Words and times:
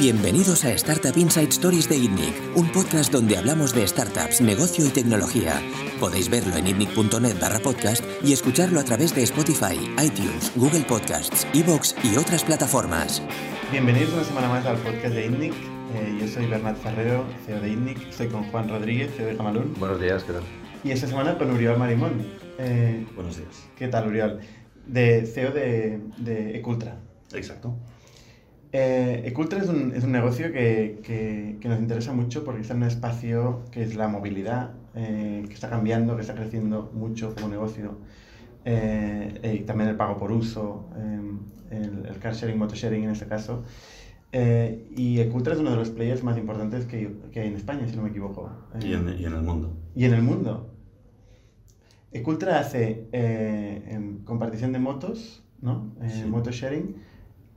Bienvenidos 0.00 0.64
a 0.64 0.70
Startup 0.74 1.16
Inside 1.16 1.48
Stories 1.48 1.88
de 1.88 1.96
ITNIC, 1.96 2.56
un 2.56 2.70
podcast 2.70 3.12
donde 3.12 3.36
hablamos 3.36 3.74
de 3.74 3.84
startups, 3.86 4.40
negocio 4.40 4.86
y 4.86 4.90
tecnología. 4.90 5.60
Podéis 5.98 6.30
verlo 6.30 6.54
en 6.54 6.68
itnic.net 6.68 7.40
barra 7.40 7.58
podcast 7.58 8.04
y 8.22 8.32
escucharlo 8.32 8.78
a 8.78 8.84
través 8.84 9.12
de 9.14 9.24
Spotify, 9.24 9.74
iTunes, 10.00 10.52
Google 10.54 10.84
Podcasts, 10.88 11.46
Evox 11.52 11.96
y 12.04 12.16
otras 12.16 12.44
plataformas. 12.44 13.20
Bienvenidos 13.72 14.12
una 14.12 14.22
semana 14.24 14.48
más 14.48 14.64
al 14.66 14.76
podcast 14.76 15.14
de 15.14 15.26
ITNIC. 15.26 15.52
Eh, 15.52 16.18
yo 16.20 16.28
soy 16.28 16.46
Bernat 16.46 16.76
Ferrero, 16.76 17.24
CEO 17.44 17.60
de 17.60 17.70
ITNIC. 17.70 18.08
Estoy 18.08 18.28
con 18.28 18.44
Juan 18.44 18.68
Rodríguez, 18.68 19.12
CEO 19.16 19.26
de 19.26 19.36
Jamalún. 19.36 19.74
Buenos 19.80 20.00
días, 20.00 20.22
¿qué 20.22 20.32
tal? 20.34 20.42
Y 20.84 20.92
esta 20.92 21.08
semana 21.08 21.36
con 21.36 21.50
Uriol 21.50 21.76
Marimón. 21.76 22.24
Eh, 22.58 23.04
Buenos 23.16 23.36
días. 23.36 23.68
¿Qué 23.76 23.88
tal, 23.88 24.06
Uriol? 24.06 24.38
De 24.86 25.26
CEO 25.26 25.50
de, 25.50 26.00
de 26.18 26.56
Ecultra. 26.56 27.00
Exacto. 27.32 27.76
Eh, 28.72 29.22
Ecultra 29.24 29.60
es 29.60 29.68
un, 29.68 29.94
es 29.94 30.04
un 30.04 30.12
negocio 30.12 30.52
que, 30.52 31.00
que, 31.02 31.56
que, 31.60 31.68
nos 31.68 31.80
interesa 31.80 32.12
mucho 32.12 32.44
porque 32.44 32.60
está 32.60 32.74
en 32.74 32.82
un 32.82 32.88
espacio 32.88 33.64
que 33.70 33.82
es 33.82 33.96
la 33.96 34.08
movilidad, 34.08 34.72
eh, 34.94 35.44
que 35.46 35.54
está 35.54 35.70
cambiando, 35.70 36.16
que 36.16 36.22
está 36.22 36.34
creciendo 36.34 36.90
mucho 36.92 37.34
como 37.34 37.48
negocio. 37.48 37.98
Eh, 38.64 39.60
y 39.60 39.64
también 39.64 39.88
el 39.88 39.96
pago 39.96 40.18
por 40.18 40.32
uso, 40.32 40.90
eh, 40.96 41.76
el, 41.76 42.06
el, 42.06 42.18
car 42.18 42.34
sharing, 42.34 42.58
motor 42.58 42.76
sharing 42.76 43.04
en 43.04 43.10
este 43.10 43.26
caso. 43.26 43.62
Y 44.32 45.20
Ecultra 45.20 45.54
es 45.54 45.60
uno 45.60 45.70
de 45.70 45.76
los 45.76 45.88
players 45.88 46.22
más 46.22 46.36
importantes 46.36 46.84
que, 46.84 47.16
que 47.32 47.40
hay 47.40 47.48
en 47.48 47.54
España, 47.54 47.88
si 47.88 47.96
no 47.96 48.02
me 48.02 48.10
equivoco. 48.10 48.50
Y 48.80 48.92
en, 48.92 49.08
y, 49.18 49.24
en, 49.24 49.32
el 49.32 49.42
mundo. 49.42 49.74
Y 49.94 50.04
en 50.04 50.12
el 50.12 50.22
mundo. 50.22 50.74
Ecultra 52.12 52.58
hace 52.58 53.06
en 53.12 54.18
compartición 54.24 54.72
de 54.72 54.80
motos, 54.80 55.42
¿no? 55.62 55.94
Sí. 56.06 56.24
Motor 56.26 56.52
sharing 56.52 57.07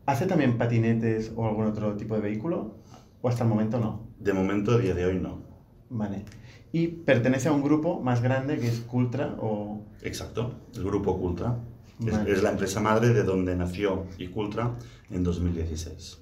¿Hace 0.06 0.26
también 0.26 0.58
patinetes 0.58 1.32
o 1.36 1.48
algún 1.48 1.66
otro 1.66 1.96
tipo 1.96 2.16
de 2.16 2.22
vehículo? 2.22 2.76
¿O 3.22 3.30
hasta 3.30 3.44
el 3.44 3.50
momento 3.50 3.80
no? 3.80 4.08
De 4.20 4.34
momento, 4.34 4.72
a 4.72 4.78
día 4.78 4.94
de 4.94 5.06
hoy, 5.06 5.20
no. 5.20 5.44
Vale. 5.90 6.26
¿Y 6.72 6.88
pertenece 6.88 7.50
a 7.50 7.52
un 7.52 7.62
grupo 7.62 8.02
más 8.02 8.22
grande 8.22 8.58
que 8.58 8.68
es 8.68 8.80
Cultra 8.80 9.36
o...? 9.40 9.86
Exacto, 10.02 10.56
el 10.76 10.84
grupo 10.84 11.20
Cultra. 11.20 11.58
Vale. 12.00 12.32
Es, 12.32 12.38
es, 12.38 12.44
la 12.44 12.52
empresa 12.52 12.80
madre 12.80 13.10
de 13.10 13.24
donde 13.24 13.56
nació 13.56 14.06
Icultra 14.18 14.76
en 15.12 15.24
2016. 15.24 16.20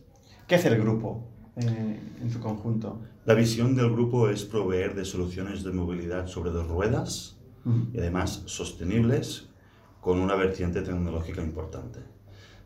¿Qué 0.47 0.55
hace 0.55 0.67
el 0.67 0.81
grupo 0.81 1.29
eh, 1.55 1.99
en 2.21 2.31
su 2.31 2.39
conjunto? 2.39 2.99
La 3.25 3.33
visión 3.33 3.75
del 3.75 3.91
grupo 3.91 4.27
es 4.29 4.43
proveer 4.43 4.95
de 4.95 5.05
soluciones 5.05 5.63
de 5.63 5.71
movilidad 5.71 6.27
sobre 6.27 6.49
dos 6.49 6.67
ruedas 6.67 7.37
uh 7.63 7.69
-huh. 7.69 7.93
y 7.93 7.99
además 7.99 8.43
sostenibles 8.45 9.49
con 10.01 10.19
una 10.19 10.35
vertiente 10.35 10.81
tecnológica 10.81 11.41
importante. 11.41 11.99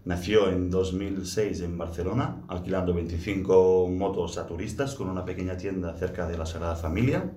Nació 0.05 0.49
en 0.49 0.69
2006 0.69 1.61
en 1.61 1.77
Barcelona, 1.77 2.43
alquilando 2.49 2.93
25 2.93 3.87
motos 3.87 4.37
a 4.37 4.45
turistas 4.45 4.95
con 4.95 5.07
una 5.07 5.23
pequeña 5.23 5.55
tienda 5.55 5.95
cerca 5.95 6.27
de 6.27 6.37
la 6.37 6.45
Sagrada 6.45 6.75
Familia. 6.75 7.31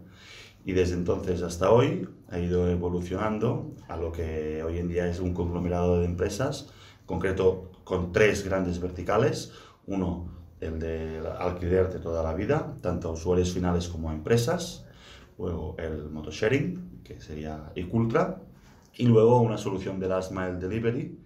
Y 0.64 0.72
desde 0.72 0.94
entonces 0.94 1.42
hasta 1.42 1.70
hoy 1.70 2.08
ha 2.28 2.40
ido 2.40 2.68
evolucionando 2.68 3.70
a 3.86 3.96
lo 3.96 4.10
que 4.10 4.64
hoy 4.64 4.78
en 4.78 4.88
día 4.88 5.06
es 5.06 5.20
un 5.20 5.32
conglomerado 5.32 6.00
de 6.00 6.06
empresas, 6.06 6.68
concreto 7.06 7.70
con 7.84 8.10
tres 8.10 8.44
grandes 8.44 8.80
verticales. 8.80 9.52
Uno, 9.86 10.28
el 10.60 10.80
de 10.80 11.22
alquiler 11.38 11.92
de 11.92 12.00
toda 12.00 12.24
la 12.24 12.34
vida, 12.34 12.74
tanto 12.80 13.10
a 13.10 13.12
usuarios 13.12 13.52
finales 13.52 13.86
como 13.86 14.10
a 14.10 14.12
empresas. 14.12 14.84
Luego 15.38 15.76
el 15.78 16.10
motosharing, 16.10 17.02
que 17.04 17.20
sería 17.20 17.70
Ecultra. 17.76 18.42
Y 18.96 19.06
luego 19.06 19.40
una 19.40 19.56
solución 19.56 20.00
de 20.00 20.08
last 20.08 20.32
mile 20.32 20.54
delivery, 20.54 21.16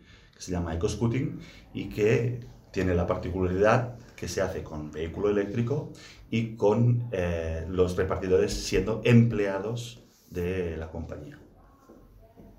que 0.41 0.46
se 0.46 0.52
llama 0.52 0.74
EcoScooting 0.74 1.38
y 1.74 1.91
que 1.91 2.41
tiene 2.72 2.94
la 2.94 3.06
particularidad 3.06 3.98
que 4.16 4.27
se 4.27 4.41
hace 4.41 4.62
con 4.62 4.91
vehículo 4.91 5.28
eléctrico 5.28 5.92
y 6.30 6.56
con 6.56 7.08
eh, 7.12 7.66
los 7.69 7.94
repartidores 7.96 8.55
siendo 8.55 9.02
empleados 9.05 10.02
de 10.30 10.79
la 10.79 10.89
compañía. 10.89 11.39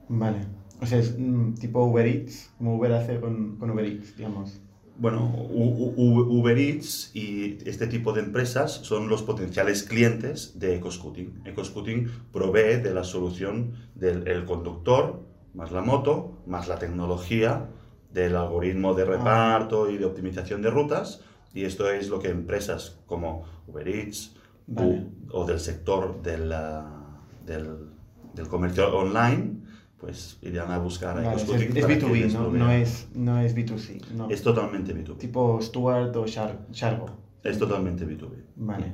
Vale. 0.10 0.46
O 0.80 0.86
sea, 0.86 1.00
es 1.00 1.18
mm, 1.18 1.56
tipo 1.56 1.84
Uber 1.84 2.06
Eats, 2.06 2.52
como 2.60 2.76
Uber 2.76 2.94
hace 2.94 3.20
con, 3.20 3.58
con 3.58 3.72
Uber 3.72 3.86
Eats, 3.86 4.16
digamos. 4.16 4.62
Bueno, 5.00 5.34
U 5.50 5.94
U 5.96 6.40
Uber 6.40 6.58
Eats 6.60 7.16
y 7.16 7.58
este 7.66 7.88
tipo 7.88 8.14
de 8.14 8.22
empresas 8.22 8.72
son 8.72 9.10
los 9.10 9.24
potenciales 9.24 9.82
clientes 9.82 10.60
de 10.60 10.76
EcoScooting. 10.76 11.42
EcoScooting 11.46 12.12
provee 12.32 12.80
de 12.84 12.94
la 12.94 13.04
solución 13.04 13.74
del 13.96 14.28
el 14.28 14.46
conductor, 14.46 15.31
más 15.54 15.72
la 15.72 15.82
moto, 15.82 16.42
más 16.46 16.68
la 16.68 16.80
tecnología 16.80 17.70
del 18.12 18.36
algoritmo 18.36 18.94
de 18.94 19.06
reparto 19.06 19.90
y 19.90 19.98
de 19.98 20.06
optimización 20.06 20.62
de 20.62 20.70
rutas. 20.70 21.22
Y 21.54 21.66
esto 21.66 21.90
es 21.90 22.10
lo 22.10 22.20
que 22.20 22.30
empresas 22.30 23.00
como 23.06 23.44
Uber 23.68 23.88
Eats 23.88 24.36
vale. 24.68 25.08
o 25.32 25.46
del 25.46 25.60
sector 25.60 26.22
de 26.22 26.38
la, 26.38 27.20
del, 27.46 27.90
del, 28.34 28.48
comercio 28.48 28.96
online 28.98 29.62
pues 29.98 30.40
irían 30.42 30.72
a 30.72 30.80
buscar 30.80 31.18
a 31.20 31.22
vale, 31.22 31.42
es, 31.42 31.50
es 31.50 31.88
B2B, 31.88 32.32
no, 32.34 32.50
no, 32.50 32.72
es, 32.72 33.08
no 33.14 33.40
es 33.40 33.56
B2C. 33.56 34.08
No. 34.16 34.30
Es 34.30 34.42
totalmente 34.42 34.96
B2B. 34.96 35.18
Tipo 35.18 35.62
Stuart 35.62 36.16
o 36.16 36.26
Char 36.26 36.66
Chargo. 36.72 37.06
Es 37.44 37.60
totalmente 37.60 38.08
B2B. 38.08 38.34
Vale, 38.56 38.94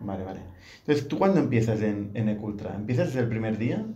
vale, 0.00 0.24
vale. 0.24 0.40
Entonces, 0.80 1.06
¿tú 1.06 1.16
cuándo 1.16 1.38
empiezas 1.38 1.80
en, 1.82 2.10
en 2.14 2.28
Ecultra? 2.28 2.74
¿Empiezas 2.74 3.08
desde 3.08 3.20
el 3.20 3.28
primer 3.28 3.56
día? 3.56 3.86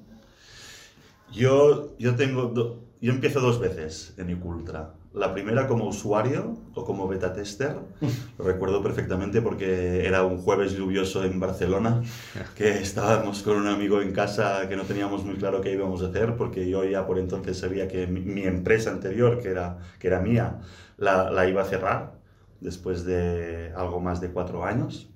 Yo, 1.32 1.96
yo, 1.98 2.14
tengo 2.14 2.46
do, 2.46 2.80
yo 3.00 3.12
empiezo 3.12 3.40
dos 3.40 3.58
veces 3.58 4.14
en 4.18 4.30
Icultra. 4.30 4.94
La 5.14 5.32
primera 5.34 5.66
como 5.66 5.86
usuario 5.86 6.56
o 6.74 6.84
como 6.84 7.08
beta 7.08 7.32
tester. 7.32 7.76
Lo 8.38 8.44
recuerdo 8.44 8.82
perfectamente 8.82 9.42
porque 9.42 10.06
era 10.06 10.24
un 10.24 10.38
jueves 10.38 10.72
lluvioso 10.72 11.24
en 11.24 11.40
Barcelona, 11.40 12.02
que 12.56 12.78
estábamos 12.78 13.42
con 13.42 13.56
un 13.56 13.66
amigo 13.66 14.00
en 14.00 14.12
casa 14.12 14.68
que 14.68 14.76
no 14.76 14.84
teníamos 14.84 15.24
muy 15.24 15.36
claro 15.36 15.60
qué 15.60 15.72
íbamos 15.72 16.02
a 16.02 16.06
hacer, 16.06 16.36
porque 16.36 16.68
yo 16.68 16.84
ya 16.84 17.06
por 17.06 17.18
entonces 17.18 17.58
sabía 17.58 17.88
que 17.88 18.06
mi, 18.06 18.20
mi 18.20 18.42
empresa 18.44 18.90
anterior, 18.90 19.40
que 19.40 19.48
era, 19.48 19.78
que 19.98 20.08
era 20.08 20.20
mía, 20.20 20.60
la, 20.96 21.30
la 21.30 21.48
iba 21.48 21.62
a 21.62 21.66
cerrar 21.66 22.20
después 22.60 23.04
de 23.04 23.72
algo 23.76 24.00
más 24.00 24.20
de 24.20 24.30
cuatro 24.30 24.64
años 24.64 25.11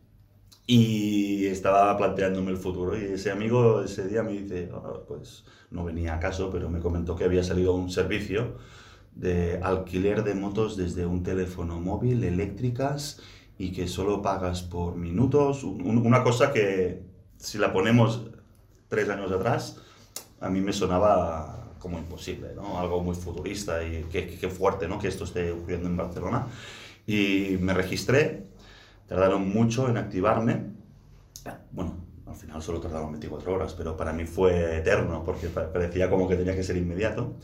y 0.67 1.47
estaba 1.47 1.97
planteándome 1.97 2.51
el 2.51 2.57
futuro. 2.57 2.99
Y 2.99 3.05
ese 3.05 3.31
amigo 3.31 3.83
ese 3.83 4.09
día 4.09 4.23
me 4.23 4.33
dice, 4.33 4.71
oh, 4.73 5.05
pues 5.07 5.45
no 5.71 5.85
venía 5.85 6.15
a 6.15 6.21
caso, 6.21 6.51
pero 6.51 6.69
me 6.69 6.81
comentó 6.81 7.17
que 7.17 7.25
había 7.25 7.43
salido 7.45 7.75
un 7.75 7.91
servicio 7.91 8.57
de 9.15 9.61
alquiler 9.63 10.25
de 10.25 10.35
motos 10.35 10.77
desde 10.77 11.07
un 11.07 11.23
teléfono 11.23 11.81
móvil, 11.81 12.25
eléctricas, 12.25 13.21
y 13.59 13.73
que 13.73 13.89
solo 13.89 14.21
pagas 14.23 14.63
por 14.63 14.97
minutos. 14.97 15.65
Un, 15.65 15.99
una 15.99 16.23
cosa 16.23 16.53
que, 16.53 17.03
si 17.39 17.59
la 17.59 17.73
ponemos 17.73 18.23
tres 18.89 19.09
años 19.09 19.33
atrás, 19.33 19.81
a 20.41 20.51
mí 20.51 20.61
me 20.61 20.73
sonaba 20.73 21.75
como 21.79 21.99
imposible, 21.99 22.49
¿no? 22.55 22.79
Algo 22.79 23.03
muy 23.03 23.15
futurista 23.15 23.83
y 23.87 24.05
qué, 24.11 24.27
qué 24.27 24.49
fuerte, 24.49 24.89
¿no? 24.89 24.99
Que 24.99 25.09
esto 25.09 25.25
esté 25.25 25.53
ocurriendo 25.53 25.89
en 25.89 25.97
Barcelona. 25.97 26.47
Y 27.07 27.57
me 27.61 27.73
registré, 27.73 28.46
Tardaron 29.07 29.49
mucho 29.49 29.89
en 29.89 29.97
activarme. 29.97 30.75
Bueno, 31.71 31.95
al 32.27 32.35
final 32.35 32.61
solo 32.61 32.81
tardaron 32.81 33.13
24 33.13 33.55
horas, 33.55 33.75
pero 33.75 33.97
para 33.97 34.13
mí 34.13 34.25
fue 34.25 34.79
eterno 34.79 35.23
porque 35.25 35.49
parecía 35.49 36.11
como 36.11 36.29
que 36.29 36.37
tenía 36.37 36.55
que 36.55 36.63
ser 36.63 36.77
inmediato. 36.77 37.35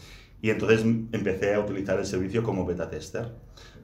Y 0.41 0.51
entonces 0.51 0.83
empecé 0.83 1.55
a 1.55 1.61
utilizar 1.61 1.99
el 1.99 2.07
servicio 2.07 2.43
como 2.43 2.67
beta 2.67 2.91
tester. 2.91 3.33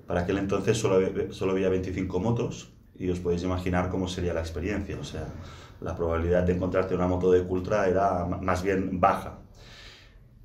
Para 0.06 0.22
aquel 0.22 0.38
entonces 0.38 0.77
solo 0.77 0.99
solo 1.31 1.53
había 1.53 1.69
25 1.69 2.19
motos 2.19 2.72
y 2.97 3.09
os 3.11 3.21
podéis 3.21 3.44
imaginar 3.44 3.91
cómo 3.91 4.09
sería 4.09 4.34
la 4.34 4.41
experiencia. 4.41 4.99
O 4.99 5.05
sea, 5.05 5.27
la 5.81 5.94
probabilidad 5.94 6.43
de 6.43 6.55
encontrarte 6.55 6.97
una 6.97 7.06
moto 7.06 7.31
de 7.31 7.44
Cultra 7.44 7.88
era 7.88 8.25
más 8.25 8.62
bien 8.62 8.99
baja. 8.99 9.38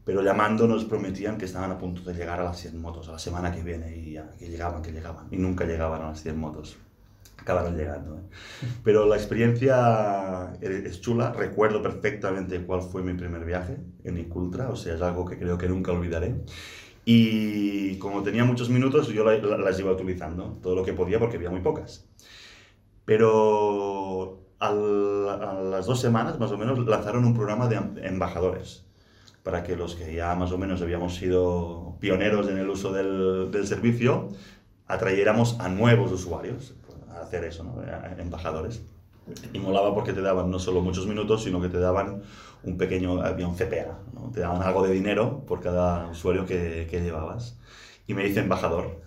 Pero 0.05 0.21
llamando 0.21 0.67
nos 0.67 0.85
prometían 0.85 1.37
que 1.37 1.45
estaban 1.45 1.71
a 1.71 1.77
punto 1.79 2.01
de 2.01 2.13
llegar 2.13 2.39
a 2.39 2.43
las 2.43 2.59
100 2.59 2.79
motos 2.79 3.07
a 3.07 3.13
la 3.13 3.19
semana 3.19 3.51
que 3.51 3.63
viene 3.63 3.95
y 3.95 4.11
ya, 4.13 4.29
que 4.37 4.49
llegaban, 4.49 4.83
que 4.83 4.91
llegaban. 4.91 5.27
Y 5.31 5.37
nunca 5.37 5.65
llegaban 5.65 6.01
a 6.01 6.09
las 6.09 6.21
100 6.21 6.37
motos 6.37 6.77
acabaron 7.43 7.77
llegando. 7.77 8.17
¿eh? 8.17 8.21
Pero 8.83 9.05
la 9.05 9.15
experiencia 9.15 10.53
es 10.61 11.01
chula, 11.01 11.33
recuerdo 11.33 11.81
perfectamente 11.81 12.59
cuál 12.65 12.81
fue 12.81 13.03
mi 13.03 13.13
primer 13.13 13.45
viaje 13.45 13.77
en 14.03 14.17
Icultra, 14.17 14.69
o 14.69 14.75
sea, 14.75 14.95
es 14.95 15.01
algo 15.01 15.25
que 15.25 15.37
creo 15.37 15.57
que 15.57 15.69
nunca 15.69 15.91
olvidaré. 15.91 16.35
Y 17.05 17.97
como 17.97 18.23
tenía 18.23 18.45
muchos 18.45 18.69
minutos, 18.69 19.09
yo 19.09 19.25
las 19.25 19.79
iba 19.79 19.91
utilizando, 19.91 20.57
todo 20.63 20.73
lo 20.75 20.83
que 20.83 20.93
podía 20.93 21.19
porque 21.19 21.35
había 21.35 21.49
muy 21.49 21.59
pocas. 21.59 22.07
Pero 23.03 24.39
a 24.59 24.71
las 24.71 25.85
dos 25.85 25.99
semanas, 25.99 26.39
más 26.39 26.51
o 26.53 26.57
menos, 26.57 26.79
lanzaron 26.79 27.25
un 27.25 27.33
programa 27.33 27.67
de 27.67 27.75
embajadores 28.07 28.85
para 29.43 29.63
que 29.63 29.75
los 29.75 29.95
que 29.95 30.15
ya 30.15 30.33
más 30.35 30.53
o 30.53 30.57
menos 30.57 30.81
habíamos 30.81 31.15
sido 31.15 31.97
pioneros 31.99 32.47
en 32.47 32.57
el 32.57 32.69
uso 32.69 32.93
del, 32.93 33.51
del 33.51 33.67
servicio, 33.67 34.29
atrayéramos 34.87 35.59
a 35.59 35.67
nuevos 35.67 36.13
usuarios 36.13 36.75
hacer 37.23 37.43
eso, 37.43 37.63
¿no? 37.63 37.81
embajadores. 38.17 38.81
Y 39.53 39.59
molaba 39.59 39.93
porque 39.93 40.13
te 40.13 40.21
daban 40.21 40.51
no 40.51 40.59
solo 40.59 40.81
muchos 40.81 41.07
minutos, 41.07 41.43
sino 41.43 41.61
que 41.61 41.69
te 41.69 41.79
daban 41.79 42.23
un 42.63 42.77
pequeño, 42.77 43.13
un 43.13 43.55
CPA, 43.55 43.99
¿no? 44.13 44.31
te 44.31 44.41
daban 44.41 44.61
algo 44.61 44.85
de 44.85 44.93
dinero 44.93 45.43
por 45.47 45.61
cada 45.61 46.09
usuario 46.09 46.45
que, 46.45 46.87
que 46.89 47.01
llevabas. 47.01 47.57
Y 48.05 48.13
me 48.13 48.27
hice 48.27 48.41
embajador. 48.41 49.01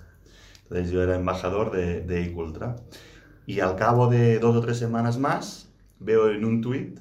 Entonces 0.65 0.91
yo 0.91 1.03
era 1.03 1.17
embajador 1.17 1.71
de, 1.71 2.01
de 2.03 2.23
Icultra. 2.23 2.77
Y 3.47 3.61
al 3.61 3.77
cabo 3.77 4.09
de 4.09 4.39
dos 4.39 4.57
o 4.57 4.61
tres 4.61 4.79
semanas 4.79 5.19
más, 5.19 5.71
veo 6.01 6.31
en 6.31 6.45
un 6.45 6.61
tweet 6.61 6.95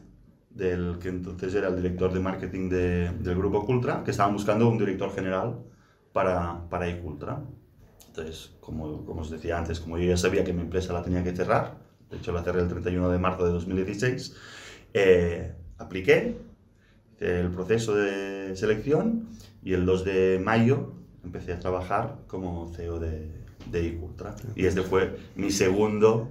del 0.49 0.99
que 0.99 1.09
entonces 1.09 1.53
era 1.53 1.67
el 1.67 1.75
director 1.75 2.13
de 2.13 2.19
marketing 2.19 2.69
de, 2.69 3.11
del 3.11 3.35
grupo 3.35 3.65
Cultra, 3.65 4.03
que 4.03 4.11
estaban 4.11 4.33
buscando 4.33 4.69
un 4.69 4.77
director 4.77 5.13
general 5.13 5.59
para, 6.13 6.67
para 6.69 6.87
Icultra. 6.87 7.41
Entonces, 8.17 8.51
como, 8.61 9.05
como 9.05 9.21
os 9.21 9.29
decía 9.29 9.57
antes, 9.57 9.81
como 9.81 9.97
yo 9.97 10.05
ya 10.05 10.15
sabía 10.15 10.45
que 10.45 10.53
mi 10.53 10.61
empresa 10.61 10.93
la 10.93 11.03
tenía 11.03 11.21
que 11.21 11.35
cerrar, 11.35 11.77
de 12.09 12.17
hecho 12.17 12.31
la 12.31 12.43
cerré 12.43 12.61
el 12.61 12.69
31 12.69 13.09
de 13.09 13.19
marzo 13.19 13.43
de 13.45 13.51
2016, 13.51 14.35
eh, 14.93 15.53
apliqué 15.77 16.37
el 17.19 17.49
proceso 17.49 17.93
de 17.93 18.55
selección 18.55 19.27
y 19.61 19.73
el 19.73 19.85
2 19.85 20.05
de 20.05 20.41
mayo 20.41 20.93
empecé 21.25 21.51
a 21.51 21.59
trabajar 21.59 22.19
como 22.27 22.71
CEO 22.73 22.99
de, 22.99 23.31
de 23.69 23.83
Icultra. 23.83 24.33
Y 24.55 24.65
este 24.65 24.81
fue 24.81 25.17
mi 25.35 25.51
segundo 25.51 26.29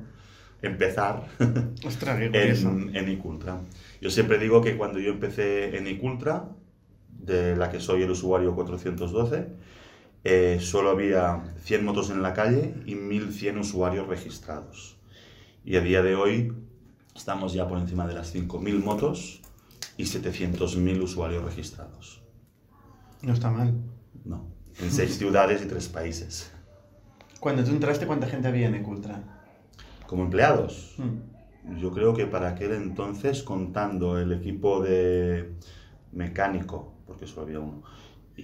empezar 0.63 1.27
Ostras, 1.87 2.19
en, 2.19 2.97
en 2.97 3.09
Icultra. 3.11 3.61
Yo 4.01 4.09
siempre 4.09 4.39
digo 4.39 4.63
que 4.63 4.79
cuando 4.79 5.01
yo 5.01 5.11
empecé 5.11 5.77
en 5.77 5.87
Icultra, 5.87 6.49
de 7.11 7.57
la 7.57 7.71
que 7.71 7.81
soy 7.81 8.03
el 8.03 8.11
usuario 8.11 8.55
412, 8.55 9.49
eh, 10.25 10.59
solo 10.61 10.91
había 10.91 11.43
100 11.63 11.85
motos 11.85 12.11
en 12.11 12.23
la 12.23 12.33
calle 12.35 12.75
y 12.87 12.95
1100 12.95 13.59
usuarios 13.59 14.09
registrados. 14.09 14.97
Y 15.65 15.77
a 15.77 15.81
día 15.81 16.03
de 16.03 16.15
hoy 16.17 16.53
estamos 17.15 17.53
ya 17.53 17.69
por 17.69 17.79
encima 17.79 18.07
de 18.07 18.15
las 18.15 18.31
5000 18.31 18.79
motos 18.83 19.41
y 19.97 20.05
700.000 20.05 21.03
usuarios 21.03 21.45
registrados. 21.45 22.23
No 23.23 23.33
está 23.33 23.51
mal. 23.51 23.75
No, 24.25 24.47
en 24.81 24.91
seis 24.91 25.17
ciudades 25.19 25.63
y 25.63 25.67
tres 25.67 25.89
países. 25.89 26.51
Cuando 27.41 27.63
tú 27.65 27.71
entraste, 27.71 28.07
¿cuánta 28.07 28.27
gente 28.27 28.49
había 28.49 28.69
en 28.69 28.75
Ecultra? 28.75 29.23
Como 30.07 30.25
empleados, 30.25 30.95
Mm. 30.99 31.79
yo 31.79 31.91
creo 31.93 32.13
que 32.15 32.27
para 32.27 32.49
aquel 32.51 32.73
entonces, 32.73 33.43
contando 33.43 34.19
el 34.19 34.33
equipo 34.33 34.83
de 34.83 35.55
mecánico, 36.13 36.93
porque 37.07 37.27
solo 37.27 37.43
había 37.47 37.61
uno, 37.61 37.83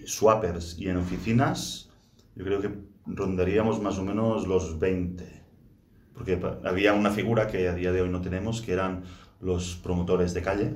swappers 0.06 0.78
y 0.78 0.88
en 0.88 0.96
oficinas, 0.96 1.90
yo 2.36 2.44
creo 2.44 2.60
que 2.60 2.70
rondaríamos 3.06 3.80
más 3.80 3.98
o 3.98 4.04
menos 4.04 4.46
los 4.46 4.78
20. 4.78 5.40
Porque 6.14 6.40
había 6.64 6.92
una 6.92 7.10
figura 7.10 7.46
que 7.48 7.68
a 7.68 7.74
día 7.74 7.92
de 7.92 8.02
hoy 8.02 8.10
no 8.10 8.20
tenemos, 8.20 8.60
que 8.62 8.72
eran 8.72 9.02
los 9.40 9.76
promotores 9.82 10.34
de 10.34 10.42
calle, 10.42 10.74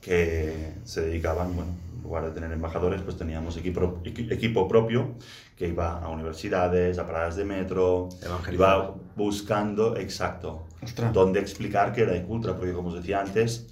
que 0.00 0.74
se 0.84 1.02
dedicaban, 1.02 1.54
bueno, 1.54 1.72
en 1.96 2.02
lugar 2.02 2.24
de 2.24 2.30
tener 2.30 2.52
embajadores, 2.52 3.02
pues 3.02 3.16
teníamos 3.16 3.56
equipo, 3.56 4.00
equi- 4.04 4.30
equipo 4.32 4.68
propio 4.68 5.14
que 5.56 5.68
iba 5.68 5.98
a 6.00 6.08
universidades, 6.08 6.98
a 6.98 7.06
paradas 7.06 7.36
de 7.36 7.44
metro, 7.44 8.08
iba 8.54 8.94
buscando, 9.16 9.96
exacto, 9.96 10.66
Ostras. 10.82 11.12
dónde 11.12 11.40
explicar 11.40 11.92
que 11.92 12.02
era 12.02 12.16
Icultra, 12.16 12.56
porque 12.56 12.72
como 12.72 12.88
os 12.88 12.94
decía 12.94 13.20
antes, 13.20 13.66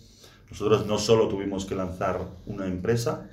nosotros 0.50 0.86
no 0.86 0.98
solo 0.98 1.28
tuvimos 1.28 1.64
que 1.64 1.74
lanzar 1.76 2.20
una 2.46 2.66
empresa 2.66 3.30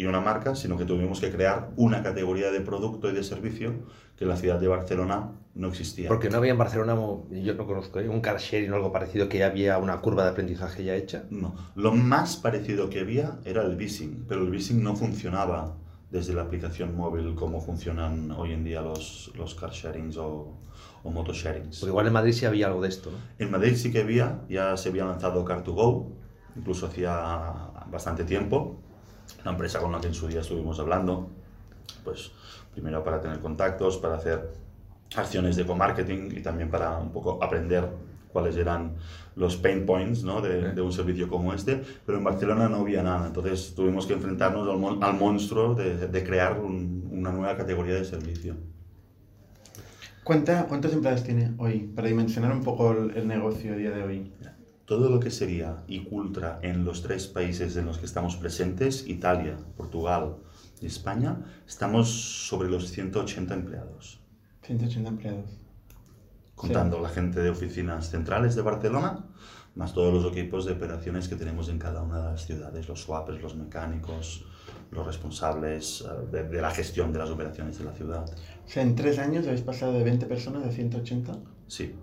y 0.00 0.06
una 0.06 0.20
marca, 0.20 0.54
sino 0.54 0.78
que 0.78 0.86
tuvimos 0.86 1.20
que 1.20 1.30
crear 1.30 1.72
una 1.76 2.02
categoría 2.02 2.50
de 2.50 2.62
producto 2.62 3.10
y 3.10 3.12
de 3.12 3.22
servicio 3.22 3.74
que 4.16 4.24
en 4.24 4.30
la 4.30 4.36
ciudad 4.36 4.58
de 4.58 4.66
Barcelona 4.66 5.32
no 5.54 5.68
existía. 5.68 6.08
Porque 6.08 6.30
no 6.30 6.38
había 6.38 6.52
en 6.52 6.58
Barcelona, 6.58 6.94
yo 6.94 7.54
no 7.54 7.66
conozco, 7.66 8.00
¿eh? 8.00 8.08
un 8.08 8.22
car 8.22 8.38
sharing 8.38 8.72
o 8.72 8.76
algo 8.76 8.92
parecido, 8.92 9.28
que 9.28 9.38
ya 9.38 9.46
había 9.46 9.76
una 9.76 10.00
curva 10.00 10.24
de 10.24 10.30
aprendizaje 10.30 10.84
ya 10.84 10.94
hecha. 10.94 11.24
No, 11.28 11.54
lo 11.74 11.92
más 11.92 12.36
parecido 12.36 12.88
que 12.88 13.00
había 13.00 13.40
era 13.44 13.62
el 13.62 13.76
Vising, 13.76 14.24
pero 14.26 14.42
el 14.42 14.50
Vising 14.50 14.82
no 14.82 14.96
funcionaba 14.96 15.76
desde 16.10 16.32
la 16.32 16.42
aplicación 16.42 16.96
móvil 16.96 17.34
como 17.34 17.60
funcionan 17.60 18.30
hoy 18.30 18.52
en 18.52 18.64
día 18.64 18.80
los, 18.80 19.30
los 19.36 19.54
car 19.54 19.70
sharings 19.70 20.16
o, 20.16 20.56
o 21.02 21.10
moto 21.10 21.34
sharings. 21.34 21.78
Porque 21.78 21.90
igual 21.90 22.06
en 22.06 22.14
Madrid 22.14 22.32
sí 22.32 22.46
había 22.46 22.68
algo 22.68 22.80
de 22.80 22.88
esto, 22.88 23.10
¿no? 23.10 23.18
En 23.38 23.50
Madrid 23.50 23.76
sí 23.76 23.92
que 23.92 24.00
había, 24.00 24.40
ya 24.48 24.78
se 24.78 24.88
había 24.88 25.04
lanzado 25.04 25.44
Car2Go, 25.44 26.06
incluso 26.56 26.86
hacía 26.86 27.70
bastante 27.90 28.24
tiempo, 28.24 28.80
una 29.42 29.52
empresa 29.52 29.80
con 29.80 29.92
la 29.92 30.00
que 30.00 30.08
en 30.08 30.14
su 30.14 30.28
día 30.28 30.40
estuvimos 30.40 30.78
hablando, 30.80 31.30
pues 32.04 32.30
primero 32.72 33.02
para 33.04 33.20
tener 33.20 33.40
contactos, 33.40 33.98
para 33.98 34.16
hacer 34.16 34.52
acciones 35.16 35.56
de 35.56 35.66
co-marketing 35.66 36.30
y 36.36 36.40
también 36.40 36.70
para 36.70 36.98
un 36.98 37.10
poco 37.12 37.42
aprender 37.42 37.88
cuáles 38.32 38.56
eran 38.56 38.94
los 39.34 39.56
pain 39.56 39.84
points 39.84 40.22
¿no? 40.22 40.40
de, 40.40 40.72
de 40.72 40.80
un 40.80 40.92
servicio 40.92 41.28
como 41.28 41.52
este, 41.52 41.82
pero 42.06 42.18
en 42.18 42.24
Barcelona 42.24 42.68
no 42.68 42.76
había 42.76 43.02
nada, 43.02 43.26
entonces 43.26 43.74
tuvimos 43.74 44.06
que 44.06 44.12
enfrentarnos 44.12 44.68
al, 44.68 44.78
mon- 44.78 45.02
al 45.02 45.14
monstruo 45.14 45.74
de, 45.74 46.06
de 46.06 46.24
crear 46.24 46.60
un- 46.60 47.08
una 47.12 47.32
nueva 47.32 47.56
categoría 47.56 47.94
de 47.94 48.04
servicio. 48.04 48.54
¿Cuánta, 50.22 50.66
¿Cuántos 50.66 50.92
empleados 50.92 51.24
tiene 51.24 51.54
hoy? 51.58 51.90
Para 51.94 52.06
dimensionar 52.08 52.52
un 52.52 52.62
poco 52.62 52.92
el, 52.92 53.16
el 53.16 53.26
negocio 53.26 53.72
a 53.72 53.76
día 53.76 53.90
de 53.90 54.02
hoy. 54.04 54.32
Todo 54.90 55.08
lo 55.08 55.20
que 55.20 55.30
sería 55.30 55.84
Icultra 55.86 56.58
en 56.62 56.84
los 56.84 57.00
tres 57.00 57.28
países 57.28 57.76
en 57.76 57.86
los 57.86 57.98
que 57.98 58.06
estamos 58.06 58.34
presentes, 58.34 59.06
Italia, 59.06 59.56
Portugal 59.76 60.38
y 60.80 60.86
España, 60.86 61.44
estamos 61.64 62.08
sobre 62.48 62.68
los 62.68 62.90
180 62.90 63.54
empleados, 63.54 64.18
180 64.64 65.08
empleados. 65.08 65.48
contando 66.56 66.98
la 66.98 67.08
gente 67.08 67.38
de 67.38 67.50
oficinas 67.50 68.10
centrales 68.10 68.56
de 68.56 68.62
Barcelona, 68.62 69.26
más 69.76 69.94
todos 69.94 70.12
los 70.12 70.32
equipos 70.32 70.64
de 70.64 70.72
operaciones 70.72 71.28
que 71.28 71.36
tenemos 71.36 71.68
en 71.68 71.78
cada 71.78 72.02
una 72.02 72.18
de 72.18 72.32
las 72.32 72.46
ciudades, 72.46 72.88
los 72.88 73.00
swappers, 73.00 73.40
los 73.40 73.54
mecánicos, 73.54 74.44
los 74.90 75.06
responsables 75.06 76.00
eh, 76.00 76.26
de, 76.32 76.48
de 76.48 76.60
la 76.60 76.72
gestión 76.72 77.12
de 77.12 77.20
las 77.20 77.30
operaciones 77.30 77.78
de 77.78 77.84
la 77.84 77.92
ciudad. 77.92 78.24
O 78.66 78.68
sea, 78.68 78.82
en 78.82 78.96
tres 78.96 79.20
años 79.20 79.46
habéis 79.46 79.62
pasado 79.62 79.92
de 79.92 80.02
20 80.02 80.26
personas 80.26 80.66
a 80.66 80.72
180. 80.72 81.38
Sí, 81.68 81.94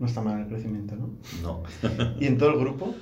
No 0.00 0.06
está 0.06 0.20
mal 0.22 0.40
el 0.40 0.48
crecimiento, 0.48 0.96
¿no? 0.96 1.10
no. 1.42 1.62
¿Y 2.18 2.26
en 2.26 2.38
todo 2.38 2.50
el 2.50 2.58
grupo? 2.58 2.94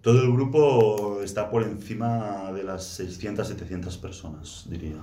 Todo 0.00 0.22
el 0.22 0.32
grupo 0.32 1.20
está 1.22 1.50
por 1.50 1.64
encima 1.64 2.52
de 2.52 2.62
las 2.62 2.84
600, 2.84 3.46
700 3.48 3.98
personas, 3.98 4.66
diría. 4.70 5.02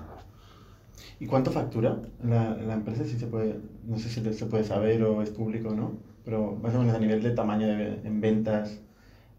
¿Y 1.20 1.28
cuánto 1.28 1.52
factura 1.52 2.02
la, 2.24 2.56
la 2.56 2.74
empresa? 2.74 3.04
Si 3.04 3.20
se 3.20 3.28
puede, 3.28 3.60
no 3.86 4.00
sé 4.00 4.10
si 4.10 4.34
se 4.34 4.46
puede 4.46 4.64
saber 4.64 5.04
o 5.04 5.22
es 5.22 5.30
público 5.30 5.70
o 5.70 5.76
no, 5.76 6.00
pero 6.24 6.56
más 6.56 6.74
o 6.74 6.80
menos 6.80 6.96
a 6.96 7.00
nivel 7.00 7.22
de 7.22 7.32
tamaño 7.32 7.68
de, 7.68 8.00
en 8.06 8.22
ventas, 8.22 8.80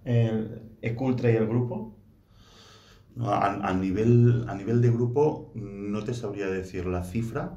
el 0.04 0.60
Ecultra 0.82 1.30
y 1.32 1.36
el 1.36 1.46
grupo. 1.46 1.96
No, 3.16 3.30
a, 3.30 3.54
a 3.68 3.72
nivel, 3.74 4.44
a 4.48 4.54
nivel 4.54 4.82
de 4.82 4.90
grupo 4.90 5.50
no 5.54 6.04
te 6.04 6.12
sabría 6.14 6.46
decir 6.48 6.84
la 6.86 7.04
cifra. 7.04 7.56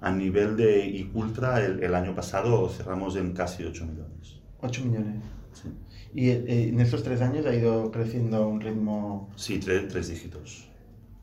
A 0.00 0.10
nivel 0.10 0.56
de 0.56 0.86
Icultra, 0.86 1.64
el, 1.64 1.82
el 1.82 1.94
año 1.94 2.14
pasado 2.14 2.68
cerramos 2.68 3.16
en 3.16 3.32
casi 3.32 3.64
8 3.64 3.86
millones. 3.86 4.40
8 4.62 4.84
millones. 4.84 5.22
Sí, 5.52 5.68
Y 6.14 6.30
eh, 6.30 6.68
en 6.68 6.80
estos 6.80 7.02
tres 7.02 7.20
años 7.20 7.44
ha 7.46 7.54
ido 7.54 7.90
creciendo 7.90 8.38
a 8.38 8.46
un 8.46 8.60
ritmo... 8.60 9.28
Sí, 9.36 9.60
tre- 9.60 9.86
tres 9.88 10.08
dígitos. 10.08 10.68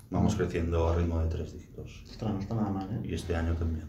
Vamos 0.10 0.36
creciendo 0.36 0.88
a 0.90 0.96
ritmo 0.96 1.20
de 1.20 1.28
tres 1.28 1.54
dígitos. 1.54 2.04
Ostras, 2.10 2.34
no 2.34 2.40
está 2.40 2.56
nada 2.56 2.70
mal, 2.70 2.90
¿eh? 2.94 3.08
Y 3.10 3.14
este 3.14 3.36
año 3.36 3.56
también. 3.56 3.86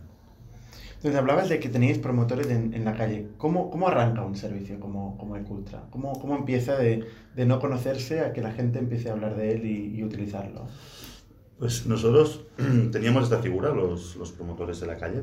Entonces 0.96 1.16
hablabas 1.16 1.48
de 1.48 1.60
que 1.60 1.68
teníais 1.68 1.98
promotores 1.98 2.48
en, 2.50 2.74
en 2.74 2.84
la 2.84 2.94
calle. 2.94 3.28
¿Cómo, 3.38 3.70
¿Cómo 3.70 3.86
arranca 3.88 4.22
un 4.24 4.34
servicio 4.36 4.80
como, 4.80 5.16
como 5.16 5.36
Ecultra? 5.36 5.84
¿Cómo, 5.90 6.12
¿Cómo 6.14 6.34
empieza 6.36 6.76
de, 6.76 7.04
de 7.36 7.46
no 7.46 7.60
conocerse 7.60 8.20
a 8.20 8.32
que 8.32 8.42
la 8.42 8.50
gente 8.52 8.80
empiece 8.80 9.08
a 9.08 9.12
hablar 9.12 9.36
de 9.36 9.52
él 9.52 9.64
y, 9.66 9.96
y 9.96 10.02
utilizarlo? 10.02 10.66
Pues 11.58 11.86
nosotros 11.86 12.40
teníamos 12.92 13.24
esta 13.24 13.38
figura, 13.40 13.70
los, 13.70 14.16
los 14.16 14.32
promotores 14.32 14.80
de 14.80 14.86
la 14.86 14.96
calle. 14.96 15.22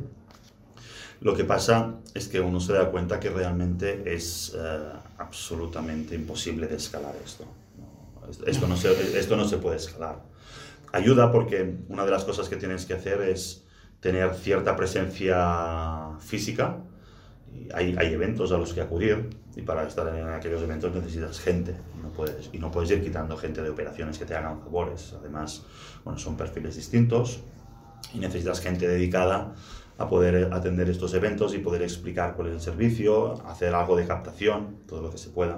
Lo 1.21 1.33
que 1.35 1.45
pasa 1.45 1.95
es 2.13 2.27
que 2.27 2.41
uno 2.41 2.59
se 2.59 2.73
da 2.73 2.91
cuenta 2.91 3.19
que 3.19 3.29
realmente 3.29 4.13
es 4.13 4.53
eh, 4.57 4.79
absolutamente 5.17 6.13
imposible 6.13 6.67
de 6.67 6.75
escalar. 6.75 7.15
Esto- 7.23 7.45
Esto 8.45 8.67
no, 8.67 8.75
se, 8.75 9.17
esto 9.17 9.37
no 9.37 9.47
se 9.47 9.57
puede 9.57 9.77
escalar. 9.77 10.23
Ayuda 10.91 11.31
porque 11.31 11.75
una 11.89 12.03
de 12.05 12.11
las 12.11 12.23
cosas 12.25 12.49
que 12.49 12.57
tienes 12.57 12.85
que 12.85 12.93
hacer 12.95 13.21
es 13.21 13.63
tener 14.01 14.33
cierta 14.35 14.75
presencia 14.75 16.17
física. 16.19 16.77
Y 17.55 17.69
hay, 17.73 17.95
hay 17.97 18.13
eventos 18.13 18.51
a 18.51 18.57
los 18.57 18.73
que 18.73 18.81
acudir 18.81 19.29
y 19.55 19.61
para 19.61 19.87
estar 19.87 20.07
en 20.15 20.27
aquellos 20.29 20.61
eventos 20.61 20.93
necesitas 20.93 21.39
gente 21.39 21.75
y 21.97 22.01
no 22.03 22.09
puedes, 22.09 22.49
y 22.51 22.57
no 22.59 22.69
puedes 22.71 22.91
ir 22.91 23.01
quitando 23.01 23.37
gente 23.37 23.61
de 23.63 23.69
operaciones 23.69 24.17
que 24.19 24.25
te 24.25 24.35
hagan 24.35 24.59
favores. 24.61 25.13
Además, 25.17 25.63
bueno, 26.03 26.19
son 26.19 26.35
perfiles 26.35 26.75
distintos 26.75 27.39
y 28.13 28.19
necesitas 28.19 28.59
gente 28.59 28.87
dedicada 28.87 29.55
a 29.97 30.09
poder 30.09 30.53
atender 30.53 30.89
estos 30.89 31.13
eventos 31.13 31.53
y 31.55 31.59
poder 31.59 31.81
explicar 31.81 32.35
cuál 32.35 32.49
es 32.49 32.53
el 32.55 32.59
servicio, 32.61 33.33
hacer 33.47 33.73
algo 33.73 33.95
de 33.95 34.05
captación, 34.05 34.79
todo 34.87 35.01
lo 35.01 35.09
que 35.09 35.17
se 35.17 35.29
pueda. 35.29 35.57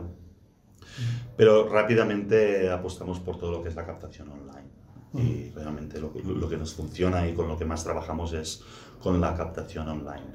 Pero 1.36 1.68
rápidamente 1.70 2.70
apostamos 2.72 3.20
por 3.20 3.38
todo 3.38 3.52
lo 3.52 3.64
que 3.64 3.70
es 3.70 3.76
la 3.76 3.86
captación 3.86 4.30
online. 4.30 4.68
Y 5.14 5.52
realmente 5.56 6.00
lo, 6.00 6.12
que- 6.14 6.22
lo 6.22 6.48
que 6.50 6.58
nos 6.58 6.74
funciona 6.74 7.28
y 7.28 7.34
con 7.34 7.48
lo 7.48 7.58
que 7.58 7.66
más 7.66 7.84
trabajamos 7.84 8.34
es 8.34 8.62
con 9.02 9.20
la 9.22 9.36
captación 9.36 9.88
online. 9.88 10.26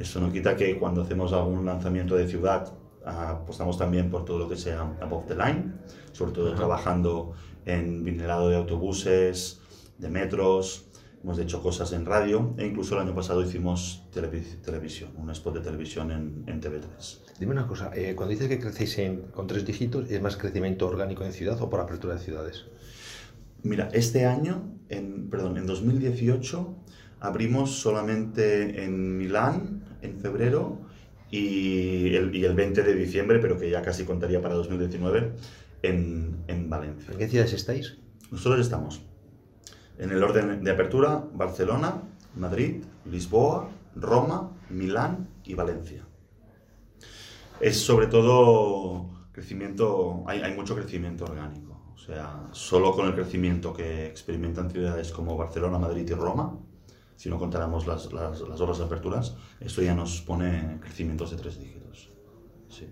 Eso 0.00 0.20
no 0.20 0.32
quita 0.32 0.56
que 0.56 0.78
cuando 0.78 1.02
hacemos 1.02 1.32
algún 1.32 1.64
lanzamiento 1.66 2.16
de 2.16 2.26
ciudad 2.26 2.72
ah, 3.04 3.30
apostamos 3.42 3.76
también 3.78 4.10
por 4.10 4.24
todo 4.24 4.38
lo 4.38 4.48
que 4.48 4.56
sea 4.56 4.80
above 5.00 5.26
the 5.28 5.34
line, 5.34 5.74
sobre 6.12 6.32
todo 6.32 6.54
trabajando 6.54 7.32
en 7.66 8.02
vinilado 8.02 8.48
de 8.48 8.56
autobuses, 8.56 9.60
de 9.98 10.08
metros, 10.08 10.86
hemos 11.22 11.38
hecho 11.38 11.62
cosas 11.62 11.92
en 11.92 12.06
radio 12.06 12.54
e 12.56 12.66
incluso 12.66 12.94
el 12.94 13.02
año 13.06 13.14
pasado 13.14 13.42
hicimos 13.42 14.04
televi- 14.14 14.60
televisión, 14.62 15.10
un 15.18 15.30
spot 15.30 15.54
de 15.56 15.60
televisión 15.60 16.10
en, 16.10 16.44
en 16.46 16.60
TV3. 16.62 17.18
Dime 17.38 17.52
una 17.52 17.66
cosa, 17.66 17.90
eh, 17.94 18.14
cuando 18.16 18.30
dices 18.30 18.48
que 18.48 18.58
crecéis 18.58 18.96
en- 18.98 19.22
con 19.32 19.46
tres 19.46 19.66
dígitos, 19.66 20.10
¿es 20.10 20.20
más 20.22 20.38
crecimiento 20.38 20.86
orgánico 20.86 21.24
en 21.24 21.32
ciudad 21.34 21.60
o 21.60 21.68
por 21.68 21.80
apertura 21.80 22.14
de 22.14 22.20
ciudades? 22.20 22.64
Mira, 23.62 23.90
este 23.92 24.24
año, 24.24 24.78
en, 24.88 25.28
perdón, 25.28 25.58
en 25.58 25.66
2018 25.66 26.74
abrimos 27.20 27.78
solamente 27.80 28.82
en 28.84 29.18
Milán 29.18 29.79
en 30.02 30.18
febrero 30.18 30.78
y 31.30 32.14
el, 32.14 32.34
y 32.34 32.44
el 32.44 32.54
20 32.54 32.82
de 32.82 32.94
diciembre, 32.94 33.38
pero 33.38 33.58
que 33.58 33.70
ya 33.70 33.82
casi 33.82 34.04
contaría 34.04 34.42
para 34.42 34.54
2019, 34.54 35.32
en, 35.82 36.44
en 36.48 36.68
Valencia. 36.68 37.12
¿En 37.12 37.18
qué 37.18 37.28
ciudades 37.28 37.52
estáis? 37.52 37.98
Nosotros 38.30 38.60
estamos 38.60 39.02
en 39.98 40.10
el 40.10 40.22
orden 40.22 40.64
de 40.64 40.70
apertura 40.70 41.24
Barcelona, 41.34 42.02
Madrid, 42.36 42.82
Lisboa, 43.04 43.68
Roma, 43.94 44.50
Milán 44.70 45.28
y 45.44 45.54
Valencia. 45.54 46.04
Es 47.60 47.78
sobre 47.80 48.06
todo 48.06 49.10
crecimiento, 49.32 50.24
hay, 50.26 50.40
hay 50.40 50.54
mucho 50.54 50.74
crecimiento 50.74 51.24
orgánico. 51.24 51.70
O 51.94 51.98
sea, 51.98 52.48
solo 52.52 52.92
con 52.92 53.06
el 53.06 53.14
crecimiento 53.14 53.74
que 53.74 54.06
experimentan 54.06 54.70
ciudades 54.70 55.12
como 55.12 55.36
Barcelona, 55.36 55.78
Madrid 55.78 56.08
y 56.08 56.14
Roma, 56.14 56.58
si 57.20 57.28
no 57.28 57.38
contáramos 57.38 57.86
las, 57.86 58.10
las, 58.14 58.40
las 58.40 58.60
horas 58.62 58.78
de 58.78 58.84
aperturas, 58.84 59.36
esto 59.60 59.82
ya 59.82 59.94
nos 59.94 60.22
pone 60.22 60.78
crecimientos 60.80 61.30
de 61.30 61.36
tres 61.36 61.60
dígitos. 61.60 62.08
Sí. 62.70 62.86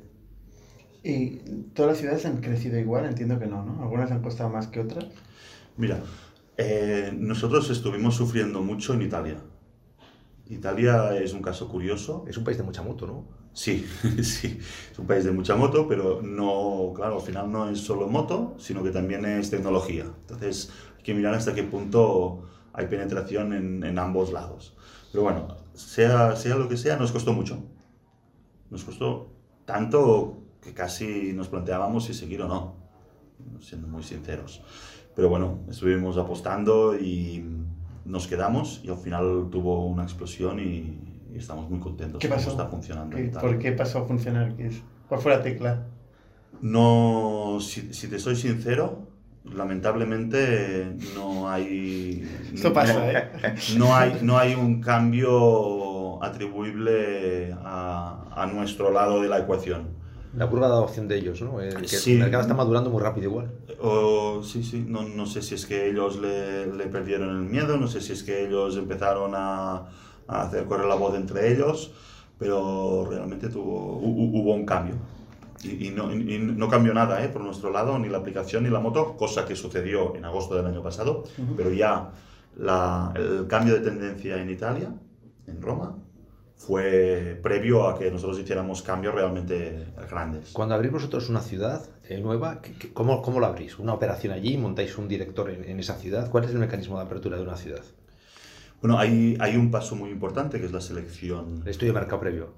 ¿Y 1.02 1.36
todas 1.72 1.92
las 1.92 1.98
ciudades 1.98 2.26
han 2.26 2.42
crecido 2.42 2.78
igual? 2.78 3.06
Entiendo 3.06 3.38
que 3.38 3.46
no, 3.46 3.64
¿no? 3.64 3.80
Algunas 3.80 4.10
han 4.10 4.20
costado 4.20 4.50
más 4.50 4.66
que 4.66 4.80
otras. 4.80 5.06
Mira, 5.78 6.00
eh, 6.58 7.10
nosotros 7.16 7.70
estuvimos 7.70 8.16
sufriendo 8.16 8.60
mucho 8.60 8.92
en 8.92 9.00
Italia. 9.00 9.40
Italia 10.46 11.16
es 11.16 11.32
un 11.32 11.40
caso 11.40 11.66
curioso. 11.66 12.26
Es 12.28 12.36
un 12.36 12.44
país 12.44 12.58
de 12.58 12.64
mucha 12.64 12.82
moto, 12.82 13.06
¿no? 13.06 13.24
Sí, 13.54 13.86
sí, 14.22 14.58
es 14.92 14.98
un 14.98 15.06
país 15.06 15.24
de 15.24 15.32
mucha 15.32 15.56
moto, 15.56 15.88
pero 15.88 16.20
no, 16.20 16.92
claro, 16.94 17.14
al 17.14 17.22
final 17.22 17.50
no 17.50 17.70
es 17.70 17.80
solo 17.80 18.06
moto, 18.08 18.56
sino 18.58 18.82
que 18.82 18.90
también 18.90 19.24
es 19.24 19.48
tecnología. 19.48 20.04
Entonces 20.04 20.70
hay 20.98 21.02
que 21.02 21.14
mirar 21.14 21.32
hasta 21.32 21.54
qué 21.54 21.62
punto 21.62 22.42
hay 22.78 22.86
penetración 22.86 23.52
en, 23.52 23.84
en 23.84 23.98
ambos 23.98 24.32
lados. 24.32 24.76
Pero 25.12 25.24
bueno, 25.24 25.48
sea, 25.74 26.36
sea 26.36 26.56
lo 26.56 26.68
que 26.68 26.76
sea, 26.76 26.96
nos 26.96 27.12
costó 27.12 27.32
mucho. 27.32 27.62
Nos 28.70 28.84
costó 28.84 29.32
tanto 29.64 30.42
que 30.62 30.74
casi 30.74 31.32
nos 31.32 31.48
planteábamos 31.48 32.04
si 32.04 32.14
seguir 32.14 32.42
o 32.42 32.48
no, 32.48 32.76
siendo 33.60 33.88
muy 33.88 34.02
sinceros. 34.02 34.62
Pero 35.14 35.28
bueno, 35.28 35.60
estuvimos 35.68 36.16
apostando 36.18 36.96
y 36.98 37.44
nos 38.04 38.26
quedamos 38.26 38.80
y 38.84 38.90
al 38.90 38.98
final 38.98 39.48
tuvo 39.50 39.86
una 39.86 40.02
explosión 40.04 40.60
y, 40.60 41.00
y 41.32 41.36
estamos 41.38 41.68
muy 41.70 41.80
contentos 41.80 42.20
¿Qué 42.20 42.28
pasó? 42.28 42.50
está 42.50 42.66
funcionando. 42.66 43.16
en 43.16 43.22
¿Qué- 43.24 43.28
Italia. 43.30 43.48
¿Por 43.50 43.58
qué 43.58 43.72
pasó 43.72 43.98
a 44.00 44.04
funcionar? 44.06 44.54
¿Qué 44.56 44.66
es? 44.68 44.82
¿Cuál 45.08 45.20
fue 45.20 45.32
la 45.32 45.42
tecla? 45.42 45.86
No, 46.60 47.58
si, 47.60 47.92
si 47.94 48.08
te 48.08 48.18
soy 48.18 48.36
sincero, 48.36 49.08
lamentablemente 49.54 50.96
no 51.14 51.48
hay... 51.50 52.28
Esto 52.54 52.72
pasa, 52.72 52.94
no, 52.94 53.10
¿eh? 53.10 53.28
No 53.76 53.94
hay, 53.96 54.18
no 54.22 54.38
hay 54.38 54.54
un 54.54 54.80
cambio 54.80 56.22
atribuible 56.22 57.52
a, 57.64 58.24
a 58.34 58.46
nuestro 58.46 58.90
lado 58.90 59.22
de 59.22 59.28
la 59.28 59.38
ecuación. 59.38 59.96
La 60.36 60.46
curva 60.46 60.66
de 60.68 60.74
adopción 60.74 61.08
de 61.08 61.16
ellos, 61.18 61.40
¿no? 61.40 61.60
El, 61.60 61.74
que 61.80 61.88
Sí. 61.88 62.12
el 62.12 62.18
mercado 62.20 62.42
está 62.42 62.54
madurando 62.54 62.90
muy 62.90 63.02
rápido 63.02 63.28
igual. 63.30 63.50
O, 63.80 64.42
sí, 64.42 64.62
sí, 64.62 64.84
no, 64.86 65.02
no 65.02 65.26
sé 65.26 65.40
si 65.42 65.54
es 65.54 65.64
que 65.66 65.88
ellos 65.88 66.20
le, 66.20 66.66
le 66.66 66.86
perdieron 66.86 67.30
el 67.30 67.42
miedo, 67.48 67.76
no 67.78 67.88
sé 67.88 68.00
si 68.00 68.12
es 68.12 68.22
que 68.22 68.46
ellos 68.46 68.76
empezaron 68.76 69.32
a, 69.34 69.86
a 70.26 70.42
hacer 70.42 70.64
correr 70.66 70.86
la 70.86 70.96
voz 70.96 71.14
entre 71.14 71.52
ellos, 71.52 71.92
pero 72.38 73.06
realmente 73.10 73.48
tuvo, 73.48 74.00
hu- 74.00 74.14
hu- 74.14 74.42
hubo 74.42 74.54
un 74.54 74.66
cambio. 74.66 74.96
Y, 75.64 75.88
y 75.88 75.90
no, 75.90 76.12
y 76.14 76.38
no 76.38 76.68
cambió 76.68 76.94
nada 76.94 77.24
¿eh? 77.24 77.28
por 77.28 77.42
nuestro 77.42 77.70
lado, 77.70 77.98
ni 77.98 78.08
la 78.08 78.18
aplicación 78.18 78.62
ni 78.64 78.70
la 78.70 78.78
moto, 78.80 79.16
cosa 79.16 79.44
que 79.44 79.56
sucedió 79.56 80.14
en 80.14 80.24
agosto 80.24 80.54
del 80.54 80.66
año 80.66 80.82
pasado, 80.82 81.24
Ujú. 81.36 81.56
pero 81.56 81.72
ya 81.72 82.10
la- 82.56 83.12
el 83.16 83.46
cambio 83.48 83.74
de 83.74 83.80
tendencia 83.80 84.40
en 84.40 84.50
Italia, 84.50 84.92
en 85.46 85.60
Roma, 85.60 85.96
fue 86.56 87.38
previo 87.42 87.88
a 87.88 87.98
que 87.98 88.10
nosotros 88.10 88.38
hiciéramos 88.38 88.82
cambios 88.82 89.14
realmente 89.14 89.86
grandes. 90.10 90.50
Cuando 90.52 90.74
abrís 90.74 90.90
vosotros 90.92 91.28
una 91.28 91.40
ciudad 91.40 91.84
eh, 92.08 92.18
nueva, 92.20 92.60
¿qué- 92.60 92.72
qué- 92.74 92.92
¿cómo, 92.92 93.22
¿cómo 93.22 93.38
lo 93.38 93.46
abrís? 93.46 93.78
¿Una 93.78 93.94
operación 93.94 94.32
allí? 94.32 94.56
¿Montáis 94.58 94.96
un 94.98 95.06
director 95.08 95.50
en, 95.50 95.64
en 95.64 95.78
esa 95.78 95.94
ciudad? 95.96 96.30
¿Cuál 96.30 96.44
es 96.44 96.50
el 96.50 96.58
mecanismo 96.58 96.98
de 96.98 97.04
apertura 97.04 97.36
de 97.36 97.42
una 97.44 97.56
ciudad? 97.56 97.82
Bueno, 98.80 98.98
hay, 98.98 99.36
hay 99.40 99.56
un 99.56 99.70
paso 99.70 99.94
muy 99.96 100.10
importante 100.10 100.58
que 100.60 100.66
es 100.66 100.72
la 100.72 100.80
selección. 100.80 101.62
El 101.62 101.68
estudio 101.68 101.92
de 101.92 101.98
mercado 102.00 102.20
previo. 102.20 102.48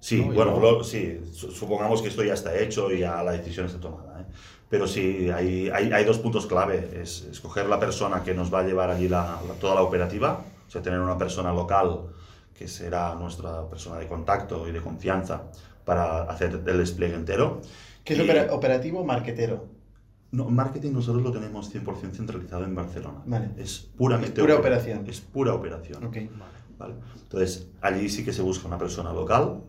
Sí, 0.00 0.24
¿no? 0.24 0.32
Bueno, 0.32 0.84
sí, 0.84 1.20
su- 1.32 1.50
supongamos 1.50 2.02
que 2.02 2.08
esto 2.08 2.22
ya 2.22 2.34
está 2.34 2.56
hecho 2.58 2.90
y 2.92 3.00
ya 3.00 3.22
la 3.22 3.32
decisión 3.32 3.66
está 3.66 3.80
tomada. 3.80 4.20
¿eh? 4.20 4.24
Pero 4.68 4.86
sí, 4.86 5.28
hay, 5.30 5.68
hay, 5.70 5.92
hay 5.92 6.04
dos 6.04 6.18
puntos 6.18 6.46
clave. 6.46 6.90
Es 7.00 7.22
escoger 7.30 7.66
la 7.68 7.80
persona 7.80 8.22
que 8.22 8.34
nos 8.34 8.52
va 8.52 8.60
a 8.60 8.62
llevar 8.64 8.90
allí 8.90 9.08
la, 9.08 9.40
la- 9.46 9.54
toda 9.54 9.74
la 9.74 9.82
operativa, 9.82 10.44
o 10.66 10.70
sea, 10.70 10.82
tener 10.82 11.00
una 11.00 11.16
persona 11.18 11.52
local 11.52 12.00
que 12.54 12.68
será 12.68 13.14
nuestra 13.14 13.68
persona 13.68 13.98
de 13.98 14.06
contacto 14.06 14.68
y 14.68 14.72
de 14.72 14.80
confianza 14.80 15.44
para 15.84 16.22
hacer 16.24 16.62
el 16.66 16.78
despliegue 16.78 17.14
entero. 17.14 17.60
¿Qué 18.04 18.12
es 18.14 18.18
Y- 18.18 18.22
opera- 18.22 18.52
operativo 18.52 19.00
o 19.00 19.04
marquetero? 19.04 19.66
No, 20.30 20.44
marketing 20.50 20.92
nosotros 20.92 21.22
lo 21.22 21.32
tenemos 21.32 21.70
100% 21.74 22.12
centralizado 22.14 22.64
en 22.64 22.74
Barcelona. 22.74 23.22
Vale. 23.24 23.50
Es 23.56 23.78
puramente 23.78 24.34
Es 24.34 24.44
pura 24.44 24.56
opera- 24.56 24.76
operación. 24.76 25.06
Es 25.08 25.20
pura 25.22 25.54
operación. 25.54 26.04
Ok. 26.04 26.16
¿vale? 26.78 26.94
Entonces, 27.22 27.68
allí 27.80 28.08
sí 28.10 28.24
que 28.24 28.32
se 28.32 28.42
busca 28.42 28.68
una 28.68 28.76
persona 28.78 29.12
local 29.12 29.62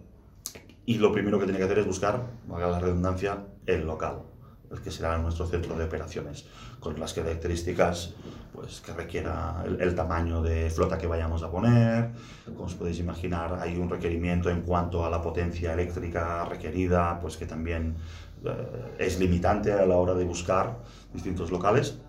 y 0.90 0.98
lo 0.98 1.12
primero 1.12 1.38
que 1.38 1.46
tiene 1.46 1.60
que 1.60 1.66
hacer 1.66 1.78
es 1.78 1.86
buscar, 1.86 2.20
valga 2.48 2.68
la 2.68 2.80
redundancia, 2.80 3.46
el 3.68 3.86
local, 3.86 4.24
el 4.72 4.82
que 4.82 4.90
será 4.90 5.20
nuestro 5.20 5.46
centro 5.46 5.76
de 5.76 5.84
operaciones, 5.84 6.48
con 6.80 7.00
las 7.00 7.14
características 7.14 8.16
pues, 8.52 8.82
que 8.82 8.92
requiera 8.94 9.64
el, 9.68 9.80
el 9.80 9.94
tamaño 9.94 10.42
de 10.42 10.68
flota 10.72 10.98
que 10.98 11.06
vayamos 11.06 11.44
a 11.44 11.52
poner. 11.52 12.10
Como 12.44 12.64
os 12.64 12.74
podéis 12.74 12.98
imaginar, 12.98 13.60
hay 13.62 13.78
un 13.78 13.88
requerimiento 13.88 14.50
en 14.50 14.64
cuanto 14.64 15.06
a 15.06 15.12
la 15.12 15.22
potencia 15.22 15.74
eléctrica 15.74 16.44
requerida, 16.46 17.20
pues 17.20 17.38
que 17.38 17.46
también 17.46 17.96
eh, 18.44 18.96
es 18.98 19.20
limitante 19.20 19.72
a 19.72 19.86
la 19.86 19.96
hora 19.96 20.16
de 20.16 20.26
buscar 20.26 20.80
distintos 21.14 21.52
locales. 21.52 22.00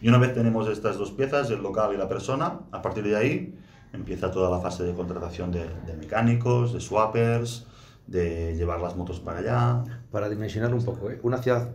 Y 0.00 0.08
una 0.08 0.18
vez 0.18 0.32
tenemos 0.32 0.68
estas 0.68 0.96
dos 0.96 1.10
piezas, 1.10 1.50
el 1.50 1.60
local 1.60 1.92
y 1.92 1.96
la 1.96 2.08
persona, 2.08 2.60
a 2.70 2.80
partir 2.80 3.02
de 3.02 3.16
ahí 3.16 3.58
empieza 3.92 4.30
toda 4.30 4.48
la 4.48 4.60
fase 4.60 4.84
de 4.84 4.94
contratación 4.94 5.50
de, 5.50 5.68
de 5.86 5.96
mecánicos, 5.96 6.72
de 6.72 6.80
swappers, 6.80 7.66
de 8.06 8.54
llevar 8.56 8.80
las 8.80 8.96
motos 8.96 9.20
para 9.20 9.38
allá. 9.40 9.84
Para 10.10 10.28
dimensionar 10.28 10.72
un 10.72 10.84
poco, 10.84 11.10
¿eh? 11.10 11.20
Una 11.22 11.38
ciudad, 11.38 11.70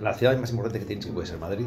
la 0.00 0.14
ciudad 0.14 0.36
más 0.38 0.50
importante 0.50 0.78
que 0.80 0.84
tienes 0.84 1.06
que 1.06 1.12
puede 1.12 1.26
ser 1.26 1.38
Madrid, 1.38 1.66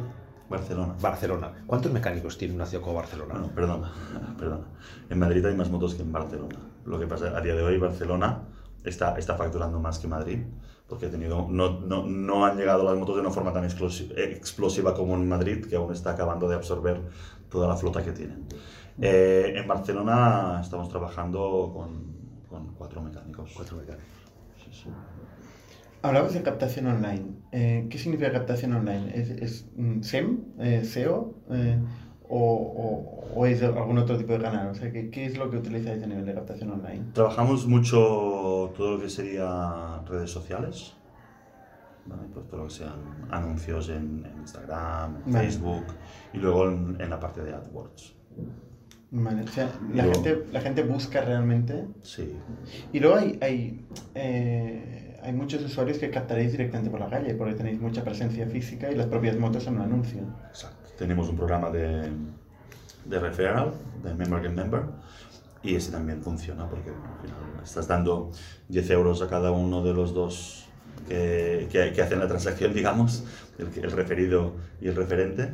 Barcelona. 0.50 0.96
Barcelona. 1.02 1.64
¿Cuántos 1.68 1.92
mecánicos 1.92 2.38
tiene 2.38 2.56
una 2.56 2.66
ciudad 2.66 2.84
como 2.84 2.96
Barcelona? 2.96 3.34
Bueno, 3.36 3.50
perdona, 3.54 3.92
perdona. 4.38 4.66
En 5.10 5.20
Madrid 5.20 5.46
hay 5.46 5.56
más 5.56 5.70
motos 5.70 5.96
que 5.96 6.02
en 6.02 6.12
Barcelona. 6.12 6.60
Lo 6.86 7.00
que 7.00 7.08
pasa 7.08 7.38
a 7.38 7.42
día 7.42 7.56
de 7.56 7.64
hoy 7.64 7.78
Barcelona 7.78 8.44
está, 8.84 9.18
está 9.18 9.36
facturando 9.36 9.80
más 9.80 10.00
que 10.00 10.08
Madrid, 10.08 10.40
porque 10.88 11.06
ha 11.06 11.12
tenido, 11.12 11.48
no, 11.50 11.80
no, 11.82 12.06
no 12.06 12.46
han 12.46 12.58
llegado 12.58 12.84
las 12.84 12.98
motos 12.98 13.16
de 13.16 13.22
una 13.22 13.30
forma 13.30 13.54
tan 13.54 13.64
explosi- 13.64 14.12
explosiva 14.18 14.96
como 14.96 15.14
en 15.16 15.30
Madrid, 15.30 15.66
que 15.68 15.76
aún 15.76 15.94
está 15.94 16.12
acabando 16.12 16.50
de 16.50 16.56
absorber 16.56 17.02
toda 17.50 17.68
la 17.68 17.76
flota 17.76 18.04
que 18.04 18.12
tienen. 18.12 18.48
Eh, 19.00 19.54
en 19.56 19.68
Barcelona 19.68 20.60
estamos 20.62 20.90
trabajando 20.90 21.72
con, 21.74 22.19
con 22.50 22.74
cuatro 22.76 23.02
mecánicos. 23.02 23.52
Cuatro 23.56 23.78
mecánicos. 23.78 24.08
Sí, 24.64 24.70
sí. 24.84 24.90
Hablabas 26.02 26.34
de 26.34 26.42
captación 26.42 26.88
online. 26.88 27.26
Eh, 27.52 27.88
¿Qué 27.90 27.98
significa 27.98 28.32
captación 28.32 28.74
online? 28.74 29.12
¿Es, 29.14 29.30
es 29.32 29.66
mm, 29.76 30.02
SEM, 30.02 30.38
eh, 30.60 30.84
SEO 30.86 31.34
eh, 31.50 31.78
o, 32.30 32.40
o- 32.40 33.40
o 33.40 33.46
es 33.46 33.62
algún 33.62 33.98
otro 33.98 34.18
tipo 34.18 34.34
de 34.34 34.40
canal? 34.40 34.70
O 34.70 34.74
sea, 34.76 34.92
¿qué, 34.92 35.10
qué 35.10 35.26
es 35.26 35.38
lo 35.38 35.50
que 35.50 35.58
utilizáis 35.58 36.02
a 36.04 36.08
nivel 36.08 36.26
de 36.26 36.34
captación 36.34 36.72
online? 36.72 37.06
Trabajamos 37.14 37.68
mucho 37.68 38.72
todo 38.78 38.96
lo 38.96 39.00
que 39.02 39.10
sería 39.10 40.02
redes 40.08 40.32
sociales, 40.32 40.94
¿vale? 42.06 42.24
pues 42.34 42.48
todo 42.48 42.62
lo 42.62 42.68
que 42.68 42.74
sean 42.74 43.28
anuncios 43.30 43.90
en, 43.90 44.26
en 44.26 44.38
Instagram, 44.40 45.18
en 45.26 45.34
Vale. 45.34 45.46
Facebook 45.50 45.86
y 46.34 46.38
luego 46.38 46.70
en, 46.70 46.96
en 47.00 47.10
la 47.10 47.20
parte 47.20 47.44
de 47.44 47.54
AdWords. 47.54 48.16
Vale, 49.12 49.42
o 49.44 49.48
sea, 49.48 49.72
la, 49.94 50.06
Yo- 50.06 50.12
gente, 50.14 50.44
la 50.52 50.62
gente 50.62 50.84
busca 50.84 51.22
realmente. 51.22 51.86
Sí, 52.04 52.36
Y 52.94 53.00
luego 53.00 53.16
hay, 53.16 53.40
hay, 53.42 53.86
eh, 54.16 55.20
hay 55.24 55.34
muchos 55.34 55.64
usuarios 55.64 55.98
que 55.98 56.10
captaréis 56.12 56.52
directamente 56.52 56.92
por 56.92 57.00
la 57.00 57.10
calle 57.10 57.34
porque 57.34 57.56
tenéis 57.56 57.80
mucha 57.82 58.04
presencia 58.04 58.46
física 58.48 58.92
y 58.92 58.96
las 58.96 59.08
propias 59.08 59.38
motos 59.38 59.64
son 59.64 59.78
un 59.78 59.82
anuncio. 59.82 60.22
exacto. 60.50 60.90
Tenemos 60.98 61.28
un 61.30 61.38
programa 61.38 61.70
de, 61.72 62.10
de 63.06 63.20
referral, 63.20 63.72
de 64.04 64.14
member 64.14 64.42
get 64.44 64.52
member, 64.52 64.82
y 65.64 65.76
ese 65.76 65.92
también 65.92 66.22
funciona 66.22 66.70
porque 66.70 66.90
al 66.90 67.22
final 67.22 67.64
estás 67.64 67.88
dando 67.88 68.32
10 68.68 68.90
euros 68.92 69.22
a 69.22 69.28
cada 69.28 69.52
uno 69.52 69.84
de 69.84 69.94
los 69.94 70.14
dos 70.14 70.68
que, 71.08 71.68
que, 71.72 71.94
que 71.94 72.02
hacen 72.02 72.20
la 72.20 72.28
transacción, 72.28 72.74
digamos, 72.76 73.24
el, 73.58 73.70
el 73.84 73.92
referido 73.92 74.54
y 74.82 74.88
el 74.90 74.96
referente, 74.96 75.50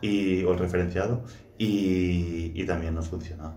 y, 0.00 0.44
o 0.44 0.52
el 0.52 0.58
referenciado. 0.58 1.24
Y, 1.60 2.52
y 2.60 2.66
también 2.66 2.94
nos 2.94 3.08
funciona. 3.08 3.54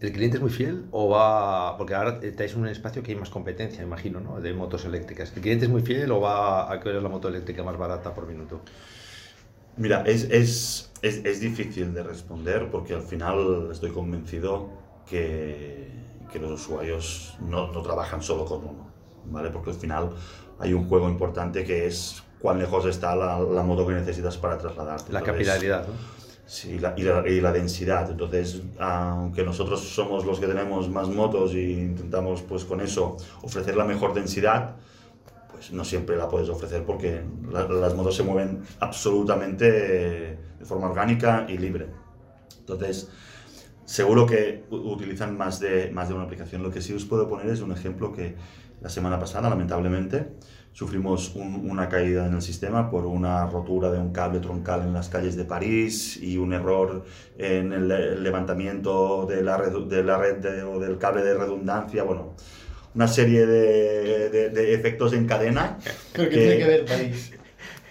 ¿El 0.00 0.12
cliente 0.12 0.36
es 0.38 0.42
muy 0.42 0.50
fiel 0.50 0.88
o 0.90 1.08
va.? 1.08 1.76
Porque 1.78 1.94
ahora 1.94 2.18
estáis 2.22 2.54
en 2.54 2.62
un 2.62 2.68
espacio 2.68 3.02
que 3.02 3.12
hay 3.12 3.18
más 3.18 3.30
competencia, 3.30 3.82
imagino, 3.84 4.20
¿no? 4.20 4.40
De 4.40 4.52
motos 4.52 4.84
eléctricas. 4.84 5.32
¿El 5.36 5.42
cliente 5.42 5.66
es 5.66 5.70
muy 5.70 5.82
fiel 5.82 6.10
o 6.10 6.20
va 6.20 6.72
a 6.72 6.80
querer 6.80 7.02
la 7.02 7.08
moto 7.08 7.28
eléctrica 7.28 7.62
más 7.62 7.76
barata 7.76 8.12
por 8.14 8.26
minuto? 8.26 8.62
Mira, 9.76 10.02
es, 10.06 10.24
es, 10.30 10.92
es, 11.02 11.24
es 11.24 11.40
difícil 11.40 11.94
de 11.94 12.02
responder 12.02 12.70
porque 12.70 12.94
al 12.94 13.02
final 13.02 13.68
estoy 13.72 13.90
convencido 13.92 14.70
que, 15.04 15.90
que 16.32 16.38
los 16.38 16.52
usuarios 16.52 17.36
no, 17.40 17.72
no 17.72 17.82
trabajan 17.82 18.22
solo 18.22 18.44
con 18.46 18.64
uno, 18.64 18.92
¿vale? 19.24 19.50
Porque 19.50 19.70
al 19.70 19.76
final 19.76 20.10
hay 20.58 20.72
un 20.72 20.88
juego 20.88 21.08
importante 21.08 21.64
que 21.64 21.86
es 21.86 22.22
cuán 22.38 22.58
lejos 22.58 22.86
está 22.86 23.16
la, 23.16 23.40
la 23.40 23.62
moto 23.62 23.86
que 23.86 23.94
necesitas 23.94 24.36
para 24.38 24.58
trasladarte. 24.58 25.12
La 25.12 25.20
Entonces, 25.20 25.24
capilaridad, 25.24 25.86
¿no? 25.88 25.94
Sí, 26.46 26.78
la- 26.78 26.94
y, 26.96 27.02
la, 27.02 27.26
y 27.26 27.40
la 27.40 27.52
densidad. 27.52 28.10
Entonces, 28.10 28.62
aunque 28.78 29.44
nosotros 29.44 29.80
somos 29.80 30.26
los 30.26 30.38
que 30.40 30.46
tenemos 30.46 30.90
más 30.90 31.08
motos 31.08 31.54
y 31.54 31.72
intentamos 31.72 32.42
pues 32.42 32.64
con 32.64 32.80
eso 32.80 33.16
ofrecer 33.42 33.76
la 33.76 33.84
mejor 33.84 34.12
densidad, 34.12 34.76
pues 35.50 35.72
no 35.72 35.84
siempre 35.84 36.16
la 36.16 36.28
puedes 36.28 36.48
ofrecer 36.50 36.84
porque 36.84 37.22
la- 37.50 37.68
las 37.68 37.94
motos 37.94 38.16
se 38.16 38.22
mueven 38.24 38.62
absolutamente 38.80 39.64
de 39.70 40.64
forma 40.64 40.88
orgánica 40.90 41.46
y 41.48 41.58
libre. 41.58 41.86
Entonces, 42.60 43.08
seguro 43.84 44.26
que 44.26 44.64
utilizan 44.70 45.36
más 45.36 45.60
de, 45.60 45.90
más 45.92 46.08
de 46.08 46.14
una 46.14 46.24
aplicación. 46.24 46.62
Lo 46.62 46.70
que 46.70 46.80
sí 46.82 46.92
os 46.94 47.04
puedo 47.04 47.28
poner 47.28 47.48
es 47.48 47.60
un 47.60 47.72
ejemplo 47.72 48.12
que 48.12 48.34
la 48.82 48.88
semana 48.90 49.18
pasada, 49.18 49.48
lamentablemente, 49.50 50.28
sufrimos 50.74 51.34
un- 51.36 51.70
una 51.70 51.88
caída 51.88 52.26
en 52.26 52.34
el 52.34 52.42
sistema 52.42 52.90
por 52.90 53.06
una 53.06 53.46
rotura 53.46 53.90
de 53.90 53.98
un 53.98 54.12
cable 54.12 54.40
troncal 54.40 54.82
en 54.82 54.92
las 54.92 55.08
calles 55.08 55.36
de 55.36 55.44
París 55.44 56.18
y 56.20 56.36
un 56.36 56.52
error 56.52 57.04
en 57.38 57.72
el, 57.72 57.90
el 57.90 58.22
levantamiento 58.22 59.24
de 59.24 59.42
la, 59.42 59.56
redu- 59.56 59.86
de 59.86 60.02
la 60.02 60.18
red 60.18 60.36
de- 60.38 60.62
o 60.64 60.78
del 60.80 60.98
cable 60.98 61.22
de 61.22 61.34
redundancia. 61.34 62.02
Bueno, 62.02 62.34
una 62.94 63.06
serie 63.08 63.46
de, 63.46 64.28
de- 64.30 64.50
de 64.50 64.74
efectos 64.74 65.12
en 65.12 65.26
cadena 65.26 65.78
Creo 66.12 66.28
que 66.28 66.34
que- 66.34 66.40
tiene 66.40 66.58
que 66.58 66.66
ver 66.66 66.84
París. 66.84 67.32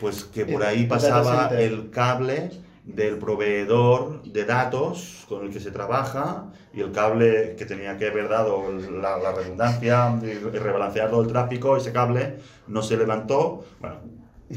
pues 0.01 0.25
que 0.25 0.45
por 0.45 0.63
ahí 0.63 0.85
pasaba 0.85 1.51
el 1.57 1.89
cable 1.89 2.51
del 2.85 3.17
proveedor 3.17 4.23
de 4.23 4.43
datos 4.45 5.25
con 5.29 5.45
el 5.45 5.51
que 5.51 5.59
se 5.59 5.71
trabaja 5.71 6.51
y 6.73 6.81
el 6.81 6.91
cable 6.91 7.55
que 7.57 7.65
tenía 7.65 7.97
que 7.97 8.07
haber 8.07 8.27
dado 8.27 8.63
la, 8.73 9.17
la 9.17 9.31
redundancia 9.31 10.19
y 10.21 10.33
rebalancear 10.57 11.09
todo 11.09 11.21
el 11.21 11.27
tráfico, 11.27 11.77
ese 11.77 11.93
cable 11.93 12.39
no 12.67 12.81
se 12.81 12.97
levantó. 12.97 13.63
Bueno, 13.79 13.95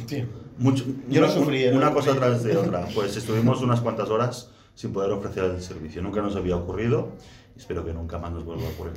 Tío. 0.07 0.27
mucho, 0.59 0.85
Yo 1.09 1.21
lo 1.21 1.31
sufrí, 1.31 1.65
¿eh? 1.65 1.73
una 1.73 1.87
lo 1.91 1.95
cosa 1.95 2.11
sufrí. 2.13 2.21
tras 2.21 2.43
de 2.43 2.57
otra. 2.57 2.87
Pues 2.95 3.17
estuvimos 3.17 3.63
unas 3.63 3.81
cuantas 3.81 4.09
horas 4.11 4.51
sin 4.75 4.93
poder 4.93 5.11
ofrecer 5.13 5.45
el 5.45 5.63
servicio. 5.63 6.03
Nunca 6.03 6.21
nos 6.21 6.35
había 6.37 6.57
ocurrido 6.57 7.13
y 7.55 7.61
espero 7.61 7.85
que 7.85 7.95
nunca 7.95 8.19
más 8.19 8.33
nos 8.33 8.45
vuelva 8.45 8.67
a 8.67 8.71
ocurrir. 8.71 8.95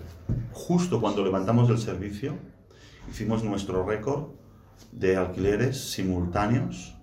Justo 0.52 1.00
cuando 1.00 1.24
levantamos 1.24 1.70
el 1.70 1.78
servicio, 1.78 2.34
hicimos 3.10 3.44
nuestro 3.44 3.86
récord 3.86 4.30
de 4.92 5.16
alquileres 5.18 5.92
simultáneos 5.92 6.96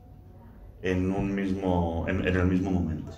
en, 0.90 1.10
un 1.12 1.34
mismo, 1.34 2.04
en, 2.08 2.26
en 2.26 2.36
el 2.36 2.46
mismo 2.46 2.70
momento. 2.70 3.12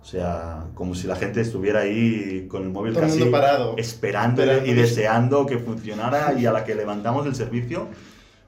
O 0.00 0.04
sea, 0.08 0.66
como 0.74 0.94
si 0.94 1.06
la 1.08 1.16
gente 1.16 1.40
estuviera 1.40 1.80
ahí 1.80 2.46
con 2.48 2.62
el 2.62 2.70
móvil 2.70 2.92
Todo 2.92 3.02
casi 3.02 3.24
parado. 3.24 3.74
esperando 3.76 4.42
Esperando 4.42 4.66
y 4.70 4.74
deseando 4.74 5.46
que 5.46 5.58
funcionara 5.58 6.34
y 6.38 6.46
a 6.46 6.52
la 6.52 6.64
que 6.64 6.74
levantamos 6.76 7.26
el 7.26 7.34
servicio 7.34 7.88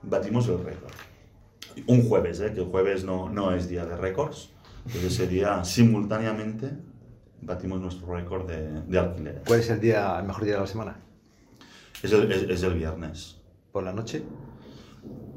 batimos 0.02 0.46
el 0.48 0.58
récord. 0.64 0.92
Un 1.86 2.08
jueves, 2.08 2.40
¿eh? 2.40 2.52
que 2.54 2.60
el 2.60 2.66
jueves 2.66 3.04
no, 3.04 3.28
no 3.28 3.52
es 3.54 3.68
día 3.68 3.84
de 3.86 3.96
récords, 3.96 4.50
pero 4.92 5.06
ese 5.08 5.26
día 5.26 5.64
simultáneamente 5.64 6.70
batimos 7.42 7.80
nuestro 7.80 8.14
récord 8.14 8.46
de, 8.48 8.82
de 8.82 8.98
alquileres. 8.98 9.42
¿Cuál 9.46 9.60
es 9.60 9.70
el, 9.70 9.80
día, 9.80 10.16
el 10.20 10.26
mejor 10.26 10.44
día 10.44 10.54
de 10.54 10.60
la 10.60 10.66
semana? 10.66 11.00
Es 12.02 12.12
el, 12.12 12.30
es, 12.30 12.42
es 12.50 12.62
el 12.62 12.74
viernes. 12.74 13.40
¿Por 13.72 13.82
la 13.82 13.92
noche? 13.92 14.22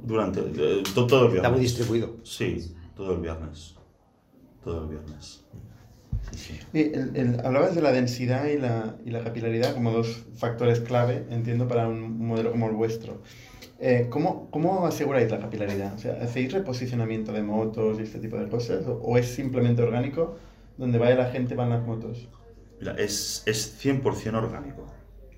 Durante 0.03 0.39
eh, 0.39 0.83
to- 0.95 1.07
todo 1.07 1.25
el 1.25 1.31
viernes. 1.31 1.37
Está 1.37 1.49
muy 1.49 1.59
distribuido. 1.61 2.17
Sí, 2.23 2.73
todo 2.95 3.13
el 3.15 3.21
viernes. 3.21 3.75
Todo 4.63 4.84
el 4.84 4.89
viernes. 4.89 5.43
Sí, 6.32 6.38
sí. 6.38 6.60
Y 6.73 6.80
el- 6.93 7.15
el- 7.15 7.39
hablabas 7.45 7.75
de 7.75 7.82
la 7.82 7.91
densidad 7.91 8.45
y 8.45 8.58
la, 8.58 8.95
y 9.06 9.10
la 9.10 9.23
capilaridad 9.23 9.73
como 9.73 9.91
dos 9.91 10.23
factores 10.36 10.80
clave, 10.82 11.25
entiendo, 11.30 11.67
para 11.67 11.88
un 11.88 12.25
modelo 12.25 12.51
como 12.51 12.67
el 12.69 12.75
vuestro. 12.75 13.21
Eh, 13.80 14.08
¿cómo, 14.12 14.49
¿Cómo 14.51 14.86
aseguráis 14.86 15.32
la 15.32 15.39
capilaridad? 15.39 15.95
O 15.95 15.97
sea, 15.97 16.13
¿hacéis 16.21 16.54
reposicionamiento 16.54 17.34
de 17.34 17.41
motos 17.41 17.99
y 17.99 18.04
este 18.04 18.19
tipo 18.19 18.38
de 18.38 18.47
cosas? 18.47 18.86
¿O, 18.86 18.93
o 18.93 19.17
es 19.17 19.27
simplemente 19.27 19.82
orgánico? 19.82 20.36
Donde 20.77 20.99
vaya 20.99 21.15
la 21.15 21.32
gente 21.32 21.56
van 21.56 21.71
las 21.71 21.84
motos. 21.86 22.30
Mira, 22.80 22.93
es, 22.97 23.43
es 23.47 23.80
100% 23.84 24.36
orgánico. 24.36 24.86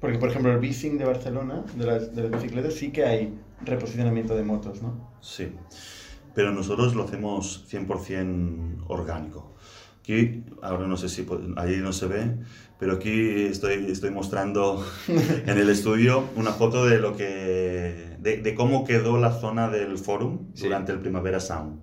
Porque, 0.02 0.18
por 0.20 0.30
ejemplo, 0.30 0.52
el 0.52 0.60
Bicing 0.60 0.98
de 0.98 1.06
Barcelona, 1.06 1.64
de 1.76 1.86
las, 1.86 2.14
de 2.14 2.24
las 2.24 2.32
bicicletas, 2.32 2.74
sí 2.74 2.92
que 2.92 3.06
hay 3.06 3.40
reposicionamiento 3.62 4.36
de 4.36 4.44
motos, 4.44 4.82
¿no? 4.82 5.10
Sí, 5.22 5.54
pero 6.36 6.52
nosotros 6.52 6.96
lo 6.96 7.04
hacemos 7.04 7.66
100% 7.72 8.86
orgánico. 8.88 9.54
Aquí, 10.02 10.44
ahora 10.62 10.86
no 10.88 10.98
sé 10.98 11.08
si 11.08 11.26
ahí 11.56 11.78
no 11.78 11.94
se 11.94 12.08
ve, 12.08 12.36
pero 12.78 12.94
aquí 12.94 13.44
estoy, 13.46 13.86
estoy 13.90 14.10
mostrando 14.12 14.86
en 15.08 15.58
el 15.58 15.70
estudio 15.70 16.26
una 16.36 16.52
foto 16.52 16.86
de 16.86 17.00
lo 17.00 17.16
que 17.16 18.18
de, 18.20 18.38
de 18.42 18.56
cómo 18.56 18.84
quedó 18.84 19.18
la 19.18 19.32
zona 19.32 19.70
del 19.70 19.98
forum 19.98 20.40
Sí. 20.54 20.66
durante 20.66 20.92
el 20.92 21.00
Primavera 21.00 21.40
Sound. 21.40 21.80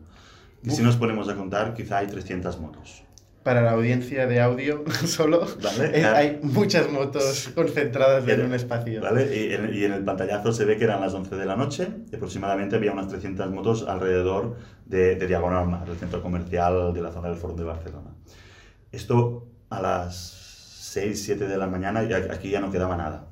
Y 0.62 0.70
si 0.70 0.82
nos 0.82 0.96
ponemos 0.96 1.28
a 1.30 1.36
contar, 1.36 1.72
quizá 1.72 1.98
hay 1.98 2.06
300 2.08 2.60
motos. 2.60 3.02
Para 3.42 3.62
la 3.62 3.70
audiencia 3.72 4.26
de 4.26 4.40
audio 4.40 4.84
solo, 5.06 5.46
Vale. 5.62 5.98
eh, 5.98 6.04
hay 6.04 6.40
muchas 6.42 6.90
motos 6.92 7.50
concentradas 7.54 8.20
en 8.20 8.26
Pero- 8.26 8.44
un 8.44 8.52
espacio. 8.54 9.00
¿Vale? 9.00 9.34
Y, 9.34 9.52
en, 9.54 9.74
y 9.74 9.84
en 9.84 9.92
el 9.92 10.04
pantallazo 10.04 10.52
se 10.52 10.66
ve 10.66 10.76
que 10.76 10.84
eran 10.84 11.00
las 11.00 11.14
11 11.14 11.36
de 11.36 11.46
la 11.46 11.56
noche 11.56 11.88
aproximadamente 12.14 12.76
había 12.76 12.92
unas 12.92 13.08
300 13.08 13.50
motos 13.50 13.86
alrededor 13.88 14.56
de, 14.84 15.14
de 15.16 15.26
Diagonal 15.26 15.66
Mar, 15.68 15.88
el 15.88 15.96
centro 15.96 16.22
comercial 16.22 16.92
de 16.92 17.00
la 17.00 17.12
zona 17.12 17.28
del 17.28 17.38
Foro 17.38 17.54
de 17.54 17.64
Barcelona. 17.64 18.10
Esto 18.92 19.46
a 19.70 19.80
las 19.80 20.14
6, 20.92 21.22
7 21.24 21.46
de 21.48 21.56
la 21.56 21.66
mañana 21.66 22.02
y 22.02 22.12
aquí 22.12 22.50
ya 22.50 22.60
no 22.60 22.70
quedaba 22.70 22.96
nada. 22.96 23.26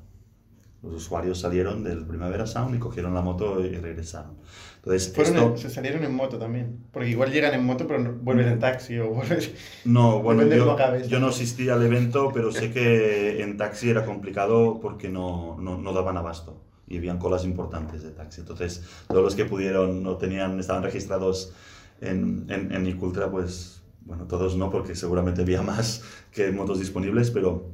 Los 0.81 0.93
usuarios 0.93 1.39
salieron 1.39 1.83
del 1.83 2.05
Primavera 2.07 2.47
Sound 2.47 2.73
y 2.75 2.79
cogieron 2.79 3.13
la 3.13 3.21
moto 3.21 3.59
y 3.63 3.75
regresaron. 3.75 4.37
Entonces, 4.79 5.13
esto... 5.17 5.51
en- 5.51 5.57
se 5.57 5.69
salieron 5.69 6.03
en 6.03 6.15
moto 6.15 6.37
también. 6.37 6.85
Porque 6.91 7.09
igual 7.09 7.31
llegan 7.31 7.53
en 7.53 7.65
moto, 7.65 7.85
pero 7.85 7.99
no- 7.99 8.13
vuelven 8.13 8.47
en 8.47 8.59
taxi 8.59 8.97
o 8.97 9.09
vuelven... 9.09 9.39
No, 9.85 10.19
bueno, 10.23 10.43
yo, 10.43 10.75
yo 11.07 11.19
no 11.19 11.27
asistí 11.27 11.69
al 11.69 11.83
evento, 11.85 12.31
pero 12.33 12.51
sé 12.51 12.71
que 12.71 13.41
en 13.43 13.57
taxi 13.57 13.89
era 13.89 14.05
complicado 14.05 14.79
porque 14.81 15.09
no, 15.09 15.57
no, 15.59 15.77
no 15.77 15.93
daban 15.93 16.17
abasto 16.17 16.61
y 16.87 16.97
habían 16.97 17.19
colas 17.19 17.43
importantes 17.45 18.01
de 18.03 18.11
taxi. 18.11 18.41
Entonces, 18.41 18.83
todos 19.07 19.21
los 19.23 19.35
que 19.35 19.45
pudieron 19.45 20.01
no 20.01 20.17
tenían, 20.17 20.59
estaban 20.59 20.81
registrados 20.81 21.53
en, 22.01 22.45
en, 22.49 22.71
en 22.71 22.87
Icultra, 22.87 23.29
pues, 23.29 23.83
bueno, 24.01 24.25
todos 24.25 24.55
no, 24.55 24.71
porque 24.71 24.95
seguramente 24.95 25.41
había 25.41 25.61
más 25.73 26.01
que 26.31 26.51
motos 26.51 26.79
disponibles, 26.79 27.29
pero 27.31 27.69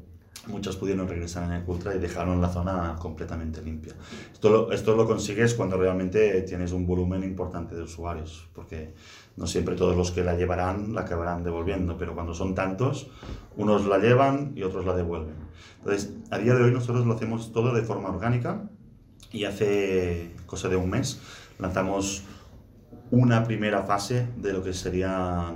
muchos 0.48 0.76
pudieron 0.78 1.08
regresar 1.08 1.52
en 1.52 1.62
Icultra 1.62 1.96
y 1.96 2.00
dejaron 2.00 2.42
la 2.42 2.50
zona 2.50 2.96
completamente 3.00 3.62
limpia. 3.62 3.94
Esto 4.32 4.50
lo, 4.50 4.72
esto 4.72 4.96
lo 4.96 5.06
consigues 5.06 5.54
cuando 5.54 5.78
realmente 5.78 6.42
tienes 6.42 6.72
un 6.72 6.86
volumen 6.86 7.24
importante 7.24 7.76
de 7.76 7.84
usuarios, 7.84 8.48
porque 8.54 8.94
no 9.38 9.48
siempre 9.48 9.76
todos 9.76 9.96
los 9.96 10.12
que 10.12 10.24
la 10.24 10.36
llevarán 10.36 10.94
la 10.94 11.02
acabarán 11.02 11.44
devolviendo, 11.44 11.98
pero 11.98 12.14
cuando 12.14 12.34
son 12.34 12.56
tantos, 12.56 13.10
unos 13.56 13.86
la 13.86 13.98
llevan 13.98 14.54
y 14.56 14.64
otros 14.64 14.86
la 14.86 14.96
devuelven. 14.96 15.36
Entonces, 15.80 16.14
a 16.32 16.38
día 16.38 16.56
de 16.56 16.64
hoy 16.64 16.72
nosotros 16.72 17.06
lo 17.06 17.14
hacemos 17.14 17.52
todo 17.52 17.74
de 17.74 17.82
forma 17.82 18.10
orgánica 18.10 18.70
y 19.32 19.46
hace 19.46 20.32
cosa 20.46 20.70
de 20.70 20.76
un 20.76 20.90
mes 20.90 21.20
lanzamos 21.60 22.24
una 23.12 23.44
primera 23.44 23.84
fase 23.84 24.28
de 24.38 24.54
lo 24.54 24.64
que 24.64 24.74
sería 24.74 25.54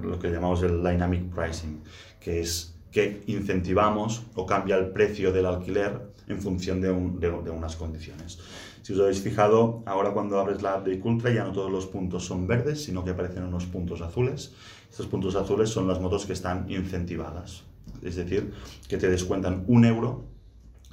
lo 0.00 0.18
que 0.18 0.30
llamamos 0.30 0.62
el 0.62 0.82
dynamic 0.82 1.34
pricing, 1.34 1.82
que 2.20 2.40
es 2.40 2.71
que 2.92 3.22
incentivamos 3.26 4.22
o 4.34 4.46
cambia 4.46 4.76
el 4.76 4.90
precio 4.90 5.32
del 5.32 5.46
alquiler 5.46 6.12
en 6.28 6.40
función 6.40 6.80
de, 6.80 6.90
un- 6.90 7.18
de- 7.18 7.30
de 7.30 7.50
unas 7.50 7.74
condiciones. 7.76 8.38
Si 8.82 8.92
os 8.92 9.00
habéis 9.00 9.20
fijado, 9.20 9.82
ahora 9.86 10.12
cuando 10.12 10.38
abres 10.38 10.60
la 10.62 10.74
app 10.74 10.84
de 10.86 10.94
Icultra 10.94 11.32
ya 11.32 11.44
no 11.44 11.52
todos 11.52 11.70
los 11.70 11.86
puntos 11.86 12.24
son 12.24 12.46
verdes, 12.46 12.84
sino 12.84 13.04
que 13.04 13.10
aparecen 13.10 13.44
unos 13.44 13.64
puntos 13.66 14.00
azules. 14.02 14.52
Estos 14.90 15.06
puntos 15.06 15.34
azules 15.36 15.70
son 15.70 15.88
las 15.88 16.00
motos 16.00 16.26
que 16.26 16.32
están 16.34 16.70
incentivadas, 16.70 17.62
es 18.02 18.16
decir, 18.16 18.52
que 18.88 18.98
te 18.98 19.08
descuentan 19.08 19.64
un 19.68 19.84
euro 19.84 20.24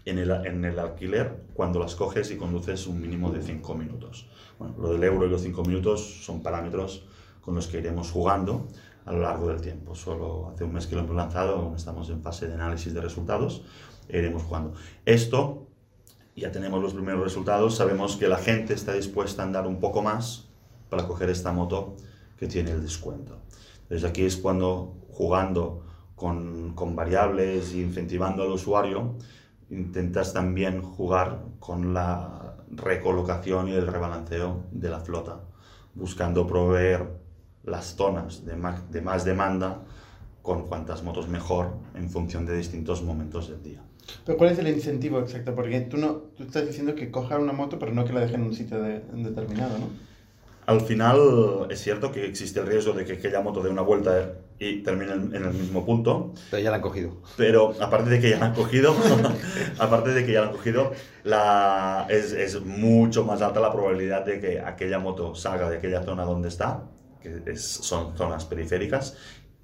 en 0.06 0.20
el, 0.20 0.32
en 0.32 0.64
el 0.66 0.80
alquiler 0.80 1.44
cuando 1.54 1.80
las 1.80 1.96
coges 1.96 2.32
y 2.32 2.38
conduces 2.38 2.88
un 2.88 3.02
mínimo 3.02 3.32
de 3.32 3.42
5 3.42 3.76
minutos. 3.76 4.28
Bueno, 4.58 4.76
lo 4.80 4.94
del 4.94 5.04
euro 5.04 5.26
y 5.26 5.30
los 5.30 5.42
5 5.42 5.64
minutos 5.64 6.24
son 6.24 6.42
parámetros 6.42 7.04
con 7.42 7.56
los 7.56 7.68
que 7.68 7.80
iremos 7.80 8.12
jugando 8.12 8.68
a 9.10 9.12
lo 9.12 9.22
largo 9.22 9.48
del 9.48 9.60
tiempo. 9.60 9.96
Solo 9.96 10.52
hace 10.54 10.64
un 10.64 10.74
mes 10.74 10.86
que 10.86 10.96
lo 10.96 11.02
hemos 11.02 11.16
lanzado, 11.16 11.74
estamos 11.76 12.10
en 12.12 12.22
fase 12.22 12.48
de 12.48 12.54
análisis 12.54 12.94
de 12.94 13.02
resultados, 13.02 13.64
e 14.08 14.20
iremos 14.20 14.44
jugando. 14.44 14.74
Esto, 15.04 15.68
ya 16.36 16.52
tenemos 16.52 16.80
los 16.82 16.94
primeros 16.94 17.24
resultados, 17.24 17.76
sabemos 17.76 18.18
que 18.18 18.28
la 18.28 18.38
gente 18.38 18.76
está 18.76 18.94
dispuesta 18.94 19.42
a 19.42 19.46
andar 19.46 19.66
un 19.66 19.80
poco 19.80 20.04
más 20.04 20.50
para 20.90 21.08
coger 21.08 21.32
esta 21.32 21.52
moto 21.52 21.96
que 22.38 22.46
tiene 22.46 22.70
el 22.70 22.84
descuento. 22.84 23.40
Entonces 23.82 24.08
aquí 24.08 24.26
es 24.26 24.38
cuando 24.38 24.96
jugando 25.10 25.86
con, 26.16 26.76
con 26.76 26.96
variables 26.96 27.74
e 27.74 27.80
incentivando 27.80 28.44
al 28.44 28.52
usuario, 28.52 29.16
intentas 29.72 30.34
también 30.34 30.84
jugar 30.84 31.46
con 31.60 31.96
la 31.96 32.58
recolocación 32.70 33.70
y 33.70 33.74
el 33.74 33.88
rebalanceo 33.88 34.66
de 34.72 34.90
la 34.90 35.00
flota, 35.00 35.42
buscando 35.96 36.46
proveer 36.46 37.19
las 37.70 37.96
zonas 37.96 38.46
de 38.46 38.56
más, 38.56 38.92
de 38.92 39.02
más 39.02 39.26
demanda 39.26 39.80
con 40.42 40.68
cuantas 40.68 41.04
motos 41.04 41.28
mejor 41.28 41.72
en 41.96 42.10
función 42.10 42.46
de 42.46 42.56
distintos 42.58 43.04
momentos 43.04 43.50
del 43.50 43.62
día. 43.62 43.82
Pero 44.26 44.38
¿cuál 44.38 44.52
es 44.52 44.58
el 44.60 44.68
incentivo 44.68 45.20
exacto? 45.20 45.54
Porque 45.54 45.82
tú, 45.82 45.98
no, 45.98 46.14
tú 46.36 46.44
estás 46.44 46.66
diciendo 46.66 46.96
que 46.96 47.12
cojan 47.12 47.42
una 47.44 47.54
moto, 47.54 47.78
pero 47.78 47.94
no 47.94 48.06
que 48.06 48.14
la 48.14 48.22
dejen 48.22 48.42
en 48.42 48.48
un 48.48 48.54
sitio 48.56 48.82
de- 48.82 49.02
determinado, 49.14 49.78
¿no? 49.78 49.88
Al 50.66 50.82
final 50.82 51.68
es 51.72 51.82
cierto 51.82 52.12
que 52.12 52.26
existe 52.28 52.60
el 52.60 52.68
riesgo 52.68 52.94
de 52.94 53.04
que 53.04 53.14
aquella 53.14 53.42
moto 53.42 53.62
dé 53.64 53.70
una 53.72 53.82
vuelta 53.82 54.34
y 54.60 54.84
termine 54.84 55.14
en 55.14 55.36
en 55.36 55.46
el 55.46 55.54
mismo 55.54 55.84
punto, 55.84 56.34
Pero 56.52 56.62
ya 56.62 56.70
la 56.70 56.76
han 56.78 56.82
cogido. 56.84 57.18
pero 57.38 57.74
aparte 57.82 58.10
de 58.12 58.20
que 58.20 58.30
ya 58.32 58.40
la 58.40 58.46
han 58.48 58.54
cogido, 58.56 58.94
aparte 59.80 60.12
de 60.14 60.26
que 60.26 60.34
ya 60.34 60.42
la 60.42 60.48
han 60.48 60.54
cogido, 60.54 60.92
la, 61.24 62.06
es, 62.10 62.34
es 62.34 62.62
mucho 62.64 63.24
más 63.26 63.42
alta 63.42 63.60
la 63.60 63.72
probabilidad 63.72 64.26
de 64.26 64.40
que 64.40 64.60
aquella 64.60 65.00
moto 65.00 65.34
salga 65.34 65.70
de 65.70 65.78
aquella 65.78 66.04
zona 66.04 66.24
donde 66.24 66.50
está, 66.50 66.84
que 67.22 67.42
es- 67.48 67.62
son 67.66 68.16
zonas 68.18 68.46
periféricas, 68.46 69.18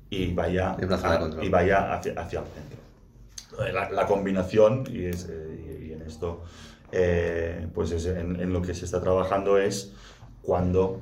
y 0.09 0.33
vaya, 0.33 0.75
a- 1.15 1.19
y 1.43 1.49
vaya 1.49 1.93
hacia, 1.93 2.13
hacia 2.19 2.39
el 2.39 2.45
centro. 2.45 3.73
La, 3.73 3.89
la 3.89 4.05
combinación, 4.05 4.83
y, 4.91 5.05
es, 5.05 5.27
eh, 5.29 5.79
y- 5.81 5.85
y 5.89 5.93
en 5.93 6.01
esto, 6.03 6.43
eh, 6.91 7.67
pues 7.73 7.91
es 7.91 8.05
en, 8.05 8.39
en 8.39 8.53
lo 8.53 8.61
que 8.61 8.73
se 8.73 8.85
está 8.85 9.01
trabajando 9.01 9.57
es 9.57 9.93
cuando 10.41 11.01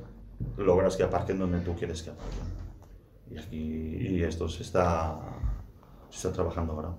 logras 0.56 0.96
que 0.96 1.02
aparquen 1.02 1.38
donde 1.38 1.58
tú 1.60 1.74
quieres 1.76 2.02
que 2.02 2.10
aparquen. 2.10 2.54
Y 3.30 3.38
aquí 3.38 3.96
y 4.18 4.22
esto 4.22 4.48
se 4.48 4.62
está, 4.62 5.18
se 6.10 6.16
está 6.16 6.32
trabajando 6.32 6.72
ahora. 6.74 6.90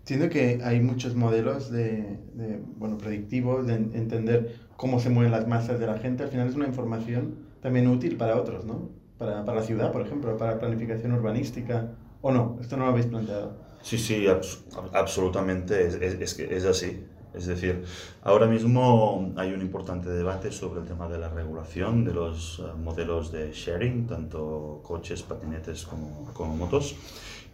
Entiendo 0.00 0.28
que 0.28 0.60
hay 0.64 0.80
muchos 0.80 1.14
modelos 1.14 1.70
de, 1.70 2.18
de, 2.34 2.60
bueno, 2.76 2.96
predictivos, 2.98 3.66
de 3.66 3.74
en- 3.74 3.92
entender 3.94 4.56
cómo 4.76 5.00
se 5.00 5.10
mueven 5.10 5.32
las 5.32 5.46
masas 5.48 5.78
de 5.80 5.86
la 5.86 5.98
gente. 5.98 6.22
Al 6.22 6.30
final 6.30 6.48
es 6.48 6.54
una 6.54 6.66
información 6.66 7.45
también 7.60 7.86
útil 7.88 8.16
para 8.16 8.36
otros, 8.36 8.64
¿no? 8.64 8.90
Para, 9.18 9.44
para 9.44 9.60
la 9.60 9.66
ciudad, 9.66 9.92
por 9.92 10.02
ejemplo, 10.02 10.36
para 10.36 10.58
planificación 10.58 11.12
urbanística. 11.12 11.92
¿O 12.20 12.32
no? 12.32 12.58
Esto 12.60 12.76
no 12.76 12.84
lo 12.84 12.90
habéis 12.90 13.06
planteado. 13.06 13.52
Sí, 13.82 13.98
sí, 13.98 14.26
abs- 14.26 14.64
absolutamente, 14.92 15.86
es, 15.86 15.94
es, 15.96 16.38
es 16.38 16.64
así. 16.64 17.04
Es 17.34 17.46
decir, 17.46 17.84
ahora 18.22 18.46
mismo 18.46 19.32
hay 19.36 19.52
un 19.52 19.60
importante 19.60 20.08
debate 20.08 20.50
sobre 20.50 20.80
el 20.80 20.86
tema 20.86 21.06
de 21.08 21.18
la 21.18 21.28
regulación 21.28 22.04
de 22.04 22.14
los 22.14 22.58
eh, 22.60 22.62
modelos 22.78 23.30
de 23.30 23.52
sharing, 23.52 24.06
tanto 24.06 24.80
coches, 24.82 25.22
patinetes 25.22 25.84
como, 25.84 26.30
como 26.32 26.56
motos. 26.56 26.96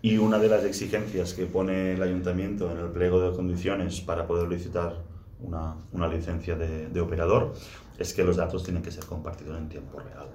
Y 0.00 0.18
una 0.18 0.38
de 0.38 0.48
las 0.48 0.64
exigencias 0.64 1.34
que 1.34 1.46
pone 1.46 1.92
el 1.94 2.02
ayuntamiento 2.02 2.70
en 2.70 2.78
el 2.78 2.88
pliego 2.90 3.20
de 3.20 3.36
condiciones 3.36 4.00
para 4.00 4.26
poder 4.26 4.48
licitar 4.48 5.02
una, 5.40 5.76
una 5.92 6.08
licencia 6.08 6.56
de, 6.56 6.88
de 6.88 7.00
operador 7.00 7.52
es 7.98 8.14
que 8.14 8.24
los 8.24 8.36
datos 8.36 8.62
tienen 8.62 8.82
que 8.82 8.90
ser 8.90 9.04
compartidos 9.06 9.58
en 9.58 9.68
tiempo 9.68 9.98
real 9.98 10.28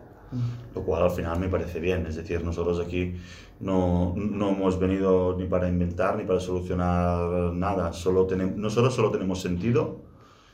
lo 0.76 0.84
cual 0.84 1.04
al 1.04 1.12
final 1.12 1.40
me 1.40 1.48
parece 1.48 1.80
bien. 1.80 2.06
Es 2.06 2.18
decir, 2.18 2.44
nosotros 2.44 2.86
aquí 2.86 3.16
no, 3.62 4.14
no 4.18 4.50
hemos 4.50 4.78
venido 4.78 5.36
ni 5.38 5.46
para 5.46 5.70
inventar 5.70 6.18
ni 6.18 6.26
para 6.26 6.42
solucionar 6.42 7.54
nada. 7.54 7.94
Solo 7.94 8.28
tenem- 8.28 8.56
nosotros 8.56 8.94
solo 8.94 9.10
tenemos 9.10 9.42
sentido 9.42 10.02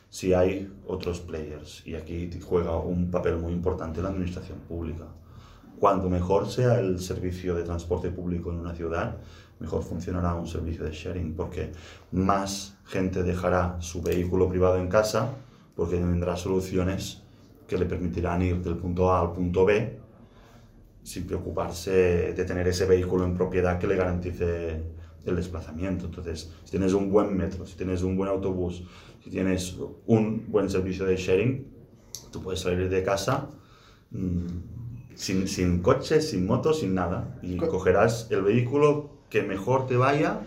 si 0.10 0.34
hay 0.36 0.72
otros 0.86 1.22
players. 1.22 1.82
Y 1.88 1.96
aquí 1.96 2.30
juega 2.46 2.78
un 2.78 3.10
papel 3.10 3.38
muy 3.38 3.52
importante 3.52 4.02
la 4.02 4.10
administración 4.10 4.60
pública. 4.60 5.06
Cuanto 5.80 6.08
mejor 6.08 6.48
sea 6.48 6.80
el 6.80 7.00
servicio 7.00 7.56
de 7.56 7.64
transporte 7.64 8.12
público 8.12 8.52
en 8.52 8.60
una 8.60 8.76
ciudad, 8.76 9.18
mejor 9.60 9.82
funcionará 9.82 10.36
un 10.36 10.48
servicio 10.48 10.84
de 10.84 10.92
sharing, 10.92 11.34
porque 11.34 11.72
más 12.12 12.78
gente 12.86 13.24
dejará 13.24 13.78
su 13.82 14.04
vehículo 14.04 14.48
privado 14.48 14.78
en 14.78 14.88
casa, 14.88 15.30
porque 15.76 15.98
tendrá 15.98 16.36
soluciones 16.38 17.24
que 17.68 17.78
le 17.78 17.86
permitirán 17.86 18.42
ir 18.42 18.58
del 18.62 18.78
punto 18.78 19.12
A 19.12 19.22
al 19.22 19.34
punto 19.34 19.66
B 19.66 19.98
sin 21.04 21.26
preocuparse 21.28 22.34
de 22.34 22.46
tener 22.46 22.68
ese 22.68 22.86
vehículo 22.86 23.26
en 23.26 23.36
propiedad 23.36 23.78
que 23.80 23.88
le 23.88 23.96
garantice 23.96 24.82
el 25.26 25.36
desplazamiento. 25.36 26.06
Entonces, 26.06 26.52
si 26.64 26.72
tienes 26.72 26.94
un 26.94 27.12
buen 27.12 27.36
metro, 27.36 27.66
si 27.66 27.76
tienes 27.76 28.04
un 28.04 28.16
buen 28.16 28.30
autobús, 28.30 28.84
si 29.24 29.30
tienes 29.30 29.76
un 30.06 30.46
buen 30.50 30.70
servicio 30.70 31.06
de 31.06 31.18
sharing, 31.18 31.68
tú 32.32 32.42
puedes 32.42 32.62
salir 32.62 32.90
de 32.90 33.04
casa 33.04 33.50
mm, 34.12 35.16
sin, 35.16 35.48
sin 35.48 35.82
coche, 35.82 36.22
sin 36.22 36.46
moto, 36.46 36.74
sin 36.74 36.94
nada. 36.94 37.38
Y 37.42 37.58
Co- 37.58 37.68
cogerás 37.70 38.28
el 38.32 38.42
vehículo 38.42 39.10
que 39.30 39.44
mejor 39.44 39.88
te 39.88 39.98
vaya 39.98 40.40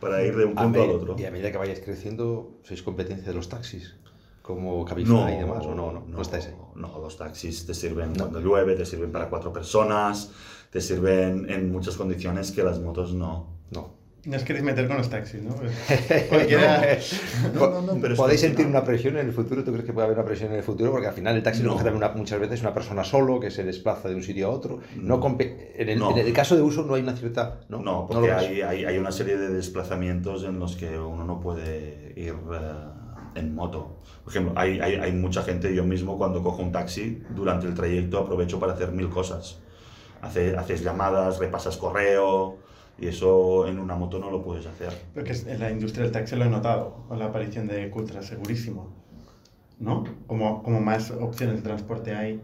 para 0.00 0.24
ir 0.24 0.36
de 0.36 0.44
un 0.44 0.58
A 0.58 0.64
punto 0.64 0.82
al 0.82 0.90
otro. 0.90 1.16
Y 1.18 1.24
a 1.24 1.30
medida 1.30 1.50
que 1.52 1.58
vayáis 1.58 1.80
creciendo, 1.80 2.58
¿sois 2.64 2.82
competencia 2.82 3.28
de 3.28 3.34
los 3.34 3.48
taxis? 3.48 3.94
Como 4.42 4.78
No, 4.80 4.84
Cabify 4.84 5.34
y 5.34 5.38
demás, 5.38 5.64
¿o 5.64 5.74
no? 5.74 5.92
No, 5.92 6.04
no, 6.06 6.20
estáis 6.20 6.46
ahí. 6.46 6.54
No, 6.74 6.98
los 7.00 7.16
taxis 7.16 7.64
te 7.64 7.74
sirven 7.74 8.12
cuando 8.16 8.40
llueve, 8.40 8.74
te 8.74 8.84
sirven 8.84 9.12
para 9.12 9.28
cuatro 9.28 9.52
personas, 9.52 10.30
te 10.70 10.80
sirven 10.80 11.48
en 11.48 11.70
muchas 11.70 11.96
condiciones 11.96 12.50
que 12.50 12.62
las 12.64 12.80
motos 12.80 13.14
no. 13.14 13.46
No. 13.70 14.02
No 14.24 14.36
os 14.36 14.44
queréis 14.44 14.64
meter 14.64 14.86
con 14.86 14.98
los 14.98 15.10
taxis, 15.10 15.42
¿no? 15.42 15.52
Pues, 15.54 15.72
cualquiera... 16.28 16.80
No, 17.54 17.70
no, 17.70 17.82
no, 17.82 18.00
pero 18.00 18.14
¿Podéis 18.14 18.40
sentir 18.40 18.66
una 18.66 18.84
presión 18.84 19.16
en 19.16 19.26
el 19.26 19.32
futuro? 19.32 19.64
¿Tú 19.64 19.72
crees 19.72 19.84
que 19.84 19.92
puede 19.92 20.06
haber 20.06 20.16
una 20.18 20.24
presión 20.26 20.50
en 20.52 20.58
el 20.58 20.62
futuro? 20.62 20.92
Porque 20.92 21.08
al 21.08 21.12
final 21.14 21.34
el 21.36 21.42
taxi 21.42 21.60
lo 21.62 21.68
No. 21.70 21.72
coge 21.74 21.84
también 21.86 22.04
una- 22.04 22.14
muchas 22.14 22.38
veces 22.38 22.60
una 22.60 22.72
persona 22.72 23.02
solo 23.02 23.40
que 23.40 23.50
se 23.50 23.64
desplaza 23.64 24.08
de 24.08 24.14
un 24.14 24.22
sitio 24.22 24.46
a 24.46 24.50
otro. 24.50 24.78
No 24.96 25.20
en, 25.40 25.88
el, 25.88 25.98
No. 25.98 26.12
en 26.12 26.18
el 26.18 26.32
caso 26.32 26.54
de 26.54 26.62
uso 26.62 26.84
no 26.84 26.94
hay 26.94 27.02
una 27.02 27.16
cierta... 27.16 27.62
No, 27.68 27.80
No, 27.82 28.06
porque 28.08 28.30
hay, 28.30 28.62
hay, 28.62 28.84
hay 28.84 28.96
una 28.98 29.10
serie 29.10 29.36
de 29.36 29.48
desplazamientos 29.48 30.44
en 30.44 30.58
los 30.60 30.76
que 30.76 30.96
uno 30.98 31.24
no 31.24 31.40
puede 31.40 32.12
ir 32.16 32.28
eh, 32.28 32.34
en 33.34 33.54
moto. 33.54 33.96
Por 34.24 34.32
ejemplo, 34.32 34.52
hay, 34.56 34.80
hay, 34.80 34.94
hay 34.96 35.12
mucha 35.12 35.42
gente, 35.42 35.74
yo 35.74 35.84
mismo 35.84 36.18
cuando 36.18 36.42
cojo 36.42 36.62
un 36.62 36.72
taxi, 36.72 37.22
durante 37.34 37.66
el 37.66 37.74
trayecto 37.74 38.18
aprovecho 38.18 38.58
para 38.60 38.72
hacer 38.74 38.92
mil 38.92 39.08
cosas. 39.08 39.58
Hace- 40.20 40.56
haces 40.56 40.82
llamadas, 40.84 41.38
repasas 41.38 41.76
correo, 41.76 42.58
y 42.98 43.06
eso 43.08 43.66
en 43.66 43.78
una 43.78 43.96
moto 43.96 44.18
no 44.18 44.30
lo 44.30 44.42
puedes 44.42 44.66
hacer. 44.66 44.92
Porque 45.14 45.32
en 45.46 45.58
la 45.58 45.70
industria 45.70 46.04
del 46.04 46.12
taxi 46.12 46.36
lo 46.36 46.44
he 46.44 46.48
notado, 46.50 47.04
con 47.08 47.18
la 47.18 47.26
aparición 47.26 47.66
de 47.66 47.90
Cultra, 47.90 48.22
segurísimo. 48.22 48.92
¿No? 49.80 50.04
Como, 50.28 50.62
como 50.62 50.80
más 50.80 51.10
opciones 51.10 51.56
de 51.56 51.62
transporte 51.62 52.14
hay. 52.14 52.40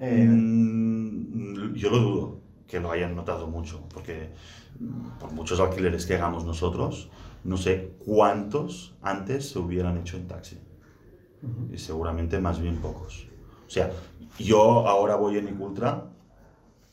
eh, 0.00 0.26
Mm, 0.26 1.74
yo 1.74 1.90
lo 1.90 1.98
dudo 1.98 2.40
que 2.66 2.80
lo 2.80 2.90
hayan 2.90 3.14
notado 3.14 3.46
mucho, 3.48 3.82
porque 3.92 4.30
mm, 4.78 5.18
por 5.18 5.32
muchos 5.32 5.60
alquileres 5.60 6.06
que 6.06 6.14
hagamos 6.14 6.44
nosotros, 6.44 7.10
no 7.44 7.56
sé 7.56 7.94
cuántos 8.04 8.94
antes 9.02 9.50
se 9.50 9.58
hubieran 9.58 9.96
hecho 9.98 10.16
en 10.16 10.28
taxi. 10.28 10.58
Y 11.72 11.78
seguramente 11.78 12.38
más 12.38 12.60
bien 12.60 12.76
pocos. 12.76 13.26
O 13.66 13.70
sea, 13.70 13.90
yo 14.38 14.86
ahora 14.86 15.16
voy 15.16 15.38
en 15.38 15.48
Icultra, 15.48 16.04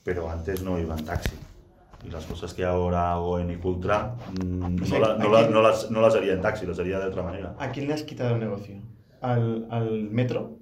pero 0.04 0.30
antes 0.30 0.62
no 0.64 0.80
iba 0.80 0.98
en 0.98 1.04
taxi. 1.06 1.36
Y 2.06 2.12
las 2.12 2.26
cosas 2.26 2.54
que 2.54 2.64
ahora 2.64 3.12
hago 3.14 3.40
en 3.40 3.50
Icultra 3.52 4.16
mm, 4.42 4.84
Sí, 4.86 4.94
no, 4.94 5.00
la- 5.00 5.18
no 5.18 5.30
la- 5.32 5.50
no 5.50 5.62
las, 5.62 5.92
no 5.92 6.00
las 6.00 6.16
haría 6.16 6.34
en 6.34 6.42
taxi, 6.42 6.66
las 6.66 6.80
haría 6.80 7.00
de 7.00 7.08
otra 7.08 7.24
manera. 7.24 7.56
¿A 7.60 7.72
quién 7.72 7.88
le 7.88 7.94
has 7.94 8.04
quitado 8.04 8.36
el 8.36 8.40
negocio? 8.40 8.76
¿Al, 9.22 9.68
al 9.70 10.04
metro? 10.12 10.60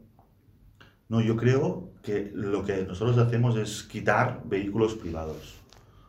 No, 1.09 1.21
yo 1.21 1.35
creo 1.35 1.89
que 2.01 2.31
lo 2.33 2.63
que 2.63 2.83
nosotros 2.85 3.17
hacemos 3.19 3.55
es 3.57 3.83
quitar 3.83 4.41
vehículos 4.45 4.95
privados. 4.95 5.59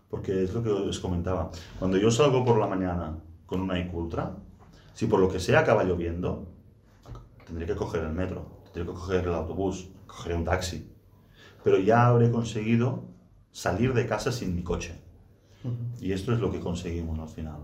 Porque 0.08 0.44
es 0.44 0.54
lo 0.54 0.62
que 0.62 0.70
os 0.70 0.98
comentaba. 1.00 1.50
Cuando 1.78 1.98
yo 1.98 2.10
salgo 2.10 2.44
por 2.44 2.58
la 2.58 2.66
mañana 2.68 3.18
con 3.46 3.60
una 3.60 3.78
Icultra, 3.78 4.36
si 4.94 5.06
por 5.06 5.20
lo 5.20 5.28
que 5.28 5.40
sea 5.40 5.60
acaba 5.60 5.84
lloviendo, 5.84 6.46
tendré 7.46 7.66
que 7.66 7.74
coger 7.74 8.02
el 8.02 8.12
metro, 8.12 8.46
tendré 8.72 8.92
que 8.92 8.98
coger 8.98 9.24
el 9.26 9.34
autobús, 9.34 9.88
cogeré 10.06 10.34
un 10.34 10.44
taxi. 10.44 10.90
Pero 11.62 11.78
ya 11.78 12.06
habré 12.06 12.30
conseguido 12.30 13.04
salir 13.52 13.92
de 13.94 14.06
casa 14.06 14.32
sin 14.32 14.54
mi 14.54 14.62
coche. 14.62 14.94
Y 16.00 16.12
esto 16.12 16.32
es 16.32 16.38
lo 16.38 16.52
que 16.52 16.60
conseguimos 16.60 17.18
al 17.18 17.28
final. 17.28 17.58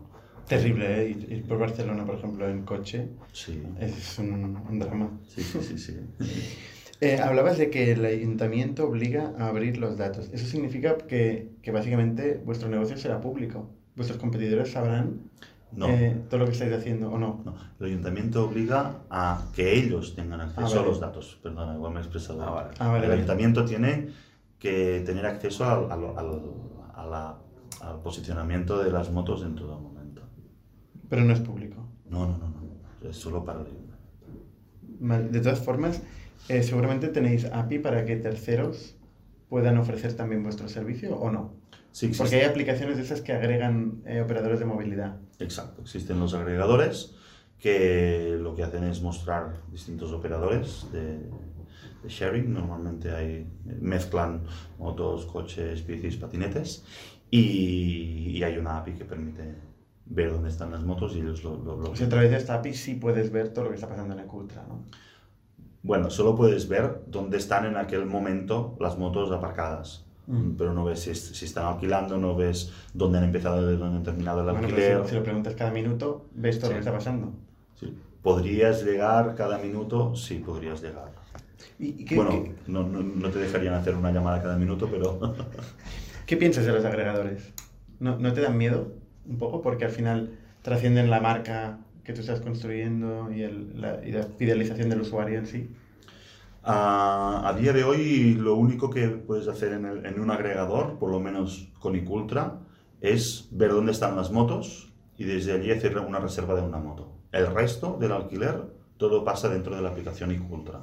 Terrible, 0.49 1.03
¿eh? 1.03 1.11
Ir, 1.11 1.33
ir 1.33 1.45
por 1.45 1.59
Barcelona, 1.59 2.05
por 2.05 2.17
ejemplo, 2.17 2.49
en 2.49 2.65
coche 2.65 3.11
Sí, 3.33 3.63
es 3.79 4.19
un, 4.19 4.57
un 4.57 4.79
drama. 4.79 5.11
sí, 5.29 5.43
sí, 5.43 5.61
sí. 5.63 5.79
sí. 5.79 5.97
Eh, 7.05 7.19
hablabas 7.19 7.59
de 7.59 7.69
que 7.69 7.91
el 7.91 8.05
ayuntamiento 8.05 8.87
obliga 8.87 9.35
a 9.37 9.49
abrir 9.49 9.77
los 9.77 9.99
datos. 9.99 10.31
Eso 10.33 10.47
significa 10.47 10.97
que, 10.99 11.49
que 11.61 11.73
básicamente 11.73 12.41
vuestro 12.45 12.69
negocio 12.69 12.97
será 12.97 13.21
público. 13.21 13.69
Vuestros 13.97 14.21
competidores 14.21 14.71
sabrán 14.71 15.29
No. 15.75 15.89
eh, 15.89 16.21
todo 16.29 16.41
lo 16.41 16.47
que 16.47 16.53
estáis 16.53 16.73
haciendo 16.73 17.11
o 17.11 17.19
no. 17.19 17.41
No, 17.45 17.55
el 17.81 17.87
ayuntamiento 17.87 18.45
obliga 18.45 18.97
a 19.11 19.47
que 19.55 19.73
ellos 19.79 20.15
tengan 20.15 20.41
acceso 20.43 20.61
Ah, 20.61 20.69
vale. 20.69 20.81
a 20.81 20.85
los 20.87 21.01
datos. 21.01 21.39
Perdona, 21.43 21.75
igual 21.75 21.93
me 21.95 22.01
he 22.01 22.03
expresado. 22.03 22.43
Ah, 22.43 22.51
vale. 22.51 22.71
Ah, 22.79 22.89
vale, 22.89 23.07
el 23.07 23.13
ayuntamiento 23.13 23.65
tiene 23.65 24.09
que 24.59 25.03
tener 25.07 25.25
acceso 25.27 25.65
al, 25.65 25.91
al- 25.91 26.17
al- 26.19 26.43
a 26.95 27.07
la- 27.07 27.39
al 27.81 28.01
posicionamiento 28.03 28.83
de 28.83 28.93
las 28.93 29.11
motos 29.11 29.43
en 29.43 29.55
todo 29.55 29.79
momento. 29.81 30.23
Pero 31.09 31.23
no 31.25 31.33
es 31.33 31.41
público. 31.41 31.87
No, 32.09 32.27
no, 32.27 32.39
no, 32.39 32.49
no. 32.49 33.09
Es 33.09 33.17
solo 33.17 33.45
para 33.45 33.61
el 33.61 33.67
ayuntamiento. 33.67 33.97
Vale, 35.01 35.29
De 35.31 35.41
todas 35.41 35.59
formas, 35.61 36.03
eh, 36.49 36.63
seguramente 36.63 37.09
tenéis 37.09 37.47
API 37.47 37.79
para 37.79 38.05
que 38.05 38.17
terceros 38.17 38.95
puedan 39.49 39.79
ofrecer 39.79 40.13
también 40.15 40.43
vuestro 40.43 40.69
servicio 40.69 41.17
o 41.17 41.31
no. 41.31 41.55
Sí. 41.91 42.13
Porque 42.17 42.37
hay 42.37 42.43
aplicaciones 42.45 42.97
de 42.97 43.03
esas 43.03 43.21
que 43.21 43.33
agregan 43.33 44.01
eh, 44.07 44.21
operadores 44.23 44.59
de 44.61 44.65
movilidad. 44.65 45.17
Exacto, 45.43 45.83
existen 45.83 46.21
los 46.21 46.35
agregadores 46.35 47.15
que 47.59 48.37
lo 48.41 48.55
que 48.55 48.65
hacen 48.65 48.85
es 48.85 49.03
mostrar 49.03 49.63
distintos 49.71 50.13
operadores 50.13 50.87
de, 50.93 51.19
de 51.19 52.09
sharing. 52.09 52.53
Normalmente 52.53 53.15
hay, 53.15 53.47
mezclan 53.81 54.43
motos, 54.79 55.27
coches, 55.27 55.87
bicis, 55.87 56.17
patinetes 56.17 56.85
y, 57.31 58.33
y 58.37 58.43
hay 58.43 58.59
una 58.59 58.79
API 58.79 58.95
que 58.95 59.05
permite 59.05 59.55
ver 60.07 60.33
dónde 60.33 60.49
están 60.49 60.73
las 60.73 60.83
motos 60.83 61.15
y 61.15 61.21
ellos 61.21 61.45
lo, 61.45 61.57
lo, 61.57 61.93
a 61.93 62.09
través 62.09 62.31
de 62.31 62.37
esta 62.37 62.55
API 62.55 62.75
sí 62.75 62.95
puedes 62.95 63.31
ver 63.31 63.51
todo 63.51 63.65
lo 63.65 63.71
que 63.71 63.77
está 63.77 63.89
pasando 63.89 64.15
en 64.15 64.21
Ecultra, 64.21 64.65
¿no? 64.69 64.85
Bueno, 65.85 66.11
solo 66.11 66.37
puedes 66.37 66.69
ver 66.69 67.03
dónde 67.09 67.39
están 67.39 67.67
en 67.67 67.77
aquel 67.77 68.07
momento 68.07 68.77
las 68.79 68.99
motos 68.99 69.33
aparcadas. 69.33 70.05
Mm. 70.27 70.53
Pero 70.57 70.73
no 70.73 70.85
ves 70.85 71.01
si, 71.01 71.15
si 71.15 71.45
están 71.45 71.67
alquilando, 71.67 72.17
no 72.17 72.37
ves 72.37 72.73
dónde 72.95 73.19
han 73.19 73.25
empezado, 73.25 73.67
de 73.67 73.77
dónde 73.77 73.97
han 73.99 74.03
terminado 74.05 74.41
el 74.41 74.45
Bueno, 74.47 74.61
pero 74.69 74.77
alquiler. 74.77 75.03
si, 75.05 75.09
si 75.11 75.15
lo 75.17 75.23
preguntas 75.25 75.55
cada 75.55 75.71
minuto, 75.73 76.27
ves 76.35 76.59
todo 76.59 76.69
Sí. 76.69 76.75
lo 76.75 76.77
que 76.77 76.81
está 76.81 76.93
pasando. 76.93 77.33
Sí. 77.79 77.97
¿Podrías 78.23 78.85
llegar 78.85 79.35
cada 79.35 79.59
minuto? 79.59 80.15
Sí, 80.15 80.37
podrías 80.45 80.81
llegar. 80.83 81.11
¿Y, 81.79 81.89
y 82.03 82.05
qué, 82.05 82.15
bueno, 82.17 82.31
qué- 82.31 82.55
no, 82.69 82.85
no, 82.87 83.03
no 83.03 83.29
te 83.31 83.41
dejarían 83.41 83.75
hacer 83.75 83.97
una 83.97 84.13
llamada 84.13 84.41
cada 84.43 84.57
minuto, 84.57 84.89
pero 84.91 85.19
qué 86.27 86.37
piensas 86.37 86.65
de 86.67 86.73
los 86.73 86.85
agregadores? 86.85 87.53
¿No, 87.99 88.19
¿No 88.19 88.33
te 88.33 88.41
dan 88.41 88.57
miedo 88.57 88.93
un 89.27 89.39
poco? 89.39 89.61
Porque 89.63 89.85
al 89.85 89.91
final 89.91 90.31
trascienden 90.63 91.11
la 91.11 91.21
marca 91.21 91.79
que 92.05 92.13
tú 92.13 92.21
estás 92.21 92.41
construyendo 92.41 93.33
y, 93.33 93.43
el- 93.43 93.81
la, 93.81 94.05
y 94.05 94.13
la 94.13 94.23
fidelización 94.25 94.89
del 94.89 95.01
usuario 95.01 95.39
en 95.39 95.47
sí. 95.47 95.71
A, 96.63 97.49
a 97.49 97.55
día 97.55 97.73
de 97.73 97.85
hoy 97.85 98.35
lo 98.35 98.55
único 98.57 98.91
que 98.91 99.09
puedes 99.09 99.49
hacer 99.49 99.73
en, 99.73 99.85
el- 99.85 100.07
en 100.07 100.21
un 100.21 100.31
agregador, 100.31 100.99
por 100.99 101.11
lo 101.11 101.21
menos 101.21 101.69
con 101.81 101.97
Icultra, 101.97 102.61
es 103.01 103.49
ver 103.51 103.73
dónde 103.73 103.93
están 103.93 104.17
las 104.17 104.31
motos 104.31 104.93
y 105.17 105.25
desde 105.25 105.53
allí 105.53 105.71
hacer 105.73 105.99
una 105.99 106.19
reserva 106.21 106.55
de 106.55 106.63
una 106.63 106.79
moto. 106.79 107.13
El 107.33 107.47
resto 107.53 107.97
del 108.01 108.13
alquiler, 108.13 108.75
todo 108.97 109.25
pasa 109.25 109.49
dentro 109.49 109.75
de 109.75 109.83
la 109.83 109.89
aplicación 109.91 110.31
Icultra. 110.33 110.81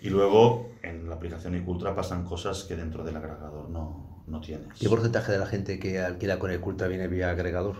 Y 0.00 0.10
luego 0.10 0.68
en 0.82 1.08
la 1.08 1.14
aplicación 1.16 1.56
Icultra 1.56 1.94
pasan 1.94 2.24
cosas 2.24 2.64
que 2.64 2.76
dentro 2.76 3.02
del 3.04 3.16
agregador 3.16 3.70
no, 3.70 4.22
no 4.26 4.40
tienes. 4.40 4.78
¿Qué 4.78 4.88
porcentaje 4.88 5.32
de 5.32 5.38
la 5.38 5.46
gente 5.46 5.78
que 5.78 5.98
alquila 5.98 6.38
con 6.38 6.50
el 6.50 6.60
Cultra 6.60 6.86
viene 6.88 7.08
vía 7.08 7.30
agregador? 7.30 7.76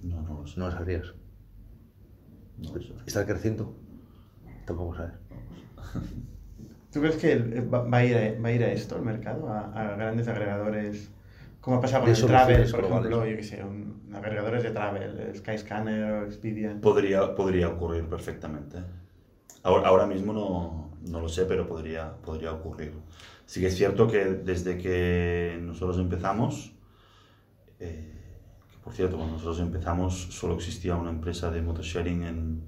No, 0.00 0.22
no 0.22 0.40
lo 0.42 0.46
sé. 0.46 0.58
No 0.60 0.66
lo 0.66 0.72
sabrías. 0.72 1.12
no 2.58 2.74
lo 2.74 2.80
sé. 2.80 2.92
¿Está 3.06 3.26
creciendo? 3.26 3.74
Tampoco 4.66 4.94
sabes. 4.96 5.12
¿Tú 6.92 7.00
crees 7.00 7.16
que 7.16 7.32
el- 7.32 7.72
va, 7.74 7.98
a 7.98 8.04
ir 8.04 8.16
a, 8.16 8.40
va 8.42 8.48
a 8.48 8.52
ir 8.52 8.62
a 8.64 8.72
esto, 8.72 8.96
el 8.96 9.02
mercado, 9.02 9.48
a, 9.48 9.60
a 9.72 9.96
grandes 9.96 10.28
agregadores? 10.28 11.10
Como 11.60 11.76
ha 11.76 11.80
pasado 11.80 12.04
con 12.04 12.14
el 12.14 12.26
Travel, 12.26 12.70
por 12.70 12.80
globales. 12.80 13.10
ejemplo, 13.10 13.26
yo 13.26 13.36
qué 13.36 13.42
sé, 13.44 13.64
un- 13.64 14.10
agregadores 14.14 14.62
de 14.62 14.70
Travel, 14.70 15.32
Skyscanner 15.36 16.04
o 16.12 16.24
Expedia. 16.24 16.76
Podría, 16.80 17.34
podría 17.34 17.68
ocurrir 17.68 18.04
perfectamente. 18.08 18.78
Ahora, 19.64 19.88
ahora 19.88 20.06
mismo 20.06 20.32
no, 20.32 20.90
no 21.02 21.20
lo 21.20 21.28
sé, 21.28 21.44
pero 21.46 21.68
podría, 21.68 22.16
podría 22.22 22.52
ocurrir. 22.52 22.92
Sí 23.46 23.60
que 23.60 23.68
es 23.68 23.76
cierto 23.76 24.08
que 24.08 24.24
desde 24.26 24.78
que 24.78 25.58
nosotros 25.62 25.98
empezamos, 25.98 26.72
eh, 27.80 28.14
que 28.70 28.78
por 28.78 28.92
cierto, 28.92 29.16
cuando 29.16 29.34
nosotros 29.34 29.60
empezamos 29.60 30.28
solo 30.30 30.54
existía 30.54 30.96
una 30.96 31.10
empresa 31.10 31.50
de 31.50 31.62
motosharing 31.62 32.22
en, 32.24 32.62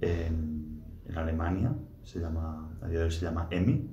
en, 0.00 0.84
en 1.06 1.18
Alemania, 1.18 1.74
se 2.04 2.20
llama, 2.20 2.71
a 2.82 2.88
día 2.88 2.98
de 3.00 3.04
hoy 3.06 3.10
se 3.10 3.24
llama 3.24 3.48
EMI. 3.50 3.88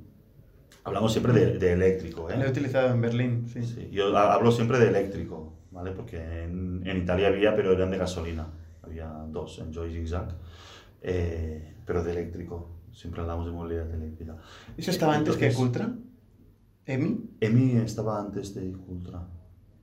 Hablamos 0.84 1.12
siempre 1.12 1.34
de, 1.34 1.60
de 1.60 1.74
eléctrico, 1.74 2.30
¿eh? 2.30 2.38
Lo 2.38 2.46
he 2.46 2.50
utilizado 2.50 2.90
en 2.94 3.02
Berlín, 3.02 3.48
sí. 3.48 3.64
Sí, 3.64 3.90
yo 3.92 4.16
ha- 4.18 4.34
hablo 4.34 4.52
siempre 4.52 4.80
de 4.80 4.88
eléctrico, 4.88 5.54
¿vale? 5.72 5.92
Porque 5.92 6.18
en, 6.44 6.82
en 6.86 6.98
Italia 6.98 7.28
había, 7.28 7.56
pero 7.56 7.74
eran 7.74 7.92
de 7.92 7.98
gasolina. 7.98 8.48
Había 8.82 9.08
dos, 9.30 9.60
Enjoy 9.60 9.92
Zigzag, 9.94 10.30
eh, 11.02 11.76
pero 11.86 12.04
de 12.04 12.12
eléctrico. 12.12 12.70
Siempre 12.92 13.22
hablamos 13.22 13.46
de 13.46 13.52
movilidad 13.52 13.94
eléctrica. 13.94 14.38
¿Eso 14.78 14.90
estaba 14.92 15.16
antes 15.16 15.38
que 15.38 15.54
Cultra? 15.54 15.94
¿EMI? 16.86 17.30
EMI 17.40 17.78
estaba 17.78 18.20
antes 18.20 18.56
de 18.56 18.76
Ultra. 18.88 19.28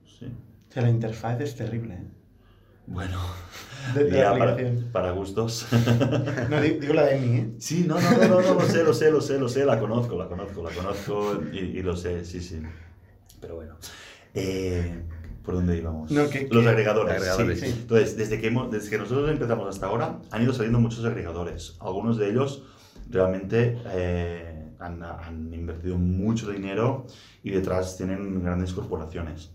Sí. 0.04 0.26
O 0.26 0.72
sea, 0.72 0.82
la 0.82 0.90
interfaz 0.90 1.40
es 1.40 1.54
terrible, 1.54 1.94
¿eh? 1.94 2.06
Bueno, 2.86 3.18
De, 3.94 4.10
la 4.10 4.16
ya 4.16 4.38
para, 4.38 4.56
para 4.92 5.10
gustos. 5.12 5.66
No, 6.50 6.60
di- 6.60 6.78
digo 6.78 6.94
la 6.94 7.04
de 7.06 7.16
EMI, 7.16 7.36
¿eh? 7.38 7.50
Sí, 7.58 7.84
no, 7.86 8.00
no, 8.00 8.10
no, 8.12 8.28
no, 8.28 8.40
no, 8.40 8.54
lo 8.54 8.60
sé, 8.62 8.84
lo 8.84 8.94
sé, 8.94 9.10
lo 9.10 9.20
sé, 9.20 9.38
lo 9.38 9.48
sé, 9.48 9.64
la 9.64 9.78
conozco, 9.80 10.16
la 10.16 10.26
conozco, 10.28 10.62
la 10.62 10.70
conozco 10.70 11.40
y, 11.52 11.58
y 11.58 11.82
lo 11.82 11.96
sé, 11.96 12.24
sí, 12.24 12.40
sí. 12.40 12.60
Pero 13.40 13.56
bueno, 13.56 13.76
eh, 14.34 15.02
¿por 15.44 15.54
dónde 15.56 15.76
íbamos? 15.76 16.10
No, 16.10 16.28
que- 16.30 16.48
Los 16.50 16.62
que- 16.62 16.68
agregadores. 16.70 17.14
Agregadores, 17.16 17.60
sí. 17.60 17.66
sí. 17.66 17.78
Entonces, 17.82 18.16
desde 18.16 18.40
que, 18.40 18.48
hemos- 18.48 18.70
desde 18.70 18.90
que 18.90 18.98
nosotros 18.98 19.28
empezamos 19.30 19.68
hasta 19.68 19.86
ahora, 19.86 20.20
han 20.30 20.42
ido 20.42 20.52
saliendo 20.52 20.78
muchos 20.78 21.04
agregadores. 21.04 21.76
Algunos 21.80 22.18
de 22.18 22.30
ellos 22.30 22.62
realmente 23.10 23.78
eh, 23.88 24.68
han, 24.78 25.02
han 25.02 25.52
invertido 25.52 25.96
mucho 25.96 26.50
dinero 26.50 27.06
y 27.42 27.50
detrás 27.50 27.96
tienen 27.96 28.42
grandes 28.44 28.72
corporaciones. 28.72 29.50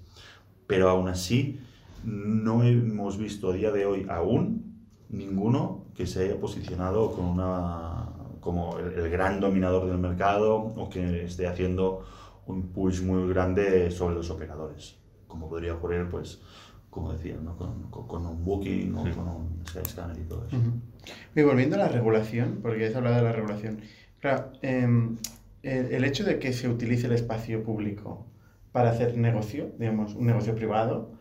Pero 0.67 0.89
aún 0.89 1.07
así, 1.09 1.59
no 2.03 2.63
hemos 2.63 3.17
visto 3.17 3.51
a 3.51 3.53
día 3.53 3.71
de 3.71 3.85
hoy 3.85 4.05
aún 4.09 4.75
ninguno 5.09 5.85
que 5.95 6.05
se 6.07 6.23
haya 6.23 6.39
posicionado 6.39 7.11
con 7.11 7.25
una, 7.25 8.09
como 8.39 8.77
el, 8.79 8.93
el 8.93 9.09
gran 9.09 9.39
dominador 9.39 9.87
del 9.87 9.97
mercado 9.97 10.55
o 10.57 10.89
que 10.89 11.25
esté 11.25 11.47
haciendo 11.47 12.03
un 12.47 12.67
push 12.69 13.01
muy 13.01 13.27
grande 13.29 13.91
sobre 13.91 14.15
los 14.15 14.29
operadores, 14.29 14.97
como 15.27 15.47
podría 15.49 15.73
ocurrir, 15.75 16.07
pues, 16.09 16.41
como 16.89 17.13
decía, 17.13 17.37
¿no? 17.41 17.55
con, 17.55 17.83
con- 17.89 18.07
con 18.07 18.25
un 18.25 18.43
Booking 18.43 18.95
o 18.95 19.03
con 19.15 19.27
un 19.27 19.63
Skyscanner 19.67 20.17
y 20.17 20.23
todo 20.27 20.45
eso. 20.47 20.57
Ujú. 20.57 20.71
Y 21.35 21.43
volviendo 21.43 21.75
a 21.75 21.79
la 21.79 21.87
regulación, 21.87 22.59
porque 22.61 22.85
has 22.87 22.95
hablado 22.95 23.17
de 23.17 23.21
la 23.23 23.31
regulación. 23.31 23.79
Claro, 24.19 24.51
em, 24.61 25.17
el, 25.63 25.85
el 25.93 26.03
hecho 26.03 26.23
de 26.23 26.39
que 26.39 26.51
se 26.53 26.67
utilice 26.67 27.07
el 27.07 27.13
espacio 27.13 27.63
público 27.63 28.25
para 28.71 28.89
hacer 28.91 29.17
negocio, 29.17 29.71
digamos, 29.79 30.15
un 30.15 30.25
negocio 30.25 30.55
privado, 30.55 31.11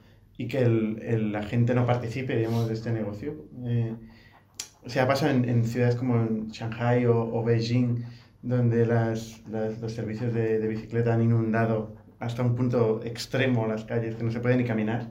y 0.42 0.48
que 0.48 0.58
el, 0.68 1.02
el- 1.02 1.32
la 1.32 1.42
gente 1.42 1.74
no 1.74 1.84
participe, 1.86 2.36
digamos, 2.36 2.66
de 2.68 2.74
este 2.74 2.90
negocio. 2.92 3.30
eh, 3.66 3.94
o 4.86 4.88
sea, 4.88 5.06
pasa 5.06 5.30
en, 5.30 5.46
en 5.48 5.64
ciudades 5.64 5.96
como 5.96 6.14
en 6.16 6.48
Shanghai 6.48 7.04
o, 7.06 7.16
o 7.36 7.44
Beijing, 7.44 8.02
donde 8.42 8.86
las, 8.86 9.42
las- 9.54 9.80
los 9.82 9.92
servicios 9.92 10.32
de, 10.32 10.58
de 10.58 10.68
bicicleta 10.68 11.12
han 11.14 11.22
inundado 11.22 11.94
hasta 12.18 12.42
un 12.42 12.54
punto 12.54 13.00
extremo 13.04 13.66
las 13.66 13.84
calles, 13.84 14.14
que 14.16 14.24
no 14.24 14.30
se 14.30 14.40
puede 14.40 14.56
ni 14.56 14.64
caminar, 14.64 15.02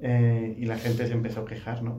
eh, 0.00 0.54
y 0.58 0.64
la 0.66 0.76
gente 0.76 1.06
se 1.06 1.14
empezó 1.14 1.40
a 1.40 1.44
quejar, 1.46 1.82
¿no? 1.82 1.94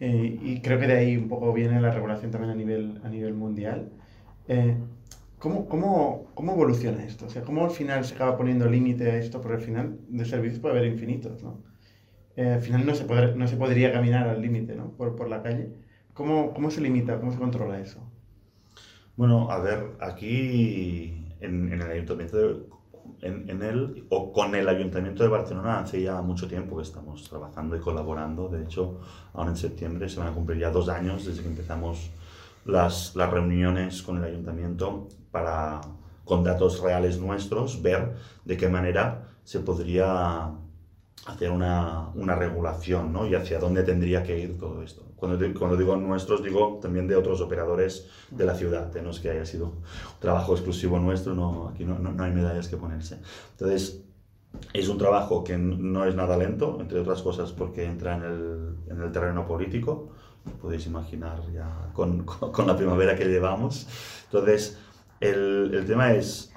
Eh, 0.00 0.38
y 0.42 0.60
creo 0.62 0.78
que 0.78 0.86
de 0.86 0.96
ahí 0.96 1.16
un 1.16 1.28
poco 1.28 1.52
viene 1.52 1.80
la 1.80 1.90
regulación 1.92 2.30
también 2.30 2.52
a 2.52 2.56
nivel, 2.56 3.00
a 3.04 3.08
nivel 3.08 3.34
mundial. 3.34 3.90
Eh, 4.48 4.76
¿cómo, 5.38 5.66
cómo, 5.68 6.26
¿Cómo 6.34 6.52
evoluciona 6.52 7.04
esto? 7.04 7.26
O 7.26 7.30
sea, 7.30 7.42
¿cómo 7.42 7.64
al 7.64 7.70
final 7.72 8.04
se 8.04 8.14
acaba 8.14 8.36
poniendo 8.36 8.66
límite 8.68 9.10
a 9.10 9.16
esto? 9.18 9.40
Porque 9.40 9.56
al 9.56 9.62
final 9.62 9.98
de 10.08 10.24
servicios 10.24 10.60
puede 10.60 10.78
haber 10.78 10.90
infinitos, 10.92 11.42
¿no? 11.42 11.69
Eh, 12.40 12.52
al 12.54 12.60
final 12.62 12.84
no 12.86 12.94
se, 12.94 13.04
podrá- 13.06 13.34
no 13.40 13.46
se 13.46 13.56
podría 13.56 13.92
caminar 13.92 14.28
al 14.28 14.40
límite, 14.42 14.74
¿no? 14.74 14.96
Por, 14.96 15.14
por 15.16 15.28
la 15.28 15.42
calle. 15.42 15.66
¿Cómo, 16.14 16.52
¿Cómo 16.54 16.70
se 16.70 16.80
limita? 16.80 17.18
¿Cómo 17.20 17.32
se 17.32 17.38
controla 17.38 17.78
eso? 17.80 18.00
Bueno, 19.16 19.50
a 19.50 19.58
ver, 19.58 19.96
aquí 20.00 21.34
en, 21.40 21.72
el 21.72 21.82
ayuntamiento 21.82 22.36
de, 22.38 22.56
en, 23.22 23.50
en 23.50 23.62
el, 23.62 24.06
o 24.08 24.32
con 24.32 24.54
el 24.54 24.68
ayuntamiento 24.68 25.22
de 25.22 25.28
Barcelona 25.28 25.80
hace 25.80 26.02
ya 26.02 26.20
mucho 26.22 26.48
tiempo 26.48 26.76
que 26.76 26.82
estamos 26.82 27.28
trabajando 27.28 27.76
y 27.76 27.80
colaborando. 27.80 28.48
De 28.48 28.62
hecho, 28.62 29.00
ahora 29.34 29.50
en 29.50 29.56
septiembre 29.56 30.08
se 30.08 30.18
van 30.20 30.28
a 30.28 30.34
cumplir 30.34 30.58
ya 30.60 30.70
dos 30.70 30.88
años 30.88 31.26
desde 31.26 31.42
que 31.42 31.48
empezamos 31.48 32.10
las, 32.64 33.14
las 33.16 33.30
reuniones 33.30 34.02
con 34.02 34.18
el 34.18 34.24
ayuntamiento 34.24 35.08
para, 35.30 35.80
con 36.24 36.44
datos 36.44 36.80
reales 36.80 37.18
nuestros, 37.20 37.82
ver 37.82 38.14
de 38.44 38.56
qué 38.56 38.68
manera 38.68 39.28
se 39.44 39.60
podría 39.60 40.50
hacer 41.26 41.50
una, 41.50 42.08
una 42.14 42.34
regulación 42.34 43.12
¿no? 43.12 43.26
y 43.26 43.34
hacia 43.34 43.58
dónde 43.58 43.82
tendría 43.82 44.22
que 44.22 44.38
ir 44.38 44.58
todo 44.58 44.82
esto. 44.82 45.02
Cuando, 45.16 45.38
cuando 45.58 45.76
digo 45.76 45.96
nuestros, 45.96 46.42
digo 46.42 46.78
también 46.80 47.06
de 47.06 47.14
otros 47.16 47.40
operadores 47.42 48.08
de 48.30 48.44
la 48.44 48.54
ciudad, 48.54 48.94
¿eh? 48.96 49.02
no 49.02 49.10
es 49.10 49.20
que 49.20 49.30
haya 49.30 49.44
sido 49.44 49.74
trabajo 50.18 50.52
exclusivo 50.52 50.98
nuestro, 50.98 51.34
no, 51.34 51.68
aquí 51.68 51.84
no, 51.84 51.98
no, 51.98 52.12
no 52.12 52.24
hay 52.24 52.32
medallas 52.32 52.68
que 52.68 52.78
ponerse. 52.78 53.18
Entonces, 53.52 54.02
es 54.72 54.88
un 54.88 54.98
trabajo 54.98 55.44
que 55.44 55.58
no 55.58 56.06
es 56.06 56.14
nada 56.14 56.36
lento, 56.36 56.78
entre 56.80 57.00
otras 57.00 57.22
cosas 57.22 57.52
porque 57.52 57.84
entra 57.84 58.16
en 58.16 58.22
el, 58.22 58.76
en 58.88 59.02
el 59.02 59.12
terreno 59.12 59.46
político, 59.46 60.08
podéis 60.60 60.86
imaginar 60.86 61.42
ya 61.52 61.90
con, 61.92 62.24
con, 62.24 62.50
con 62.52 62.66
la 62.66 62.76
primavera 62.76 63.14
que 63.14 63.26
llevamos. 63.26 63.86
Entonces, 64.24 64.78
el, 65.20 65.70
el 65.74 65.84
tema 65.84 66.14
es 66.14 66.52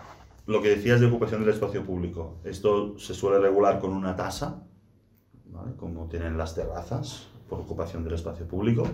lo 0.45 0.61
que 0.61 0.69
decías 0.69 0.99
de 0.99 1.07
ocupación 1.07 1.41
del 1.41 1.53
espacio 1.53 1.83
público. 1.83 2.39
Esto 2.43 2.97
se 2.97 3.13
suele 3.13 3.39
regular 3.39 3.79
con 3.79 3.93
una 3.93 4.15
tasa, 4.15 4.63
¿vale? 5.45 5.75
como 5.75 6.07
tienen 6.07 6.37
las 6.37 6.55
terrazas, 6.55 7.27
por 7.47 7.59
ocupación 7.59 8.03
del 8.03 8.13
espacio 8.13 8.47
público. 8.47 8.87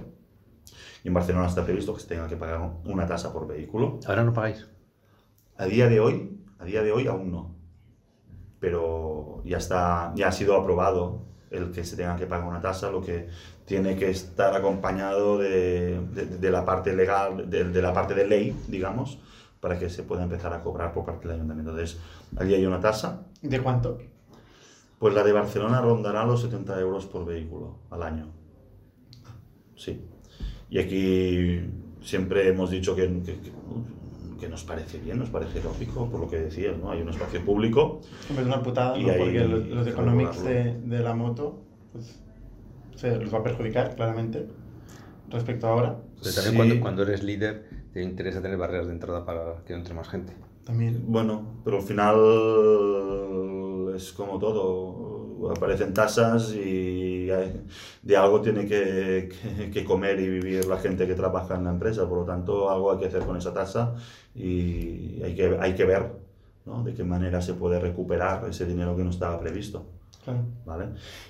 Y 1.04 1.08
en 1.08 1.14
Barcelona 1.14 1.48
está 1.48 1.64
previsto 1.64 1.94
que 1.94 2.02
se 2.02 2.08
tenga 2.08 2.28
que 2.28 2.38
pagar 2.38 2.62
una 2.86 3.08
tasa 3.08 3.34
por 3.34 3.48
vehículo. 3.48 4.00
Ahora 4.06 4.24
no 4.24 4.34
pagáis. 4.34 4.68
A 5.58 5.66
día 5.66 5.88
de 5.88 6.00
hoy, 6.00 6.40
a 6.60 6.66
día 6.66 6.84
de 6.84 6.92
hoy 6.92 7.08
aún 7.08 7.32
no. 7.32 7.56
pero 8.60 9.42
ya, 9.46 9.58
está, 9.58 10.14
ya 10.16 10.28
ha 10.28 10.32
sido 10.32 10.56
aprobado 10.56 11.26
el 11.50 11.72
que 11.72 11.84
se 11.84 11.96
tenga 11.96 12.16
que 12.18 12.28
pagar 12.28 12.48
una 12.48 12.62
tasa, 12.62 12.92
lo 12.92 13.02
que 13.02 13.28
tiene 13.66 13.96
que 13.96 14.10
estar 14.10 14.56
acompañado 14.56 15.38
de, 15.38 16.00
de, 16.14 16.26
de 16.26 16.52
la 16.52 16.66
parte 16.66 16.94
legal, 16.94 17.50
de, 17.50 17.64
de, 17.66 17.82
la 17.82 17.94
parte 17.94 18.14
de 18.14 18.28
ley, 18.28 18.56
digamos, 18.68 19.20
para 19.60 19.78
que 19.78 19.90
se 19.90 20.04
pueda 20.04 20.24
empezar 20.24 20.54
a 20.54 20.64
cobrar 20.64 20.94
por 20.94 21.06
parte 21.06 21.28
del 21.28 21.38
ayuntamiento. 21.38 21.72
Entonces, 21.72 22.00
allí 22.38 22.54
hay 22.54 22.66
una 22.66 22.80
tasa. 22.80 23.26
¿De 23.42 23.60
cuánto? 23.62 23.98
Pues 25.00 25.14
la 25.14 25.24
de 25.24 25.32
Barcelona 25.32 25.82
rondará 25.82 26.26
los 26.26 26.42
70 26.42 26.80
euros 26.80 27.06
por 27.06 27.26
vehículo 27.26 27.80
al 27.90 28.04
año. 28.04 28.28
Sí. 29.76 30.02
Y 30.70 30.80
aquí 30.80 31.62
siempre 32.02 32.48
hemos 32.48 32.70
dicho 32.70 32.96
que, 32.96 33.08
que, 33.26 33.40
que, 34.40 34.50
nos 34.50 34.64
parece 34.64 35.00
bien, 35.00 35.20
nos 35.20 35.30
parece 35.30 35.64
lógico, 35.64 36.10
por 36.10 36.20
lo 36.20 36.30
que 36.30 36.38
decías, 36.38 36.78
¿no? 36.78 36.92
Hay 36.92 37.02
un 37.02 37.10
espacio 37.10 37.44
público. 37.44 38.02
Es 38.30 38.46
una 38.46 38.62
putada, 38.62 38.98
¿no? 38.98 39.08
porque 39.18 39.40
los, 39.40 39.68
los 39.68 39.88
economics 39.88 40.44
de, 40.44 40.80
de, 40.82 41.00
la 41.00 41.16
moto 41.16 41.62
pues, 41.94 42.22
se 42.96 43.18
los 43.18 43.34
va 43.34 43.40
a 43.40 43.44
perjudicar, 43.44 43.96
claramente, 43.96 44.48
respecto 45.30 45.68
a 45.68 45.72
ahora. 45.72 45.98
Pero 46.22 46.36
también 46.36 46.52
sí. 46.52 46.58
cuando, 46.58 46.80
cuando 46.82 47.04
eres 47.04 47.24
líder 47.24 47.79
te 48.00 48.04
interesa 48.06 48.42
tener 48.42 48.58
barreras 48.58 48.88
de 48.88 48.94
entrada 48.94 49.26
para 49.26 49.58
que 49.66 49.74
entre 49.74 49.94
más 49.94 50.08
gente. 50.08 50.32
También. 50.66 51.04
Bueno, 51.08 51.62
pero 51.66 51.78
al 51.78 51.84
final 51.84 52.16
es 53.94 54.14
como 54.14 54.40
todo. 54.40 55.52
Aparecen 55.52 55.94
tasas 55.94 56.54
y 56.54 57.28
de 57.28 58.18
algo 58.18 58.42
tiene 58.42 58.66
que, 58.66 59.30
que, 59.30 59.72
que, 59.72 59.86
comer 59.86 60.20
y 60.20 60.30
vivir 60.30 60.66
la 60.66 60.78
gente 60.78 61.08
que 61.08 61.16
trabaja 61.16 61.56
en 61.56 61.64
la 61.66 61.72
empresa. 61.72 62.08
Por 62.08 62.20
lo 62.20 62.26
tanto, 62.26 62.70
algo 62.70 62.92
hay 62.92 63.00
que 63.00 63.08
hacer 63.08 63.24
con 63.24 63.36
esa 63.38 63.54
tasa 63.54 63.96
y 64.36 65.22
hay 65.24 65.36
que, 65.36 65.58
hay 65.60 65.76
que 65.76 65.86
ver 65.86 66.12
¿no? 66.66 66.84
de 66.84 66.94
qué 66.94 67.04
manera 67.04 67.42
se 67.42 67.54
puede 67.54 67.80
recuperar 67.80 68.48
ese 68.50 68.66
dinero 68.66 68.96
que 68.96 69.04
no 69.04 69.10
estaba 69.10 69.40
previsto. 69.40 69.88
Claro. 70.24 70.46
¿Vale? 70.66 70.90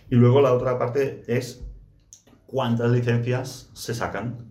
Y 0.09 0.15
luego 0.15 0.41
la 0.41 0.53
otra 0.53 0.77
parte 0.77 1.23
es 1.27 1.63
cuántas 2.45 2.91
licencias 2.91 3.69
se 3.73 3.93
sacan 3.93 4.48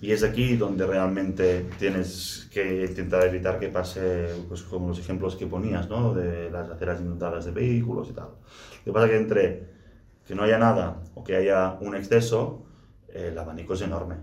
y 0.00 0.12
es 0.12 0.22
aquí 0.22 0.56
donde 0.56 0.86
realmente 0.86 1.66
tienes 1.78 2.48
que 2.52 2.84
intentar 2.84 3.26
evitar 3.26 3.58
que 3.58 3.68
pase, 3.68 4.28
pues 4.48 4.62
como 4.62 4.88
los 4.88 4.98
ejemplos 4.98 5.36
que 5.36 5.46
ponías, 5.46 5.88
¿no? 5.88 6.14
De 6.14 6.50
las 6.50 6.70
aceras 6.70 7.00
inundadas 7.00 7.44
de 7.46 7.52
vehículos 7.52 8.08
y 8.10 8.12
tal. 8.12 8.28
Lo 8.28 8.84
que 8.84 8.92
pasa 8.92 9.06
es 9.06 9.12
que 9.12 9.18
entre 9.18 9.74
que 10.26 10.34
no 10.34 10.42
haya 10.42 10.58
nada 10.58 11.02
o 11.14 11.24
que 11.24 11.36
haya 11.36 11.76
un 11.80 11.96
exceso, 11.96 12.66
el 13.08 13.36
abanico 13.38 13.74
es 13.74 13.82
enorme. 13.82 14.16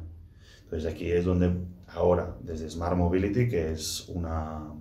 Entonces 0.64 0.92
aquí 0.92 1.12
es 1.12 1.26
donde 1.26 1.52
ahora, 1.88 2.36
desde 2.42 2.70
Smart 2.70 2.96
Mobility, 2.96 3.50
que 3.50 3.72
es 3.72 4.08
una, 4.10 4.72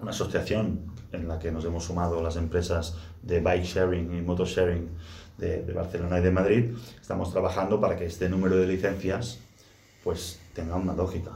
una 0.00 0.10
asociación 0.10 0.92
en 1.12 1.28
la 1.28 1.38
que 1.38 1.50
nos 1.50 1.64
hemos 1.64 1.84
sumado 1.84 2.22
las 2.22 2.36
empresas 2.36 2.96
de 3.22 3.40
bike 3.40 3.64
sharing 3.64 4.16
y 4.16 4.22
motor 4.22 4.46
sharing 4.46 4.88
de, 5.38 5.62
de 5.62 5.72
Barcelona 5.72 6.20
y 6.20 6.22
de 6.22 6.30
Madrid, 6.30 6.70
estamos 7.00 7.32
trabajando 7.32 7.80
para 7.80 7.96
que 7.96 8.06
este 8.06 8.28
número 8.28 8.56
de 8.56 8.66
licencias 8.66 9.40
pues 10.04 10.40
tenga 10.54 10.76
una 10.76 10.94
lógica. 10.94 11.32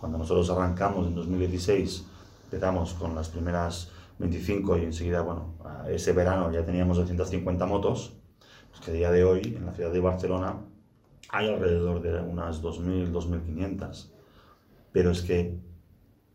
Cuando 0.00 0.18
nosotros 0.18 0.50
arrancamos 0.50 1.06
en 1.06 1.14
2016, 1.14 2.04
empezamos 2.44 2.94
con 2.94 3.14
las 3.14 3.28
primeras 3.28 3.90
25 4.18 4.78
y 4.78 4.84
enseguida, 4.84 5.22
bueno, 5.22 5.54
ese 5.88 6.12
verano 6.12 6.52
ya 6.52 6.64
teníamos 6.64 6.96
250 6.96 7.66
motos, 7.66 8.12
pues 8.70 8.80
que 8.80 8.90
a 8.90 8.94
día 8.94 9.10
de 9.10 9.24
hoy 9.24 9.54
en 9.56 9.66
la 9.66 9.72
ciudad 9.72 9.92
de 9.92 10.00
Barcelona 10.00 10.56
hay 11.30 11.48
alrededor 11.48 12.00
de 12.02 12.20
unas 12.20 12.62
2.000, 12.62 13.12
2.500. 13.12 14.10
Pero 14.92 15.10
es 15.10 15.22
que 15.22 15.58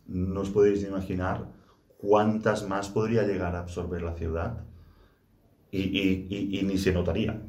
no 0.08 0.42
os 0.42 0.50
podéis 0.50 0.84
imaginar 0.84 1.46
cuántas 1.98 2.68
más 2.68 2.90
podría 2.90 3.24
llegar 3.24 3.56
a 3.56 3.60
absorber 3.60 4.02
la 4.02 4.14
ciudad 4.14 4.64
y, 5.72 5.80
y, 5.80 6.62
ni 6.64 6.78
se 6.78 6.92
notaría. 6.94 7.42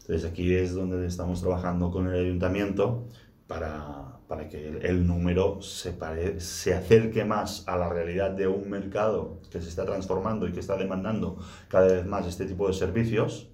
Entonces 0.00 0.24
aquí 0.24 0.54
es 0.54 0.74
donde 0.74 1.06
estamos 1.06 1.40
trabajando 1.40 1.90
con 1.90 2.08
el 2.08 2.24
ayuntamiento 2.24 3.06
para, 3.52 4.18
para 4.28 4.48
que 4.48 4.80
el, 4.82 5.06
número 5.06 5.60
se, 5.60 5.92
pare, 5.92 6.40
se 6.40 6.74
acerque 6.74 7.24
más 7.24 7.68
a 7.68 7.76
la 7.76 7.88
realidad 7.88 8.30
de 8.30 8.48
un 8.48 8.70
mercado 8.70 9.40
que 9.50 9.60
se 9.60 9.68
está 9.68 9.84
transformando 9.84 10.48
y 10.48 10.52
que 10.52 10.60
está 10.60 10.76
demandando 10.76 11.36
cada 11.68 11.86
vez 11.86 12.06
más 12.06 12.26
este 12.26 12.46
tipo 12.46 12.66
de 12.66 12.72
servicios. 12.72 13.50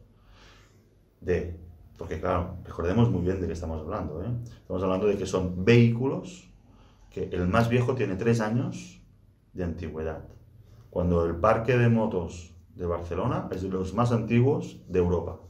De, 1.20 1.58
porque 1.96 2.20
claro, 2.20 2.58
recordemos 2.64 3.10
muy 3.10 3.22
bien 3.22 3.40
de 3.40 3.48
qué 3.48 3.54
estamos 3.54 3.80
hablando. 3.80 4.22
¿eh? 4.22 4.28
Estamos 4.60 4.82
hablando 4.82 5.08
de 5.08 5.16
que 5.16 5.26
son 5.26 5.64
vehículos 5.64 6.48
que 7.10 7.24
el 7.32 7.48
más 7.48 7.68
viejo 7.68 7.96
tiene 7.96 8.14
tres 8.14 8.40
años 8.40 9.02
de 9.52 9.64
antigüedad. 9.64 10.28
Cuando 10.90 11.24
el 11.24 11.36
parque 11.36 11.76
de 11.76 11.88
motos 11.88 12.54
de 12.76 12.86
Barcelona 12.86 13.48
es 13.50 13.62
de 13.62 13.68
los 13.68 13.94
más 13.94 14.12
antiguos 14.12 14.80
de 14.86 15.00
Europa. 15.00 15.40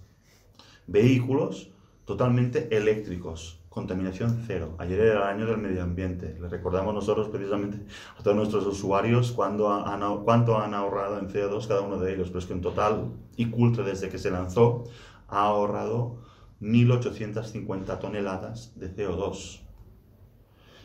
Vehículos 0.86 1.70
totalmente 2.06 2.74
eléctricos, 2.74 3.57
contaminación 3.78 4.42
cero. 4.44 4.74
Ayer 4.78 4.98
era 4.98 5.30
el 5.30 5.36
año 5.36 5.46
del 5.46 5.58
medio 5.58 5.84
ambiente. 5.84 6.36
Le 6.40 6.48
recordamos 6.48 6.92
nosotros 6.92 7.28
precisamente 7.28 7.78
a 8.18 8.22
todos 8.24 8.36
nuestros 8.36 8.66
usuarios 8.66 9.30
cuánto 9.30 9.72
han, 9.72 10.02
ahorrado 10.02 11.20
en 11.20 11.28
CO2 11.28 11.68
cada 11.68 11.82
uno 11.82 11.98
de 12.00 12.12
ellos. 12.12 12.26
Pero 12.26 12.40
es 12.40 12.46
que 12.46 12.54
en 12.54 12.60
total, 12.60 13.12
Icultra 13.36 13.84
desde 13.84 14.08
que 14.08 14.18
se 14.18 14.32
lanzó 14.32 14.82
ha 15.28 15.42
ahorrado 15.42 16.16
1.850 16.60 18.00
toneladas 18.00 18.72
de 18.74 18.92
CO2. 18.92 19.60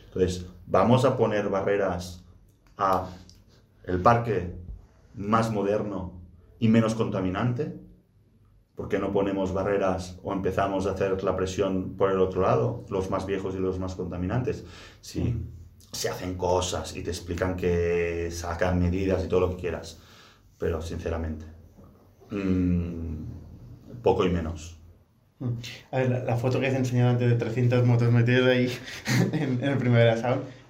Entonces, 0.06 0.46
vamos 0.68 1.04
a 1.04 1.16
poner 1.16 1.48
barreras 1.48 2.24
a 2.78 3.08
el 3.82 4.00
parque 4.02 4.54
más 5.16 5.50
moderno 5.50 6.12
y 6.60 6.68
menos 6.68 6.94
contaminante. 6.94 7.76
¿Por 8.74 8.88
qué 8.88 8.98
no 8.98 9.12
ponemos 9.12 9.52
barreras 9.52 10.18
o 10.22 10.32
empezamos 10.32 10.86
a 10.86 10.92
hacer 10.92 11.22
la 11.22 11.36
presión 11.36 11.96
por 11.96 12.10
el 12.10 12.18
otro 12.18 12.42
lado, 12.42 12.84
los 12.90 13.08
más 13.08 13.24
viejos 13.24 13.54
y 13.54 13.58
los 13.58 13.78
más 13.78 13.94
contaminantes? 13.94 14.64
Si 15.00 15.46
se 15.92 16.08
hacen 16.08 16.36
cosas 16.36 16.96
y 16.96 17.02
te 17.02 17.10
explican 17.10 17.56
que 17.56 18.30
sacan 18.32 18.80
medidas 18.80 19.24
y 19.24 19.28
todo 19.28 19.40
lo 19.40 19.50
que 19.50 19.62
quieras, 19.62 20.00
pero 20.58 20.82
sinceramente, 20.82 21.46
mmm, 22.30 23.14
poco 24.02 24.24
y 24.24 24.30
menos. 24.30 24.76
A 25.90 25.98
ver, 25.98 26.10
la, 26.10 26.24
la, 26.24 26.36
foto 26.36 26.58
que 26.58 26.66
has 26.66 26.74
enseñado 26.74 27.10
antes 27.10 27.28
de 27.28 27.36
300 27.36 27.84
motos 27.84 28.10
metidas 28.10 28.46
ahí 28.46 28.72
en, 29.32 29.62
en 29.62 29.70
el 29.70 29.78
primer 29.78 30.08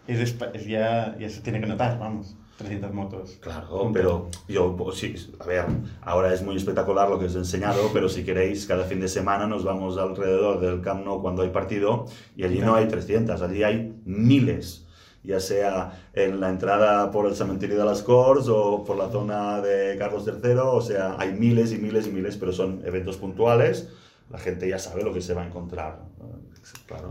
es, 0.07 0.37
es, 0.53 0.67
ya, 0.67 1.17
ya 1.19 1.31
se 1.31 1.41
tiene 1.41 1.61
que 1.61 1.67
notar, 1.67 1.99
vamos. 1.99 2.37
300 2.59 2.93
motos. 2.93 3.39
Claro, 3.41 3.91
pero 3.93 4.29
yo, 4.47 4.77
sí, 4.93 5.15
a 5.41 5.45
ver, 5.45 5.65
ahora 6.03 6.33
es 6.33 6.43
muy 6.43 6.57
espectacular 6.57 7.09
lo 7.09 7.19
que 7.19 7.27
os 7.27 7.35
he 7.35 7.39
enseñado, 7.39 7.91
pero 7.93 8.09
si 8.09 8.25
queréis, 8.25 8.67
cada 8.67 8.85
fin 8.85 9.01
de 9.01 9.09
semana 9.09 9.47
nos 9.47 9.65
vamos 9.65 9.99
alrededor 9.99 10.61
del 10.61 10.81
Camp 10.81 11.05
Nou 11.05 11.21
cuando 11.21 11.43
hay 11.43 11.51
partido 11.51 12.07
y 12.37 12.45
allí 12.45 12.61
no 12.61 12.77
hay 12.77 12.87
300, 12.87 13.43
allí 13.43 13.65
hay 13.65 13.93
miles, 14.05 14.87
ya 15.25 15.41
sea 15.41 16.09
en 16.13 16.41
la 16.41 16.49
entrada 16.49 17.11
por 17.11 17.27
el 17.27 17.35
cementerio 17.35 17.77
de 17.77 17.85
las 17.85 18.03
Corts 18.03 18.47
o 18.49 18.85
por 18.85 18.97
la 18.97 19.11
zona 19.11 19.61
de 19.61 19.97
Carlos 19.99 20.25
III, 20.27 20.53
o 20.59 20.81
sea, 20.81 21.17
hay 21.19 21.33
miles 21.33 21.73
y 21.73 21.79
miles 21.79 22.07
y 22.07 22.11
miles, 22.11 22.37
pero 22.37 22.53
son 22.53 22.83
eventos 22.85 23.17
puntuales, 23.17 23.89
la 24.31 24.39
gente 24.39 24.69
ya 24.69 24.79
sabe 24.79 25.03
lo 25.03 25.13
que 25.13 25.21
se 25.21 25.35
va 25.35 25.43
a 25.43 25.47
encontrar, 25.47 25.99
claro. 26.87 27.11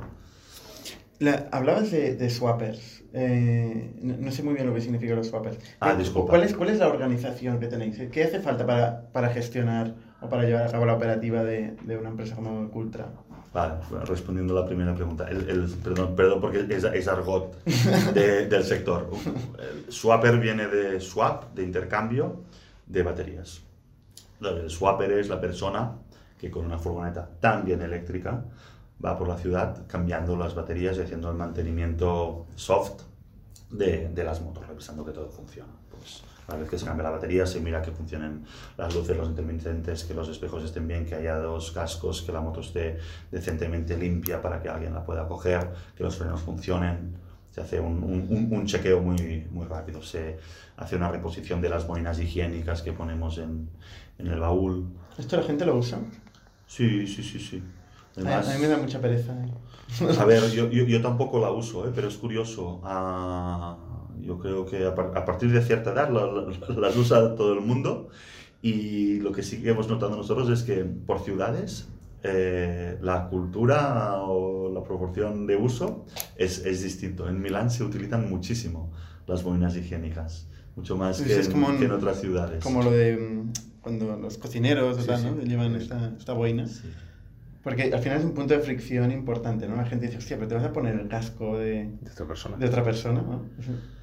La, 1.19 1.47
hablabas 1.51 1.91
de, 1.91 2.15
de 2.15 2.29
swappers. 2.29 2.92
Eh, 3.15 3.93
no, 4.01 4.17
no, 4.17 4.31
sé 4.31 4.41
muy 4.41 4.55
bien 4.55 4.65
lo 4.65 4.73
que 4.73 4.81
significan 4.81 5.17
los 5.17 5.27
swappers. 5.27 5.59
Ah, 5.79 5.93
disculpa. 5.93 6.31
¿Cuál 6.31 6.43
es, 6.43 6.55
¿Cuál 6.55 6.69
es 6.69 6.79
la 6.79 6.87
organización 6.87 7.59
que 7.59 7.67
tenéis? 7.67 8.01
¿Qué 8.11 8.23
hace 8.23 8.39
falta 8.39 8.65
para, 8.65 9.03
para 9.11 9.29
gestionar 9.29 9.93
o 10.19 10.29
para 10.29 10.43
llevar 10.43 10.63
a 10.63 10.71
cabo 10.71 10.85
la 10.85 10.95
operativa 10.95 11.43
de, 11.43 11.75
de 11.83 11.97
una 11.97 12.09
empresa 12.09 12.35
como 12.35 12.69
Cultra? 12.71 13.07
Vale, 13.53 13.75
bueno, 13.87 14.03
respondiendo 14.05 14.57
a 14.57 14.61
la 14.61 14.65
primera 14.65 14.95
pregunta. 14.95 15.29
El, 15.29 15.47
el, 15.47 15.69
perdón, 15.83 16.15
perdón, 16.15 16.41
porque 16.41 16.65
es, 16.67 16.83
es 16.83 17.07
argot 17.07 17.63
de, 17.65 18.47
del 18.49 18.63
sector. 18.63 19.11
El 19.59 19.91
swapper 19.93 20.39
viene 20.39 20.67
de 20.67 20.99
swap, 20.99 21.53
de 21.53 21.61
intercambio 21.61 22.41
de 22.87 23.03
baterías. 23.03 23.61
El 24.41 24.71
swapper 24.71 25.11
es 25.11 25.29
la 25.29 25.39
persona 25.39 25.91
que 26.39 26.49
con 26.49 26.65
una 26.65 26.79
furgoneta 26.79 27.29
también 27.39 27.81
eléctrica 27.83 28.43
va 29.03 29.17
por 29.17 29.27
la 29.27 29.37
ciudad 29.37 29.85
cambiando 29.87 30.35
las 30.35 30.55
baterías 30.55 30.97
y 30.97 31.01
haciendo 31.01 31.29
el 31.29 31.37
mantenimiento 31.37 32.45
soft 32.55 33.03
de, 33.69 34.09
de 34.09 34.23
las 34.23 34.41
motos, 34.41 34.67
revisando 34.67 35.03
que 35.03 35.11
todo 35.11 35.29
funciona. 35.29 35.71
Pues, 35.89 36.23
una 36.47 36.57
vez 36.57 36.69
que 36.69 36.77
se 36.77 36.85
cambia 36.85 37.03
la 37.03 37.11
batería, 37.11 37.45
se 37.45 37.61
mira 37.61 37.81
que 37.81 37.91
funcionen 37.91 38.45
las 38.77 38.93
luces, 38.93 39.15
los 39.15 39.29
intermitentes, 39.29 40.03
que 40.03 40.13
los 40.13 40.27
espejos 40.27 40.63
estén 40.63 40.87
bien, 40.87 41.05
que 41.05 41.15
haya 41.15 41.37
dos 41.37 41.71
cascos, 41.71 42.21
que 42.21 42.33
la 42.33 42.41
moto 42.41 42.59
esté 42.59 42.97
decentemente 43.31 43.97
limpia 43.97 44.41
para 44.41 44.61
que 44.61 44.67
alguien 44.67 44.93
la 44.93 45.05
pueda 45.05 45.25
coger, 45.27 45.71
que 45.95 46.03
los 46.03 46.17
frenos 46.17 46.41
funcionen. 46.41 47.15
Se 47.49 47.61
hace 47.61 47.79
un, 47.79 48.03
un, 48.03 48.49
un 48.51 48.65
chequeo 48.65 48.99
muy, 48.99 49.47
muy 49.51 49.65
rápido. 49.65 50.01
Se 50.01 50.37
hace 50.75 50.95
una 50.95 51.09
reposición 51.09 51.61
de 51.61 51.69
las 51.69 51.87
boinas 51.87 52.19
higiénicas 52.19 52.81
que 52.81 52.91
ponemos 52.91 53.37
en, 53.37 53.69
en 54.17 54.27
el 54.27 54.39
baúl. 54.39 54.87
¿Esto 55.17 55.37
la 55.37 55.43
gente 55.43 55.65
lo 55.65 55.77
usa? 55.77 55.99
Sí, 56.65 57.07
sí, 57.07 57.23
sí, 57.23 57.39
sí. 57.39 57.63
Además, 58.15 58.47
a 58.49 58.53
mí 58.55 58.61
me 58.61 58.67
da 58.67 58.77
mucha 58.77 58.99
pereza. 59.01 59.33
¿eh? 59.45 59.51
A 60.19 60.25
ver, 60.25 60.49
yo, 60.51 60.69
yo, 60.69 60.85
yo, 60.85 61.01
tampoco 61.01 61.39
la 61.39 61.51
uso, 61.51 61.87
¿eh? 61.87 61.91
pero 61.93 62.07
es 62.07 62.15
curioso. 62.17 62.81
Uh, 62.83 64.21
Yo 64.21 64.37
creo 64.39 64.65
que 64.65 64.85
a, 64.85 64.95
par- 64.95 65.11
a 65.15 65.25
partir 65.25 65.51
de 65.51 65.61
cierta 65.61 65.91
edad 65.91 66.09
la- 66.09 66.25
la- 66.25 66.75
las 66.79 66.95
usa 66.95 67.35
todo 67.35 67.53
el 67.53 67.61
mundo 67.61 68.09
y 68.61 69.19
lo 69.19 69.31
que 69.33 69.43
sí 69.43 69.61
que 69.61 69.71
hemos 69.71 69.87
notado 69.89 70.15
nosotros 70.15 70.49
es 70.49 70.63
que 70.63 70.85
por 70.85 71.19
ciudades 71.19 71.89
eh, 72.23 72.97
la 73.01 73.27
cultura 73.27 74.21
o 74.21 74.71
la 74.73 74.81
proporción 74.83 75.45
de 75.45 75.57
uso 75.57 76.05
es, 76.37 76.65
es 76.65 76.81
distinto. 76.83 77.27
En 77.27 77.41
Milán 77.41 77.69
se 77.69 77.83
utilizan 77.83 78.29
muchísimo 78.29 78.91
las 79.27 79.43
boinas 79.43 79.75
higiénicas, 79.75 80.47
mucho 80.77 80.95
más 80.95 81.19
que, 81.21 81.35
en, 81.37 81.51
como 81.51 81.67
un- 81.67 81.77
que 81.79 81.85
en 81.85 81.91
otras 81.91 82.21
ciudades. 82.21 82.63
Como 82.63 82.81
lo 82.81 82.91
de 82.91 83.17
mm, 83.17 83.51
cuando 83.81 84.15
los 84.17 84.37
cocineros 84.37 84.97
o 84.97 85.01
Sí, 85.01 85.07
tal, 85.07 85.19
sí. 85.21 85.27
¿no? 85.35 85.41
Llevan 85.43 85.75
esta, 85.75 86.13
esta 86.17 86.31
boina. 86.33 86.65
Sí. 86.67 86.89
Porque 87.63 87.83
al 87.93 87.99
final 87.99 88.19
es 88.19 88.25
un 88.25 88.33
punto 88.33 88.53
de 88.53 88.59
fricción 88.59 89.09
importante, 89.11 89.67
¿no? 89.69 89.75
La 89.77 89.85
gente 89.85 90.07
dice, 90.07 90.17
hostia, 90.17 90.35
pero 90.35 90.49
te 90.49 90.55
vas 90.55 90.65
a 90.65 90.73
poner 90.73 90.95
el 90.99 91.07
casco 91.07 91.57
de, 91.57 91.91
De 92.01 92.11
otra 92.11 92.25
persona. 92.27 92.57
de 92.57 92.65
otra 92.65 92.83
persona, 92.83 93.21
¿no? 93.21 93.45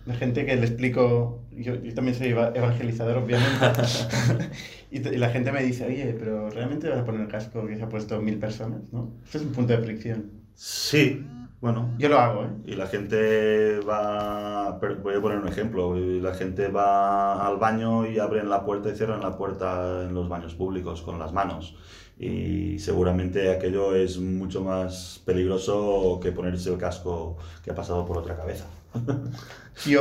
La 0.06 0.14
gente 0.14 0.46
que 0.46 0.56
le 0.56 0.62
explico, 0.66 1.44
yo, 1.52 1.74
yo 1.74 1.92
también 1.94 2.16
soy 2.16 2.28
eva- 2.28 2.52
evangelizador, 2.54 3.18
obviamente, 3.18 3.66
y, 4.90 5.06
y 5.06 5.16
la 5.18 5.28
gente 5.28 5.52
me 5.52 5.62
dice, 5.62 5.84
oye, 5.84 6.16
pero 6.18 6.48
¿realmente 6.48 6.88
vas 6.88 7.00
a 7.00 7.04
poner 7.04 7.20
el 7.20 7.28
casco 7.28 7.66
que 7.66 7.76
se 7.76 7.82
ha 7.82 7.88
puesto 7.90 8.20
mil 8.22 8.38
personas, 8.38 8.90
no? 8.92 9.12
Esto 9.24 9.36
es 9.38 9.44
un 9.44 9.52
punto 9.52 9.74
de 9.74 9.78
fricción. 9.84 10.30
Sí, 10.54 11.24
bueno, 11.61 11.94
Yo 11.98 12.08
lo 12.08 12.18
hago, 12.18 12.44
¿eh? 12.44 12.50
Y 12.64 12.74
la 12.74 12.86
gente 12.86 13.80
va, 13.80 14.78
voy 15.02 15.14
a 15.14 15.20
poner 15.20 15.38
un 15.38 15.48
ejemplo, 15.48 15.96
y 15.98 16.20
la 16.20 16.34
gente 16.34 16.68
va 16.68 17.46
al 17.46 17.58
baño 17.58 18.06
y 18.06 18.18
abren 18.18 18.48
la 18.48 18.64
puerta 18.64 18.88
y 18.88 18.96
cierran 18.96 19.20
la 19.20 19.36
puerta 19.36 20.04
en 20.04 20.14
los 20.14 20.28
baños 20.28 20.54
públicos 20.54 21.02
con 21.02 21.18
las 21.18 21.32
manos. 21.32 21.76
Y 22.18 22.78
seguramente 22.78 23.50
aquello 23.50 23.94
es 23.94 24.18
mucho 24.18 24.62
más 24.62 25.22
peligroso 25.24 26.18
que 26.22 26.32
ponerse 26.32 26.70
el 26.70 26.78
casco 26.78 27.36
que 27.62 27.70
ha 27.70 27.74
pasado 27.74 28.06
por 28.06 28.18
otra 28.18 28.36
cabeza. 28.36 28.66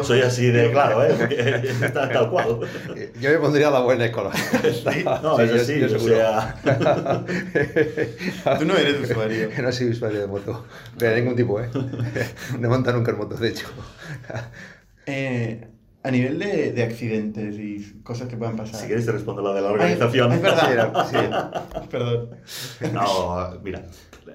Soy 0.04 0.22
así 0.22 0.48
de 0.48 0.72
claro, 0.72 1.04
¿eh? 1.06 1.16
Porque 1.18 1.36
está 1.86 2.10
tal 2.10 2.30
cual. 2.30 2.60
Yo 3.22 3.30
me 3.30 3.38
pondría 3.38 3.70
la 3.72 3.80
buena. 3.82 4.10
No, 4.12 4.32
Sí, 4.34 5.44
es 5.44 5.50
yo- 5.52 5.56
así, 5.62 5.80
yo 5.80 5.86
o 5.86 5.90
seguro. 5.90 6.16
sea... 6.16 6.56
Tú 8.60 8.66
no 8.66 8.76
eres 8.76 9.00
usuario. 9.10 9.50
no 9.62 9.72
soy 9.72 9.90
usuario 9.90 10.20
de 10.22 10.28
moto. 10.28 10.66
De 10.98 11.16
ningún 11.16 11.36
tipo, 11.36 11.62
¿eh? 11.62 11.70
No 12.60 12.70
monta 12.70 12.92
nunca 12.92 13.12
en 13.12 13.18
moto, 13.18 13.36
de 13.36 13.50
hecho. 13.50 13.68
Eh, 15.06 15.68
a 16.04 16.12
nivel 16.12 16.40
de, 16.40 16.72
de 16.72 16.84
accidentes 16.84 17.56
y 17.58 18.02
cosas 18.04 18.28
que 18.28 18.38
puedan 18.38 18.56
pasar. 18.56 18.82
Si 18.82 18.88
queréis 18.88 19.06
te 19.06 19.12
respondo 19.12 19.42
la 19.42 19.54
de 19.54 19.62
la 19.62 19.68
Ay, 19.70 19.74
organización. 19.76 20.32
Es 20.34 20.42
verdad. 20.42 21.08
Sí, 21.10 21.18
Perdón. 21.90 22.30
No, 22.94 23.60
mira, 23.64 23.86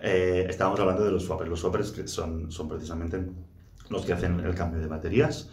eh, 0.03 0.47
estábamos 0.49 0.81
hablando 0.81 1.05
de 1.05 1.11
los 1.13 1.25
swappers. 1.25 1.51
Los 1.51 1.61
swappers 1.61 1.93
son, 2.07 2.51
son 2.51 2.69
precisamente 2.69 3.19
los 3.95 4.05
que 4.05 4.13
hacen 4.13 4.41
el 4.41 4.55
cambio 4.55 4.81
de 4.81 4.87
baterías 4.87 5.49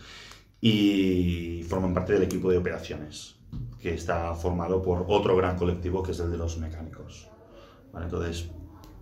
y 0.60 1.64
forman 1.68 1.94
parte 1.94 2.14
del 2.14 2.24
equipo 2.24 2.52
de 2.52 2.58
operaciones, 2.58 3.36
que 3.80 3.94
está 3.94 4.34
formado 4.36 4.82
por 4.82 5.06
otro 5.08 5.36
gran 5.36 5.58
colectivo 5.58 6.04
que 6.04 6.12
es 6.12 6.20
el 6.20 6.30
de 6.32 6.38
los 6.38 6.58
mecánicos. 6.58 7.30
¿Vale? 7.92 8.06
Entonces, 8.06 8.50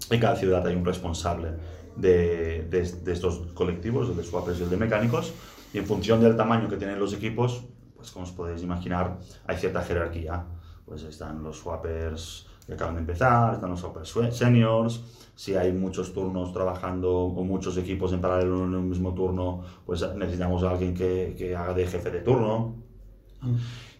en 0.10 0.20
cada 0.20 0.36
ciudad 0.36 0.66
hay 0.66 0.76
un 0.76 0.86
responsable 0.86 1.50
de, 1.96 2.66
de- 2.70 3.12
estos 3.12 3.40
colectivos, 3.54 4.10
el 4.10 4.16
de 4.16 4.24
swappers 4.24 4.60
y 4.60 4.64
el 4.64 4.70
de 4.70 4.78
mecánicos, 4.78 5.34
y 5.74 5.78
en 5.80 5.86
función 5.86 6.22
del 6.22 6.36
tamaño 6.36 6.70
que 6.70 6.78
tienen 6.78 6.98
los 7.00 7.14
equipos, 7.14 7.66
pues 7.96 8.12
como 8.12 8.26
os 8.26 8.32
podéis 8.32 8.64
imaginar, 8.64 9.20
hay 9.46 9.58
cierta 9.58 9.82
jerarquía. 9.84 10.46
Pues 10.86 11.04
están 11.04 11.44
los 11.44 11.60
swappers 11.60 12.48
que 12.70 12.76
acaban 12.76 12.96
de 12.96 13.02
empezar, 13.02 13.56
están 13.56 13.72
los 13.72 13.82
sue- 14.04 14.32
seniors, 14.32 15.04
si 15.36 15.56
hay 15.56 15.72
muchos 15.74 16.14
turnos 16.14 16.54
trabajando 16.54 17.12
o 17.12 17.44
muchos 17.44 17.78
equipos 17.78 18.14
en 18.14 18.22
paralelo 18.22 18.58
en 18.66 18.76
un 18.76 18.90
mismo 18.90 19.14
turno, 19.14 19.64
pues 19.86 20.06
necesitamos 20.16 20.64
a 20.64 20.72
alguien 20.72 20.94
que, 20.94 21.34
que 21.38 21.56
haga 21.56 21.74
de 21.74 21.88
jefe 21.88 22.12
de 22.12 22.22
turno. 22.22 22.76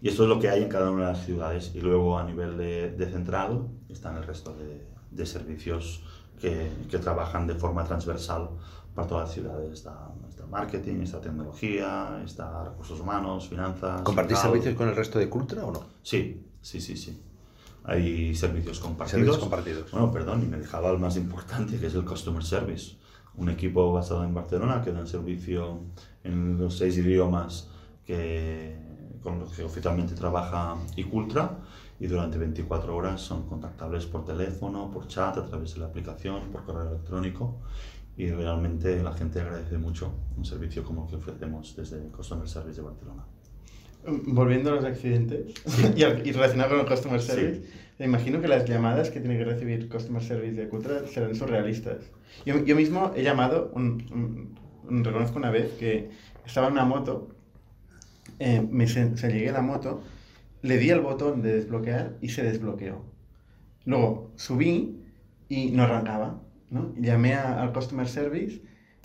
Y 0.02 0.10
esto 0.10 0.24
es 0.24 0.30
lo 0.30 0.40
que 0.40 0.50
hay 0.50 0.64
en 0.64 0.70
cada 0.70 0.92
una 0.92 1.08
de 1.08 1.14
las 1.14 1.26
ciudades. 1.26 1.72
Y 1.76 1.82
luego 1.82 2.18
a 2.18 2.24
nivel 2.24 2.58
de, 2.58 2.92
de 2.92 3.06
central 3.10 3.68
están 3.90 4.18
el 4.18 4.24
resto 4.24 4.54
de, 4.56 4.86
de 5.12 5.26
servicios 5.26 6.04
que, 6.40 6.70
que 6.90 7.00
trabajan 7.00 7.48
de 7.48 7.56
forma 7.56 7.84
transversal 7.86 8.50
para 8.94 9.08
todas 9.08 9.28
las 9.30 9.34
ciudades. 9.34 9.72
Está, 9.72 10.10
está 10.30 10.46
marketing, 10.46 11.02
está 11.02 11.20
tecnología, 11.22 12.22
está 12.24 12.64
recursos 12.66 13.00
humanos, 13.00 13.48
finanzas. 13.48 14.02
¿Compartís 14.02 14.38
servicios 14.40 14.76
con 14.76 14.90
el 14.90 14.96
resto 14.96 15.20
de 15.20 15.30
Cultra 15.30 15.66
o 15.66 15.72
no? 15.72 15.82
Sí, 16.02 16.46
sí, 16.62 16.80
sí, 16.82 16.96
sí. 16.98 17.22
Hay 17.90 18.36
servicios 18.36 18.80
compartidos. 18.80 19.12
Servicios 19.12 19.38
compartidos. 19.40 19.92
Bueno, 19.92 20.12
perdón, 20.12 20.44
y 20.44 20.46
me 20.46 20.58
dejaba 20.58 20.92
el 20.92 21.00
más 21.00 21.18
importante, 21.18 21.80
que 21.80 21.88
es 21.88 21.96
el 21.96 22.06
Customer 22.06 22.44
Service. 22.44 22.98
Un 23.36 23.50
equipo 23.50 23.92
basado 23.92 24.24
en 24.24 24.34
Barcelona 24.34 24.84
que 24.84 24.92
da 24.92 25.08
servicio 25.08 25.82
en 26.24 26.60
los 26.60 26.78
seis 26.78 26.98
idiomas 26.98 27.70
que, 28.06 28.78
con 29.24 29.40
los 29.40 29.54
que 29.54 29.64
oficialmente 29.64 30.14
trabaja 30.14 30.76
Icultra 30.98 31.58
y 32.00 32.06
durante 32.06 32.38
24 32.38 32.96
horas 32.96 33.22
son 33.22 33.48
contactables 33.48 34.06
por 34.06 34.24
teléfono, 34.24 34.92
por 34.92 35.08
chat, 35.08 35.38
a 35.38 35.46
través 35.46 35.74
de 35.74 35.80
la 35.80 35.88
aplicación, 35.88 36.52
por 36.52 36.66
correo 36.66 36.90
electrónico 36.90 37.60
y 38.20 38.30
realmente 38.30 39.02
la 39.02 39.14
gente 39.14 39.40
agradece 39.40 39.78
mucho 39.78 40.12
un 40.36 40.44
servicio 40.44 40.84
como 40.84 41.06
el 41.06 41.10
que 41.10 41.16
ofrecemos 41.16 41.74
desde 41.76 42.10
Customer 42.10 42.48
Service 42.48 42.82
de 42.82 42.88
Barcelona. 42.88 43.26
Volviendo 44.06 44.72
a 44.72 44.76
los 44.76 44.86
accidentes 44.86 45.54
y, 45.96 46.04
al- 46.04 46.26
y 46.26 46.32
relacionado 46.32 46.70
con 46.72 46.80
el 46.80 46.86
Customer 46.86 47.22
Service, 47.22 47.62
me 48.00 48.06
imagino 48.06 48.40
que 48.42 48.48
las 48.48 48.66
llamadas 48.66 49.10
que 49.10 49.20
tiene 49.20 49.38
que 49.38 49.44
recibir 49.44 49.90
Customer 49.90 50.24
Service 50.24 50.54
de 50.56 50.70
Cutra 50.70 51.06
serán 51.08 51.36
surrealistas. 51.36 51.98
Yo, 52.46 52.64
yo 52.64 52.76
mismo 52.76 53.12
he 53.16 53.24
llamado, 53.24 53.72
un, 53.76 54.06
un- 54.14 54.56
un- 54.90 55.04
reconozco 55.04 55.38
una 55.38 55.52
vez 55.52 55.74
que 55.78 56.10
estaba 56.46 56.68
en 56.68 56.74
una 56.74 56.86
moto, 56.86 57.28
eh, 58.40 58.66
me 58.72 58.88
se, 58.88 59.18
se 59.18 59.28
llegué 59.32 59.50
a 59.50 59.54
la 59.54 59.62
moto, 59.62 60.02
le 60.62 60.78
di 60.78 60.92
al 60.92 61.02
botón 61.02 61.42
de 61.42 61.56
desbloquear 61.56 62.16
y 62.22 62.30
se 62.30 62.44
desbloqueó. 62.44 63.04
Luego 63.86 64.32
subí 64.38 65.04
y 65.50 65.72
no 65.72 65.84
arrancaba, 65.84 66.42
¿no? 66.70 66.94
Llamé 66.98 67.34
a- 67.34 67.62
al 67.62 67.74
Customer 67.74 68.08
Service 68.08 68.62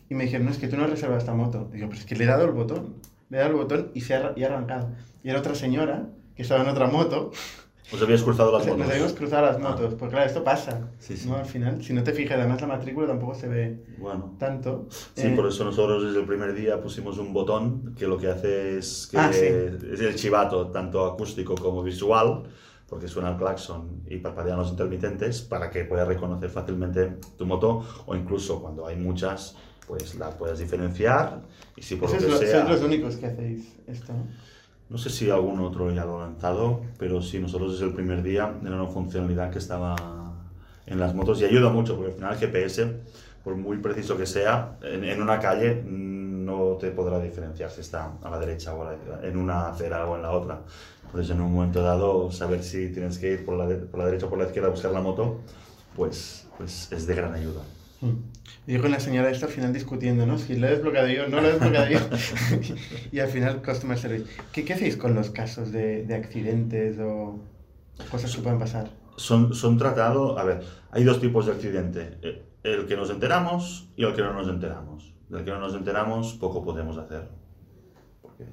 y 0.09 0.15
me 0.15 0.25
dijeron, 0.25 0.47
no, 0.47 0.53
es 0.53 0.59
que 0.59 0.69
tú 0.69 0.77
no 0.77 0.85
has 0.85 0.91
reservado 0.91 1.19
esta 1.19 1.35
moto. 1.35 1.69
Digo, 1.73 1.89
pero 1.89 1.99
es 1.99 2.07
que 2.07 2.15
le 2.15 2.25
he 2.25 2.27
dado 2.29 2.45
el 2.45 2.53
botón. 2.53 2.95
Le 3.35 3.41
dado 3.41 3.51
el 3.51 3.57
botón 3.57 3.91
y 3.95 4.01
se 4.01 4.15
ha, 4.15 4.33
y 4.37 4.45
ha 4.45 4.47
arrancado. 4.47 4.91
Y 5.25 5.29
era 5.31 5.41
otra 5.41 5.57
señora 5.57 6.07
que 6.37 6.43
estaba 6.43 6.63
en 6.63 6.69
otra 6.69 6.87
moto. 6.87 7.33
¿Os 7.93 8.01
habíais 8.01 8.23
cruzado 8.23 8.53
las 8.53 8.63
O 8.63 8.65
sea, 8.65 8.73
motos? 8.75 8.87
Nos 8.87 8.91
habíamos 8.95 9.13
cruzado 9.15 9.47
las 9.47 9.57
Ah. 9.57 9.59
motos. 9.59 9.95
Porque 9.95 10.13
claro, 10.15 10.27
esto 10.29 10.45
pasa. 10.45 10.89
Sí, 11.01 11.17
sí. 11.17 11.29
¿no? 11.29 11.35
Al 11.39 11.45
final, 11.45 11.83
si 11.83 11.93
no 11.95 12.05
te 12.05 12.13
fijas, 12.13 12.39
además 12.39 12.61
la 12.61 12.69
matrícula 12.69 13.09
tampoco 13.09 13.35
se 13.35 13.49
ve 13.49 13.85
Bueno. 13.99 14.37
tanto. 14.39 14.87
Sí, 15.17 15.27
Eh, 15.27 15.33
por 15.35 15.49
eso 15.49 15.65
nosotros 15.65 16.05
desde 16.05 16.21
el 16.21 16.27
primer 16.27 16.55
día 16.55 16.81
pusimos 16.81 17.19
un 17.19 17.33
botón 17.33 17.97
que 17.99 18.07
lo 18.07 18.17
que 18.19 18.29
hace 18.29 18.79
es 18.79 19.09
que 19.11 19.19
Ah, 19.19 19.33
sí. 19.33 19.47
es 19.47 20.01
el 20.01 20.15
chivato, 20.15 20.69
tanto 20.69 21.05
acústico 21.05 21.57
como 21.57 21.83
visual, 21.83 22.45
porque 22.89 23.09
suena 23.09 23.31
el 23.31 23.37
claxon 23.37 24.03
y 24.09 24.19
parpadean 24.19 24.59
los 24.59 24.71
intermitentes 24.71 25.43
para 25.43 25.71
que 25.71 25.85
puedas 25.87 26.07
reconocer 26.07 26.51
fácilmente 26.51 27.17
tu 27.37 27.47
moto 27.47 27.85
o 28.07 28.15
incluso 28.15 28.61
cuando 28.63 28.87
hay 28.87 28.95
muchas, 28.95 29.57
pues 29.87 30.15
la 30.17 30.31
puedas 30.31 30.59
diferenciar 30.59 31.41
y 31.77 31.83
si 31.83 31.97
por 31.97 32.09
lo 32.11 32.19
que 32.19 32.29
lo- 32.33 32.39
sea... 32.39 32.61
sois 32.67 32.71
los 32.81 32.83
únicos 32.83 33.17
que 33.17 33.27
hacéis 33.27 33.75
esto, 33.87 34.13
¿no? 34.13 34.27
No 34.91 34.99
sé 34.99 35.09
si 35.11 35.31
algún 35.31 35.61
otro 35.61 35.91
ya 35.93 36.05
lo 36.05 36.21
ha 36.21 36.27
lanzado, 36.27 36.83
pero 36.99 37.23
sí, 37.23 37.39
nosotros 37.39 37.73
desde 37.73 37.87
el 37.87 37.95
primer 37.95 38.23
día 38.23 38.53
era 38.65 38.75
una 38.83 38.87
funcionalidad 38.91 39.51
que 39.51 39.59
estaba 39.59 39.97
en 40.87 41.01
las 41.01 41.15
motos 41.15 41.41
y 41.41 41.45
ayuda 41.47 41.71
mucho 41.71 41.97
porque 41.97 42.11
al 42.13 42.17
final 42.17 42.33
el 42.35 42.39
GPS, 42.39 42.93
por 43.43 43.57
muy 43.57 43.79
preciso 43.79 44.17
que 44.19 44.27
sea, 44.27 44.77
en, 44.83 45.03
en 45.05 45.23
una 45.23 45.41
calle 45.41 45.83
no 45.87 46.77
te 46.79 46.91
podrá 46.91 47.19
diferenciar 47.19 47.71
si 47.71 47.81
está 47.81 48.13
a 48.23 48.31
la 48.31 48.39
derecha 48.39 48.75
o 48.75 48.83
a 48.87 48.93
la- 48.93 49.27
en 49.27 49.37
una 49.39 49.69
acera 49.69 50.07
o 50.07 50.17
en 50.17 50.23
la 50.23 50.33
otra. 50.33 50.61
Entonces 51.07 51.31
en 51.35 51.41
un 51.41 51.53
momento 51.55 51.81
dado 51.83 52.31
saber 52.31 52.63
si 52.63 52.91
tienes 52.93 53.19
que 53.19 53.33
ir 53.33 53.45
por 53.47 53.57
la, 53.57 53.67
de- 53.67 53.77
por 53.77 53.99
la 54.01 54.07
derecha 54.07 54.27
o 54.27 54.29
por 54.29 54.39
la 54.39 54.45
izquierda 54.45 54.69
a 54.69 54.73
buscar 54.73 54.91
la 54.93 55.01
moto, 55.01 55.41
pues, 55.97 56.47
pues 56.59 56.93
es 56.93 57.07
de 57.07 57.15
gran 57.15 57.33
ayuda. 57.33 57.63
Y 58.67 58.79
con 58.79 58.91
la 58.91 58.99
señora 59.01 59.31
esta 59.31 59.47
al 59.47 59.53
final 59.53 59.73
discutiendo, 59.75 60.25
¿no? 60.27 60.39
Si 60.39 60.57
lo 60.57 60.67
he 60.67 60.71
desbloqueado 60.71 61.09
yo, 61.09 61.29
no 61.29 61.41
lo 61.41 61.49
he 61.49 61.53
desbloqueado 61.53 61.89
yo. 61.91 61.99
y 63.13 63.19
al 63.21 63.29
final, 63.29 63.63
Customer 63.63 63.99
Service. 63.99 64.25
¿Qué, 64.53 64.65
qué 64.65 64.73
hacéis 64.73 64.97
con 64.97 65.15
los 65.15 65.31
casos 65.31 65.71
de, 65.71 66.05
de 66.05 66.15
accidentes 66.15 66.99
o 66.99 67.39
cosas 68.11 68.35
que 68.35 68.43
puedan 68.43 68.59
pasar? 68.59 68.91
son, 69.17 69.55
son 69.55 69.79
tratados, 69.79 70.37
a 70.39 70.43
ver, 70.45 70.63
hay 70.91 71.05
dos 71.05 71.21
tipos 71.21 71.47
de 71.47 71.53
accidente, 71.53 72.19
el 72.65 72.87
que 72.87 72.97
nos 72.97 73.11
enteramos 73.11 73.89
y 73.97 74.05
el 74.05 74.13
que 74.15 74.23
no 74.23 74.33
nos 74.33 74.49
enteramos. 74.49 75.13
Del 75.29 75.45
que 75.45 75.51
no 75.53 75.61
nos 75.61 75.75
enteramos 75.75 76.33
poco 76.35 76.65
podemos 76.65 76.97
hacer, 76.99 77.29
porque 78.21 78.45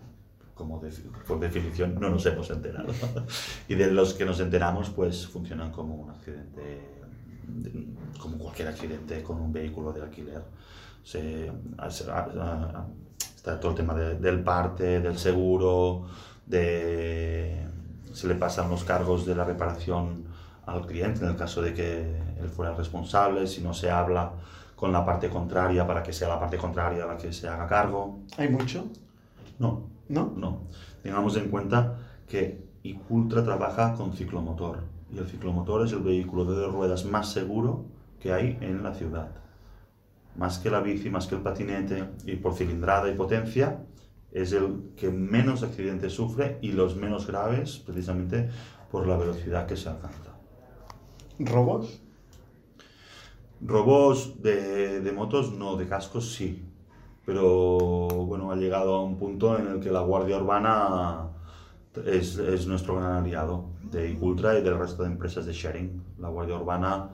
como 0.53 0.79
defi- 0.81 1.09
por 1.25 1.39
definición 1.39 1.95
no 1.99 2.09
nos 2.09 2.23
hemos 2.27 2.49
enterado. 2.51 2.93
y 3.67 3.73
de 3.75 3.89
los 3.91 4.13
que 4.13 4.23
nos 4.25 4.39
enteramos 4.39 4.89
pues 4.91 5.25
funcionan 5.25 5.71
como 5.71 5.95
un 5.95 6.11
accidente, 6.11 6.61
de- 6.61 7.00
como 8.19 8.37
cualquier 8.37 8.67
accidente 8.69 9.23
con 9.23 9.39
un 9.41 9.51
vehículo 9.51 9.91
de 9.91 10.01
alquiler. 10.01 10.43
Se, 11.03 11.51
a- 11.77 11.85
a- 11.85 12.85
está 13.35 13.59
todo 13.59 13.71
el 13.71 13.77
tema 13.77 13.93
de- 13.95 14.15
del 14.19 14.43
parte, 14.43 14.99
del 15.01 15.17
seguro, 15.17 16.05
de 16.45 17.65
se 18.13 18.27
le 18.27 18.35
pasan 18.35 18.69
los 18.69 18.83
cargos 18.83 19.25
de 19.25 19.35
la 19.35 19.45
reparación 19.45 20.25
al 20.65 20.85
cliente 20.85 21.23
en 21.23 21.31
el 21.31 21.37
caso 21.37 21.61
de 21.61 21.73
que 21.73 22.01
él 22.39 22.49
fuera 22.49 22.73
responsable, 22.75 23.47
si 23.47 23.61
no 23.61 23.73
se 23.73 23.89
habla 23.89 24.33
con 24.75 24.91
la 24.91 25.05
parte 25.05 25.29
contraria 25.29 25.87
para 25.87 26.03
que 26.03 26.11
sea 26.13 26.27
la 26.27 26.39
parte 26.39 26.57
contraria 26.57 27.05
la 27.05 27.17
que 27.17 27.31
se 27.31 27.47
haga 27.47 27.67
cargo. 27.67 28.19
¿Hay 28.37 28.49
mucho? 28.49 28.85
No, 29.59 29.83
¿No? 30.09 30.33
no. 30.35 30.63
Tengamos 31.01 31.35
en 31.37 31.49
cuenta 31.49 31.95
que 32.27 32.69
Icultra 32.83 33.43
trabaja 33.43 33.93
con 33.93 34.11
ciclomotor 34.13 34.79
y 35.13 35.17
el 35.17 35.27
ciclomotor 35.27 35.85
es 35.85 35.93
el 35.93 35.99
vehículo 35.99 36.45
de 36.45 36.55
dos 36.55 36.73
ruedas 36.73 37.05
más 37.05 37.31
seguro 37.31 37.85
que 38.19 38.31
hay 38.31 38.57
en 38.61 38.83
la 38.83 38.93
ciudad. 38.93 39.31
Más 40.37 40.59
que 40.59 40.69
la 40.69 40.79
bici, 40.79 41.09
más 41.09 41.27
que 41.27 41.35
el 41.35 41.41
patinete 41.41 42.05
y 42.25 42.37
por 42.37 42.53
cilindrada 42.53 43.09
y 43.09 43.15
potencia, 43.15 43.83
es 44.31 44.53
el 44.53 44.93
que 44.95 45.09
menos 45.09 45.63
accidentes 45.63 46.13
sufre 46.13 46.57
y 46.61 46.71
los 46.71 46.95
menos 46.95 47.27
graves 47.27 47.79
precisamente 47.79 48.49
por 48.89 49.05
la 49.05 49.17
velocidad 49.17 49.65
que 49.65 49.75
se 49.75 49.89
alcanza. 49.89 50.31
¿Robos? 51.39 52.01
Robos 53.59 54.41
de, 54.41 55.01
de 55.01 55.11
motos, 55.11 55.51
no, 55.51 55.75
de 55.75 55.87
cascos 55.87 56.33
sí. 56.33 56.63
Pero 57.25 58.07
bueno, 58.07 58.51
ha 58.51 58.55
llegado 58.55 58.95
a 58.95 59.03
un 59.03 59.17
punto 59.17 59.59
en 59.59 59.67
el 59.67 59.79
que 59.81 59.91
la 59.91 60.01
Guardia 60.01 60.37
Urbana 60.37 61.29
es, 62.05 62.37
es 62.37 62.67
nuestro 62.67 62.95
gran 62.95 63.23
aliado 63.23 63.70
de 63.91 64.17
Ultra 64.21 64.57
y 64.57 64.61
del 64.63 64.77
resto 64.79 65.03
de 65.03 65.09
empresas 65.09 65.45
de 65.45 65.53
sharing. 65.53 66.01
La 66.19 66.29
Guardia 66.29 66.55
Urbana 66.55 67.09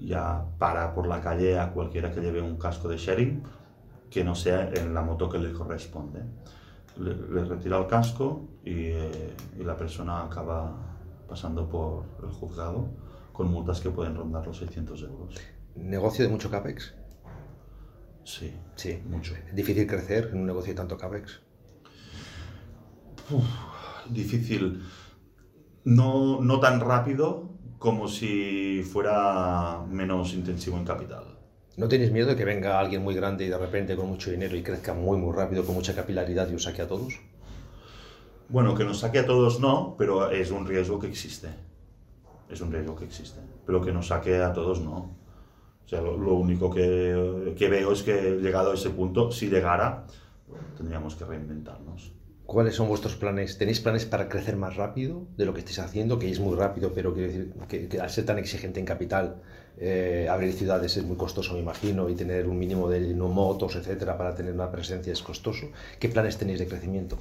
ya 0.00 0.44
para 0.58 0.94
por 0.94 1.06
la 1.06 1.20
calle 1.20 1.58
a 1.58 1.72
cualquiera 1.72 2.10
que 2.12 2.20
lleve 2.20 2.40
un 2.40 2.56
casco 2.56 2.88
de 2.88 2.96
sharing 2.96 3.42
que 4.08 4.22
no 4.24 4.34
sea 4.34 4.70
en 4.74 4.94
la 4.94 5.02
moto 5.02 5.28
que 5.28 5.38
le 5.38 5.52
corresponde. 5.52 6.20
Le, 6.98 7.14
le 7.14 7.44
retira 7.44 7.78
el 7.78 7.86
casco 7.86 8.48
y, 8.64 8.88
eh, 8.90 9.34
y 9.58 9.64
la 9.64 9.76
persona 9.76 10.24
acaba 10.24 10.76
pasando 11.28 11.68
por 11.68 12.04
el 12.22 12.30
juzgado 12.30 12.88
con 13.32 13.50
multas 13.50 13.80
que 13.80 13.88
pueden 13.90 14.14
rondar 14.14 14.46
los 14.46 14.58
600 14.58 15.02
euros. 15.02 15.34
¿Negocio 15.74 16.24
de 16.26 16.30
mucho 16.30 16.50
CAPEX? 16.50 16.94
Sí, 18.24 18.54
Sí. 18.76 19.02
mucho. 19.08 19.34
¿Es 19.48 19.54
difícil 19.54 19.86
crecer 19.86 20.28
en 20.32 20.40
un 20.40 20.46
negocio 20.46 20.72
de 20.72 20.76
tanto 20.76 20.96
CAPEX? 20.98 21.40
Difícil. 24.10 24.82
No, 25.84 26.40
no 26.40 26.60
tan 26.60 26.80
rápido 26.80 27.50
como 27.78 28.06
si 28.06 28.82
fuera 28.84 29.80
menos 29.88 30.34
intensivo 30.34 30.76
en 30.76 30.84
capital. 30.84 31.24
¿No 31.76 31.88
tenéis 31.88 32.12
miedo 32.12 32.28
de 32.28 32.36
que 32.36 32.44
venga 32.44 32.78
alguien 32.78 33.02
muy 33.02 33.14
grande 33.14 33.44
y 33.44 33.48
de 33.48 33.58
repente 33.58 33.96
con 33.96 34.06
mucho 34.06 34.30
dinero 34.30 34.54
y 34.56 34.62
crezca 34.62 34.94
muy, 34.94 35.18
muy 35.18 35.34
rápido, 35.34 35.64
con 35.64 35.74
mucha 35.74 35.94
capilaridad 35.94 36.48
y 36.50 36.54
os 36.54 36.62
saque 36.62 36.82
a 36.82 36.86
todos? 36.86 37.18
Bueno, 38.48 38.74
que 38.74 38.84
nos 38.84 39.00
saque 39.00 39.20
a 39.20 39.26
todos 39.26 39.58
no, 39.58 39.96
pero 39.96 40.30
es 40.30 40.50
un 40.50 40.66
riesgo 40.66 40.98
que 40.98 41.08
existe. 41.08 41.48
Es 42.50 42.60
un 42.60 42.70
riesgo 42.70 42.94
que 42.94 43.06
existe. 43.06 43.40
Pero 43.66 43.80
que 43.80 43.92
nos 43.92 44.08
saque 44.08 44.42
a 44.42 44.52
todos 44.52 44.80
no. 44.80 45.16
O 45.84 45.88
sea, 45.88 46.02
lo, 46.02 46.16
lo 46.16 46.34
único 46.34 46.70
que, 46.70 47.54
que 47.56 47.68
veo 47.68 47.92
es 47.92 48.02
que 48.02 48.38
llegado 48.40 48.70
a 48.70 48.74
ese 48.74 48.90
punto, 48.90 49.32
si 49.32 49.48
llegara, 49.48 50.06
tendríamos 50.76 51.16
que 51.16 51.24
reinventarnos. 51.24 52.12
¿Cuáles 52.52 52.74
son 52.74 52.86
vuestros 52.88 53.16
planes? 53.16 53.56
¿Tenéis 53.56 53.80
planes 53.80 54.04
para 54.04 54.28
crecer 54.28 54.56
más 54.56 54.76
rápido 54.76 55.26
de 55.38 55.46
lo 55.46 55.54
que 55.54 55.60
estáis 55.60 55.78
haciendo? 55.78 56.18
Que 56.18 56.30
es 56.30 56.38
muy 56.38 56.54
rápido, 56.54 56.92
pero 56.94 57.14
quiero 57.14 57.28
decir 57.28 57.54
que, 57.66 57.88
que 57.88 57.98
al 57.98 58.10
ser 58.10 58.26
tan 58.26 58.38
exigente 58.38 58.78
en 58.78 58.84
capital, 58.84 59.36
eh, 59.78 60.28
abrir 60.30 60.52
ciudades 60.52 60.94
es 60.98 61.02
muy 61.04 61.16
costoso, 61.16 61.54
me 61.54 61.60
imagino, 61.60 62.10
y 62.10 62.14
tener 62.14 62.46
un 62.46 62.58
mínimo 62.58 62.90
de 62.90 63.14
no 63.14 63.28
motos, 63.28 63.74
etcétera, 63.76 64.18
para 64.18 64.34
tener 64.34 64.52
una 64.52 64.70
presencia 64.70 65.14
es 65.14 65.22
costoso. 65.22 65.68
¿Qué 65.98 66.10
planes 66.10 66.36
tenéis 66.36 66.58
de 66.58 66.66
crecimiento? 66.68 67.16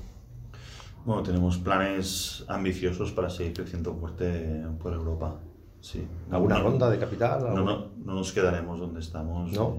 Bueno, 1.05 1.23
tenemos 1.23 1.57
planes 1.59 2.43
ambiciosos 2.49 3.13
para 3.13 3.29
seguir 3.29 3.53
creciendo 3.53 3.95
fuerte 3.95 4.63
por 4.84 4.91
Europa. 4.93 5.39
Sí. 5.79 6.05
¿Alguna 6.29 6.57
No- 6.57 6.63
ronda 6.65 6.89
de 6.89 6.99
capital? 6.99 7.41
No, 7.55 7.63
no, 7.63 7.88
no 8.05 8.15
nos 8.15 8.34
quedaremos 8.34 8.82
donde 8.82 8.99
estamos, 8.99 9.49
¿No? 9.53 9.77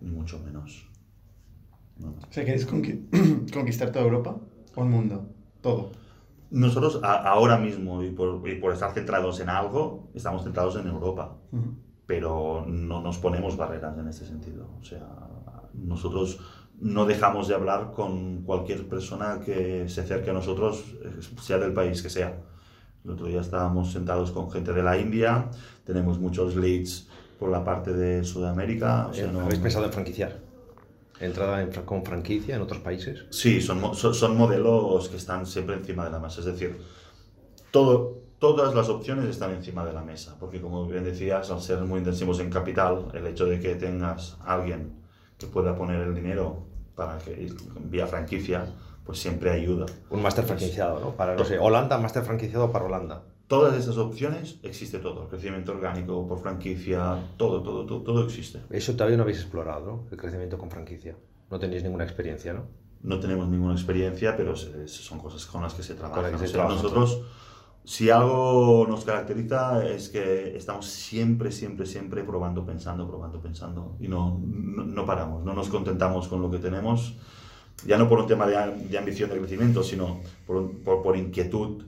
ni, 0.00 0.08
ni 0.08 0.16
mucho 0.16 0.38
menos. 0.38 0.88
No. 1.98 2.08
O 2.08 2.32
sea, 2.32 2.46
¿queréis 2.46 2.66
conqui- 2.66 3.50
conquistar 3.52 3.92
toda 3.92 4.06
Europa 4.06 4.36
el 4.84 4.90
mundo? 4.90 5.26
Todo. 5.60 5.90
Nosotros 6.50 7.00
a- 7.02 7.28
ahora 7.28 7.58
mismo, 7.58 8.02
y 8.02 8.10
por, 8.10 8.48
y 8.48 8.54
por 8.56 8.72
estar 8.72 8.92
centrados 8.92 9.40
en 9.40 9.48
algo, 9.48 10.08
estamos 10.14 10.44
centrados 10.44 10.76
en 10.76 10.86
Europa, 10.86 11.36
Ujú. 11.52 11.74
pero 12.06 12.64
no 12.68 13.00
nos 13.00 13.18
ponemos 13.18 13.56
barreras 13.56 13.98
en 13.98 14.06
este 14.08 14.24
sentido. 14.26 14.68
O 14.80 14.84
sea, 14.84 15.06
nosotros 15.74 16.38
no 16.80 17.04
dejamos 17.06 17.48
de 17.48 17.54
hablar 17.54 17.92
con 17.92 18.42
cualquier 18.42 18.86
persona 18.88 19.40
que 19.44 19.88
se 19.88 20.02
acerque 20.02 20.30
a 20.30 20.34
nosotros, 20.34 20.84
eh, 21.04 21.10
sea 21.40 21.58
del 21.58 21.72
país 21.72 22.02
que 22.02 22.10
sea. 22.10 22.36
El 23.04 23.10
otro 23.12 23.26
día 23.26 23.40
estábamos 23.40 23.92
sentados 23.92 24.30
con 24.30 24.50
gente 24.50 24.72
de 24.72 24.82
la 24.82 24.98
India, 24.98 25.48
tenemos 25.84 26.18
muchos 26.18 26.54
leads 26.56 27.08
por 27.38 27.50
la 27.50 27.64
parte 27.64 27.92
de 27.92 28.24
Sudamérica. 28.24 29.08
o 29.10 29.14
sea, 29.14 29.24
Eh, 29.26 29.30
no- 29.32 29.40
¿Habéis 29.40 29.60
pensado 29.60 29.84
en 29.86 29.92
franquiciar? 29.92 30.38
¿Entrada 31.20 31.62
en 31.62 31.70
con 31.70 32.04
franquicia 32.04 32.56
en 32.56 32.62
otros 32.62 32.80
países? 32.80 33.24
Sí, 33.30 33.60
son, 33.60 33.94
son, 33.94 34.14
son 34.14 34.36
modelos 34.36 35.08
que 35.08 35.16
están 35.16 35.46
siempre 35.46 35.76
encima 35.76 36.04
de 36.04 36.10
la 36.10 36.18
mesa. 36.18 36.40
Es 36.40 36.46
decir, 36.46 36.78
todo, 37.70 38.18
todas 38.38 38.74
las 38.74 38.88
opciones 38.88 39.26
están 39.26 39.52
encima 39.52 39.84
de 39.84 39.92
la 39.92 40.02
mesa. 40.02 40.36
Porque 40.38 40.60
como 40.60 40.86
bien 40.86 41.04
decías, 41.04 41.50
al 41.50 41.60
ser 41.60 41.80
muy 41.80 41.98
intensivos 41.98 42.40
en 42.40 42.50
capital, 42.50 43.08
el 43.14 43.26
hecho 43.26 43.46
de 43.46 43.60
que 43.60 43.74
tengas 43.76 44.36
alguien 44.44 45.00
que 45.38 45.46
pueda 45.46 45.74
poner 45.74 46.00
el 46.00 46.14
dinero 46.14 46.66
para 46.94 47.18
que 47.18 47.52
vía 47.80 48.06
franquicia, 48.06 48.66
pues 49.04 49.18
siempre 49.18 49.50
ayuda. 49.50 49.86
Un 50.10 50.22
máster 50.22 50.44
franquiciado, 50.44 51.00
¿no? 51.00 51.10
Para, 51.12 51.34
no 51.34 51.44
sé, 51.44 51.58
Holanda, 51.58 51.98
máster 51.98 52.24
franquiciado 52.24 52.72
para 52.72 52.86
Holanda. 52.86 53.22
Todas 53.48 53.76
esas 53.76 53.96
opciones 53.96 54.58
existe 54.62 54.98
todo. 54.98 55.28
Crecimiento 55.28 55.72
orgánico 55.72 56.26
por 56.26 56.40
franquicia, 56.40 57.28
todo, 57.36 57.62
todo, 57.62 57.86
todo, 57.86 58.02
todo 58.02 58.24
existe. 58.24 58.60
Eso 58.70 58.94
todavía 58.94 59.16
no 59.16 59.22
habéis 59.22 59.38
explorado. 59.38 60.04
El 60.10 60.16
crecimiento 60.18 60.58
con 60.58 60.70
franquicia. 60.70 61.16
No 61.50 61.58
tenéis 61.58 61.84
ninguna 61.84 62.04
experiencia, 62.04 62.52
¿no? 62.52 62.64
no 63.02 63.20
tenemos 63.20 63.48
ninguna 63.48 63.74
experiencia, 63.74 64.36
pero 64.36 64.56
son 64.56 65.20
cosas 65.20 65.46
con 65.46 65.62
las 65.62 65.74
que 65.74 65.82
se 65.82 65.94
trabaja. 65.94 66.22
Con 66.22 66.32
las 66.32 66.32
que 66.32 66.38
se 66.38 66.44
O 66.44 66.48
sea, 66.48 66.66
trabaja. 66.66 66.82
nosotros, 66.82 67.22
si 67.84 68.10
algo 68.10 68.84
nos 68.88 69.04
caracteriza 69.04 69.86
es 69.86 70.08
que 70.08 70.56
estamos 70.56 70.86
siempre, 70.86 71.52
siempre, 71.52 71.86
siempre 71.86 72.24
probando, 72.24 72.66
pensando, 72.66 73.06
probando, 73.06 73.40
pensando 73.40 73.96
y 74.00 74.08
no, 74.08 74.40
no, 74.44 74.84
no 74.84 75.06
paramos, 75.06 75.44
no 75.44 75.54
nos 75.54 75.68
contentamos 75.68 76.26
con 76.26 76.42
lo 76.42 76.50
que 76.50 76.58
tenemos, 76.58 77.14
ya 77.86 77.96
no 77.96 78.08
por 78.08 78.18
un 78.18 78.26
tema 78.26 78.46
de, 78.46 78.86
de 78.88 78.98
ambición 78.98 79.30
de 79.30 79.38
crecimiento, 79.38 79.84
sino 79.84 80.20
por, 80.46 80.72
por, 80.78 81.02
por 81.02 81.16
inquietud 81.16 81.84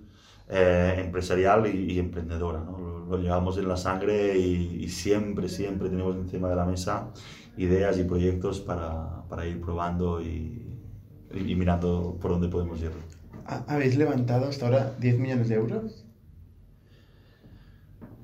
eh, 0.49 0.95
empresarial 1.05 1.67
y, 1.67 1.93
y 1.93 1.99
emprendedora. 1.99 2.61
¿no? 2.61 2.79
Lo, 2.79 3.07
lo 3.07 3.19
llevamos 3.19 3.59
en 3.59 3.69
la 3.69 3.77
sangre 3.77 4.39
y, 4.39 4.83
y 4.85 4.89
siempre, 4.89 5.49
siempre 5.49 5.89
tenemos 5.89 6.17
encima 6.17 6.49
de 6.49 6.57
la 6.57 6.65
mesa 6.65 7.11
ideas 7.57 7.99
y 7.99 8.05
proyectos 8.05 8.61
para, 8.61 9.25
para 9.29 9.45
ir 9.47 9.61
probando 9.61 10.21
y, 10.23 10.63
y 11.35 11.55
mirando 11.57 12.17
por 12.21 12.31
dónde 12.33 12.49
podemos 12.49 12.81
ir. 12.81 12.93
¿Ha- 13.47 13.65
¿Habéis 13.67 13.97
levantado 13.97 14.47
hasta 14.47 14.67
ahora 14.67 14.93
10 15.01 15.19
millones 15.19 15.49
de 15.49 15.57
euros? 15.57 16.05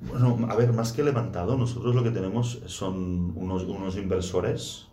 Bueno, 0.09 0.47
a 0.51 0.55
ver, 0.57 0.73
más 0.73 0.93
que 0.93 1.03
levantado, 1.03 1.57
nosotros 1.57 1.95
lo 1.95 2.03
que 2.03 2.11
tenemos 2.11 2.63
son 2.67 3.33
unos, 3.37 3.65
unos 3.65 3.97
inversores 3.97 4.87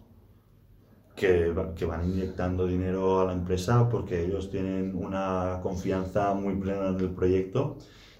que, 1.15 1.53
que 1.75 1.85
van 1.85 2.05
inyectando 2.09 2.65
dinero 2.67 3.21
a 3.21 3.25
la 3.25 3.33
empresa 3.33 3.89
porque 3.89 4.23
ellos 4.25 4.49
tienen 4.49 4.95
una 4.95 5.59
confianza 5.61 6.33
muy 6.33 6.55
plena 6.55 6.89
en 6.89 6.99
el 6.99 7.11
proyecto 7.11 7.77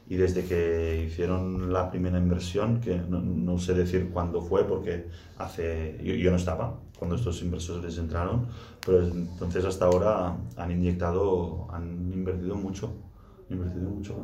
y 0.08 0.18
desde 0.18 0.46
que 0.46 1.04
hicieron 1.08 1.72
la 1.72 1.89
primera 1.89 2.18
inversión, 2.20 2.82
que 2.82 2.98
no, 2.98 3.22
no 3.22 3.58
sé 3.60 3.74
decir 3.74 4.10
cuándo 4.12 4.42
fue 4.42 4.66
porque 4.66 5.08
hace, 5.38 5.98
yo, 6.04 6.14
yo 6.16 6.32
no 6.32 6.38
estaba 6.38 6.80
cuando 6.98 7.16
estos 7.16 7.42
inversores 7.42 7.98
entraron, 7.98 8.48
pero 8.86 9.02
entonces 9.08 9.66
hasta 9.66 9.86
ahora 9.86 10.38
han 10.58 10.72
inyectado, 10.72 11.68
han 11.72 12.12
invertido 12.14 12.56
mucho, 12.56 12.94
invertido 13.50 13.89
mucho. 13.89 14.16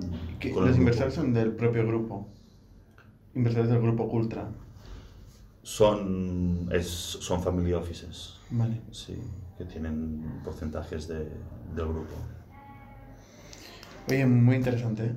con- 0.53 0.65
los 0.67 0.77
inversores 0.77 1.13
son 1.13 1.33
del 1.33 1.55
propio 1.55 1.85
grupo. 1.87 2.27
Inversores 3.35 3.69
del 3.69 3.81
grupo 3.81 4.03
Ultra. 4.03 4.51
Son, 5.71 6.69
es, 6.71 6.87
son 6.87 7.43
family 7.43 7.73
offices, 7.73 8.35
Vale. 8.51 8.79
sí, 8.89 9.17
que 9.57 9.65
tienen 9.65 10.39
porcentajes 10.41 11.09
de, 11.09 11.25
del 11.75 11.87
grupo. 11.89 12.15
Oye, 14.09 14.25
muy 14.25 14.55
interesante. 14.55 15.03
¿eh? 15.07 15.11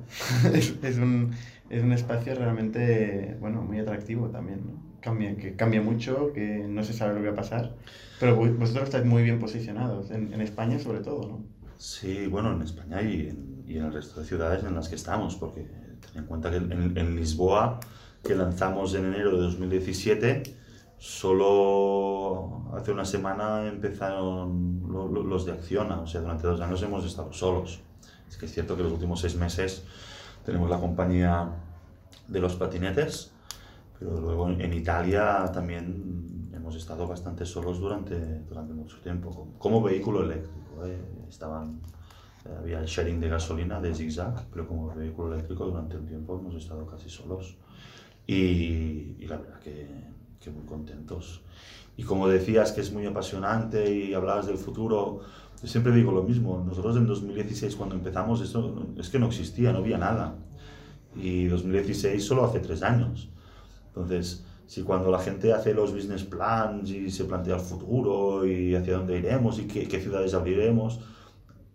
es, 0.54 0.74
es 0.82 0.98
un, 0.98 1.30
es 1.68 1.84
un 1.84 1.92
espacio 1.92 2.34
realmente, 2.34 3.36
bueno, 3.40 3.62
muy 3.62 3.78
atractivo 3.78 4.26
también, 4.30 4.62
¿no? 4.66 4.72
Cambia, 5.00 5.36
que 5.36 5.54
cambia 5.54 5.82
mucho, 5.82 6.32
que 6.34 6.66
no 6.68 6.82
se 6.82 6.94
sabe 6.94 7.14
lo 7.14 7.20
que 7.20 7.26
va 7.28 7.32
a 7.34 7.36
pasar. 7.36 7.76
Pero 8.18 8.36
vo- 8.36 8.58
vosotros 8.58 8.86
estáis 8.86 9.04
muy 9.06 9.22
bien 9.22 9.38
posicionados, 9.38 10.10
en, 10.10 10.34
en 10.34 10.40
España 10.40 10.80
sobre 10.80 10.98
todo, 10.98 11.28
¿no? 11.28 11.44
Sí, 11.78 12.26
bueno, 12.26 12.52
en 12.54 12.62
España 12.62 13.00
y 13.02 13.28
en, 13.28 13.62
y 13.68 13.76
en 13.78 13.84
el 13.84 13.92
resto 13.92 14.18
de 14.20 14.26
ciudades 14.26 14.64
en 14.64 14.74
las 14.74 14.88
que 14.88 14.96
estamos, 14.96 15.36
porque 15.36 15.60
ten 15.60 16.22
en 16.22 16.26
cuenta 16.26 16.50
que 16.50 16.56
en, 16.56 16.98
en 16.98 17.14
Lisboa, 17.14 17.78
que 18.22 18.34
lanzamos 18.34 18.94
en 18.94 19.06
enero 19.06 19.32
de 19.32 19.42
2017, 19.42 20.42
solo 20.98 22.62
hace 22.74 22.92
una 22.92 23.04
semana 23.04 23.66
empezaron 23.66 24.82
lo- 24.88 25.08
lo- 25.08 25.22
los 25.22 25.46
de 25.46 25.52
Acciona, 25.52 26.00
o 26.00 26.06
sea, 26.06 26.20
durante 26.20 26.46
dos 26.46 26.60
años 26.60 26.82
hemos 26.82 27.04
estado 27.04 27.32
solos. 27.32 27.80
Es 28.28 28.36
que 28.36 28.46
es 28.46 28.52
cierto 28.52 28.76
que 28.76 28.82
los 28.82 28.92
últimos 28.92 29.20
seis 29.20 29.36
meses 29.36 29.84
tenemos 30.44 30.68
la 30.68 30.78
compañía 30.78 31.50
de 32.28 32.40
los 32.40 32.54
patinetes, 32.56 33.32
pero 33.98 34.20
luego 34.20 34.48
en, 34.50 34.72
Italia 34.72 35.50
también 35.52 36.48
hemos 36.52 36.60
hemos 36.70 36.76
estado 36.76 37.08
bastante 37.08 37.44
solos 37.44 37.80
durante, 37.80 38.16
durante 38.48 38.72
mucho 38.74 39.00
tiempo. 39.00 39.48
Como, 39.58 39.82
vehículo 39.82 40.22
eléctrico, 40.22 40.86
¿eh? 40.86 41.00
estaban, 41.28 41.80
eh, 42.44 42.54
había 42.56 42.78
el 42.78 42.86
sharing 42.86 43.18
de 43.18 43.28
gasolina 43.28 43.80
de 43.80 43.92
zigzag, 43.92 44.46
pero 44.52 44.68
como 44.68 44.94
vehículo 44.94 45.34
eléctrico 45.34 45.64
durante 45.64 45.96
un 45.96 46.06
tiempo 46.06 46.38
hemos 46.38 46.54
estado 46.54 46.86
casi 46.86 47.08
solos. 47.08 47.56
Y, 48.30 49.16
y 49.18 49.26
la 49.26 49.38
verdad 49.38 49.58
que, 49.58 49.88
que, 50.38 50.50
muy 50.50 50.64
contentos. 50.64 51.42
Y 51.96 52.04
como 52.04 52.28
decías 52.28 52.70
que 52.70 52.80
es 52.80 52.92
muy 52.92 53.04
apasionante 53.04 53.92
y 53.92 54.14
hablabas 54.14 54.46
del 54.46 54.56
futuro, 54.56 55.22
yo 55.60 55.66
siempre 55.66 55.92
digo 55.92 56.12
lo 56.12 56.22
mismo. 56.22 56.62
Nosotros 56.64 56.96
en 56.96 57.08
2016 57.08 57.74
cuando 57.74 57.96
empezamos 57.96 58.40
esto 58.40 58.86
es 58.96 59.08
que 59.08 59.18
no 59.18 59.26
existía, 59.26 59.72
no 59.72 59.78
había 59.78 59.98
nada. 59.98 60.36
Y 61.16 61.46
2016 61.46 62.24
solo 62.24 62.44
hace 62.44 62.60
tres 62.60 62.84
años. 62.84 63.28
Entonces, 63.88 64.44
si 64.64 64.82
cuando 64.82 65.10
la 65.10 65.18
gente 65.18 65.52
hace 65.52 65.74
los 65.74 65.92
business 65.92 66.22
plans 66.22 66.88
y 66.88 67.10
se 67.10 67.24
plantea 67.24 67.56
el 67.56 67.60
futuro 67.60 68.46
y 68.46 68.76
hacia 68.76 68.96
dónde 68.96 69.18
iremos 69.18 69.58
y 69.58 69.66
qué, 69.66 69.88
qué, 69.88 69.98
ciudades 69.98 70.34
abriremos, 70.34 71.00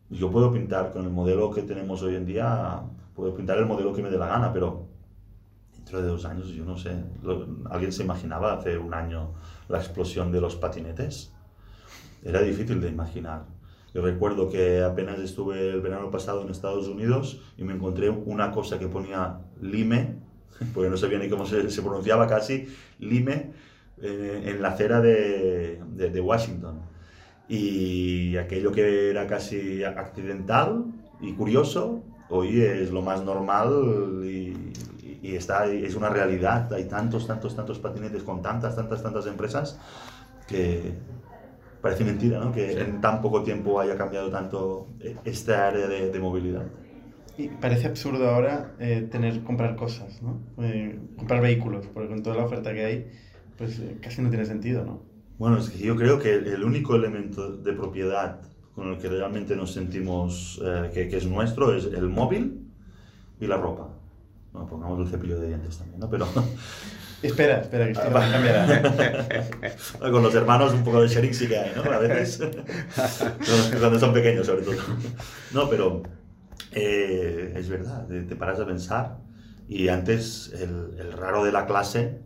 yo 0.10 0.32
puedo 0.32 0.54
pintar 0.54 0.94
con 0.94 1.04
el 1.04 1.10
modelo 1.10 1.52
que 1.52 1.64
tenemos 1.64 2.02
hoy 2.02 2.16
en 2.16 2.26
día, 2.26 2.82
puedo 3.14 3.36
pintar 3.36 3.58
el 3.58 3.66
modelo 3.66 3.92
que 3.92 4.02
me 4.02 4.10
dé 4.10 4.18
la 4.18 4.28
gana, 4.28 4.54
pero 4.54 4.85
de 6.02 6.08
dos 6.08 6.26
años, 6.26 6.48
yo 6.50 6.66
no 6.66 6.78
sé, 6.78 6.92
¿alguien 7.70 7.92
se 7.92 8.04
imaginaba 8.04 8.54
hace 8.54 8.78
un 8.78 8.94
año 8.94 9.34
la 9.68 9.80
explosión 9.80 10.32
de 10.32 10.42
los 10.42 10.56
patinetes? 10.56 11.34
Era 12.24 12.42
difícil 12.42 12.82
de 12.82 12.90
imaginar. 12.90 13.46
Yo 13.94 14.02
recuerdo 14.02 14.50
que 14.50 14.84
apenas 14.84 15.20
estuve 15.20 15.70
el 15.70 15.82
verano 15.82 16.12
pasado 16.12 16.42
en 16.42 16.50
Estados 16.50 16.88
Unidos 16.88 17.42
y 17.58 17.64
me 17.64 17.74
encontré 17.74 18.10
una 18.10 18.52
cosa 18.52 18.78
que 18.78 18.88
ponía 18.88 19.40
Lime, 19.62 20.16
porque 20.74 20.90
no 20.90 20.98
sabía 20.98 21.20
ni 21.20 21.30
cómo 21.30 21.46
se, 21.46 21.70
se 21.70 21.82
pronunciaba 21.82 22.28
casi, 22.28 22.68
Lime, 23.00 23.52
eh, 24.02 24.44
en 24.48 24.62
la 24.62 24.70
acera 24.70 25.00
de, 25.00 25.82
de, 25.94 26.10
de, 26.10 26.22
Washington. 26.22 26.82
Y 27.48 28.36
aquello 28.38 28.72
que 28.72 29.10
era 29.10 29.28
casi 29.28 29.84
accidental 29.84 30.86
y 31.22 31.34
curioso, 31.34 32.04
hoy 32.30 32.62
es 32.62 32.92
lo 32.92 33.02
más 33.02 33.24
normal 33.24 34.22
y, 34.26 34.65
y 35.26 35.36
está, 35.36 35.66
es 35.66 35.96
una 35.96 36.10
realidad. 36.10 36.72
Hay 36.74 36.86
tantos, 36.86 37.26
tantos, 37.26 37.56
tantos 37.56 37.80
patinetes 37.80 38.24
con 38.24 38.42
tantas, 38.42 38.76
tantas, 38.76 39.02
tantas 39.02 39.26
empresas 39.26 39.80
que 40.48 40.94
parece 41.82 42.04
mentira, 42.04 42.40
¿no? 42.40 42.52
Que 42.52 42.74
sí. 42.74 42.80
en 42.80 43.02
tan 43.02 43.22
poco 43.22 43.44
tiempo 43.44 43.80
haya 43.80 43.98
cambiado 43.98 44.30
tanto 44.30 44.90
esta 45.24 45.68
área 45.68 45.88
de, 45.88 46.12
de 46.12 46.20
movilidad. 46.20 46.66
Y 47.38 47.50
parece 47.50 47.88
absurdo 47.88 48.30
ahora 48.30 48.76
eh, 48.80 49.08
tener 49.12 49.44
comprar 49.44 49.76
cosas, 49.76 50.22
¿no? 50.22 50.40
Eh, 50.64 50.98
comprar 51.18 51.42
vehículos, 51.42 51.88
porque 51.94 52.10
con 52.10 52.24
toda 52.24 52.38
la 52.38 52.46
oferta 52.46 52.74
que 52.74 52.86
hay, 52.86 53.12
pues 53.58 53.80
eh, 53.80 53.98
casi 54.02 54.22
no 54.22 54.30
tiene 54.30 54.46
sentido, 54.46 54.86
¿no? 54.86 55.02
Bueno, 55.38 55.58
es 55.58 55.70
que 55.70 55.80
yo 55.80 55.96
creo 55.98 56.18
que 56.18 56.34
el 56.34 56.64
único 56.64 56.96
elemento 56.96 57.58
de 57.58 57.74
propiedad 57.74 58.40
con 58.74 58.94
el 58.94 58.98
que 59.00 59.10
realmente 59.10 59.56
nos 59.56 59.74
sentimos 59.74 60.62
eh, 60.64 60.92
que, 60.94 61.10
que, 61.10 61.18
es 61.18 61.28
nuestro 61.28 61.76
es 61.76 61.86
el 61.86 62.08
móvil 62.08 62.68
y 63.40 63.48
la 63.48 63.58
ropa. 63.58 63.95
Bueno, 64.56 64.70
pongamos 64.70 65.00
el 65.02 65.08
cepillo 65.08 65.38
de 65.38 65.48
dientes 65.48 65.78
también, 65.78 66.00
¿no? 66.00 66.10
Pero... 66.10 66.28
Espera, 67.22 67.62
espera, 67.62 67.86
que 67.86 67.92
esto 67.94 68.12
va 68.14 68.28
a 68.28 68.32
cambiar. 68.32 69.82
con 70.00 70.22
los 70.22 70.36
hermanos 70.36 70.74
un 70.74 70.84
poco 70.84 71.02
de 71.02 71.08
sharing 71.08 71.34
sí 71.34 71.48
que 71.48 71.58
hay, 71.58 71.72
¿no? 71.76 71.82
A 71.92 71.98
veces. 71.98 72.40
cuando 73.80 74.00
son 74.00 74.14
pequeños, 74.14 74.46
sobre 74.46 74.62
todo. 74.62 74.76
No, 75.52 75.68
pero 75.68 76.04
eh, 76.72 77.54
es 77.56 77.68
verdad, 77.68 78.06
te, 78.06 78.22
te, 78.22 78.36
paras 78.36 78.60
a 78.60 78.68
pensar 78.68 79.18
y 79.68 79.88
antes 79.88 80.54
el, 80.54 81.00
el, 81.00 81.14
raro 81.14 81.44
de 81.44 81.52
la 81.52 81.66
clase 81.66 82.22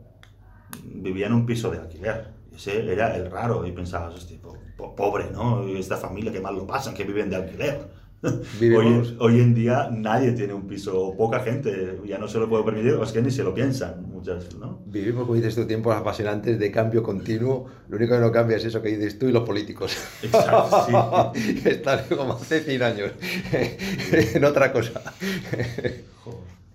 vivía 0.83 1.27
en 1.27 1.33
un 1.33 1.45
piso 1.45 1.71
de 1.71 1.77
alquiler. 1.77 2.33
Ese 2.53 2.91
era 2.91 3.15
el 3.15 3.31
raro 3.31 3.65
y 3.65 3.71
pensabas, 3.71 4.13
hostia, 4.15 4.37
po, 4.41 4.57
po, 4.75 4.95
pobre, 4.95 5.29
¿no? 5.31 5.65
Esta 5.65 5.95
familia 5.95 6.33
que 6.33 6.41
mal 6.41 6.55
lo 6.55 6.67
pasan, 6.67 6.93
que 6.93 7.05
viven 7.05 7.29
de 7.29 7.37
alquiler. 7.37 7.98
Hoy, 8.59 9.17
hoy, 9.19 9.39
en 9.39 9.55
día 9.55 9.89
nadie 9.91 10.33
tiene 10.33 10.53
un 10.53 10.67
piso, 10.67 10.99
o 10.99 11.15
poca 11.15 11.39
gente, 11.39 11.99
ya 12.05 12.17
no 12.17 12.27
se 12.27 12.37
lo 12.37 12.49
puede 12.49 12.65
permitir, 12.65 12.93
o 12.93 13.03
es 13.03 13.13
que 13.13 13.21
ni 13.21 13.31
se 13.31 13.43
lo 13.43 13.53
piensan 13.53 14.03
muchas, 14.09 14.53
¿no? 14.55 14.81
Vivimos, 14.85 15.23
como 15.23 15.35
dices 15.35 15.55
tú, 15.55 15.65
tiempos 15.65 15.95
apasionantes 15.95 16.59
de 16.59 16.71
cambio 16.71 17.01
continuo, 17.01 17.67
lo 17.87 17.95
único 17.95 18.15
que 18.15 18.19
no 18.19 18.31
cambia 18.31 18.57
es 18.57 18.65
eso 18.65 18.81
que 18.81 18.89
dices 18.89 19.17
tú 19.17 19.27
y 19.27 19.31
los 19.31 19.43
políticos. 19.43 19.95
Exacto, 20.21 21.33
sí. 21.33 21.61
Están 21.63 22.01
como 22.09 22.33
hace 22.33 22.59
100 22.59 22.83
años, 22.83 23.11
en 24.11 24.43
otra 24.43 24.73
cosa. 24.73 25.01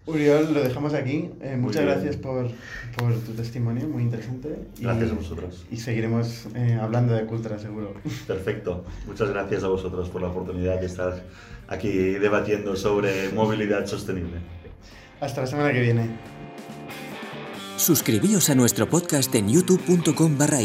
Uriol, 0.06 0.52
lo 0.52 0.62
dejamos 0.62 0.92
aquí. 0.92 1.30
Eh, 1.40 1.56
muchas 1.56 1.82
gracias 1.82 2.16
por, 2.16 2.50
por, 2.96 3.14
tu 3.20 3.32
testimonio, 3.32 3.88
muy 3.88 4.02
interesante. 4.02 4.54
Gracias 4.78 5.08
y, 5.08 5.12
a 5.12 5.14
vosotros. 5.14 5.66
Y 5.70 5.76
seguiremos 5.78 6.46
eh, 6.54 6.78
hablando 6.80 7.14
de 7.14 7.24
Cultura, 7.24 7.58
seguro. 7.58 7.94
Perfecto. 8.26 8.84
Muchas 9.06 9.30
gracias 9.30 9.64
a 9.64 9.68
vosotros 9.68 10.10
por 10.10 10.20
la 10.20 10.28
oportunidad 10.28 10.78
de 10.78 10.86
estar 10.86 11.22
aquí 11.68 11.90
debatiendo 11.90 12.76
sobre 12.76 13.30
movilidad 13.30 13.86
sostenible. 13.86 14.40
Hasta 15.20 15.40
la 15.40 15.46
semana 15.46 15.72
que 15.72 15.80
viene. 15.80 16.10
Suscribíos 17.76 18.50
a 18.50 18.54
nuestro 18.54 18.88
podcast 18.88 19.34
en 19.34 19.48
youtube.com 19.48 20.38
barra 20.38 20.60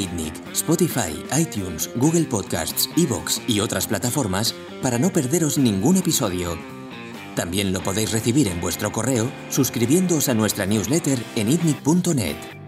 Spotify, 0.51 1.23
iTunes, 1.37 1.89
Google 1.95 2.25
Podcasts, 2.25 2.89
Evox 2.97 3.41
y 3.47 3.61
otras 3.61 3.87
plataformas 3.87 4.53
para 4.81 4.99
no 4.99 5.09
perderos 5.09 5.57
ningún 5.57 5.97
episodio. 5.97 6.78
También 7.39 7.71
lo 7.71 7.79
podéis 7.79 8.11
recibir 8.11 8.49
en 8.49 8.59
vuestro 8.59 8.91
correo 8.91 9.31
suscribiéndoos 9.49 10.27
a 10.27 10.33
nuestra 10.33 10.65
newsletter 10.65 11.17
en 11.37 11.49
itnic.net. 11.49 12.58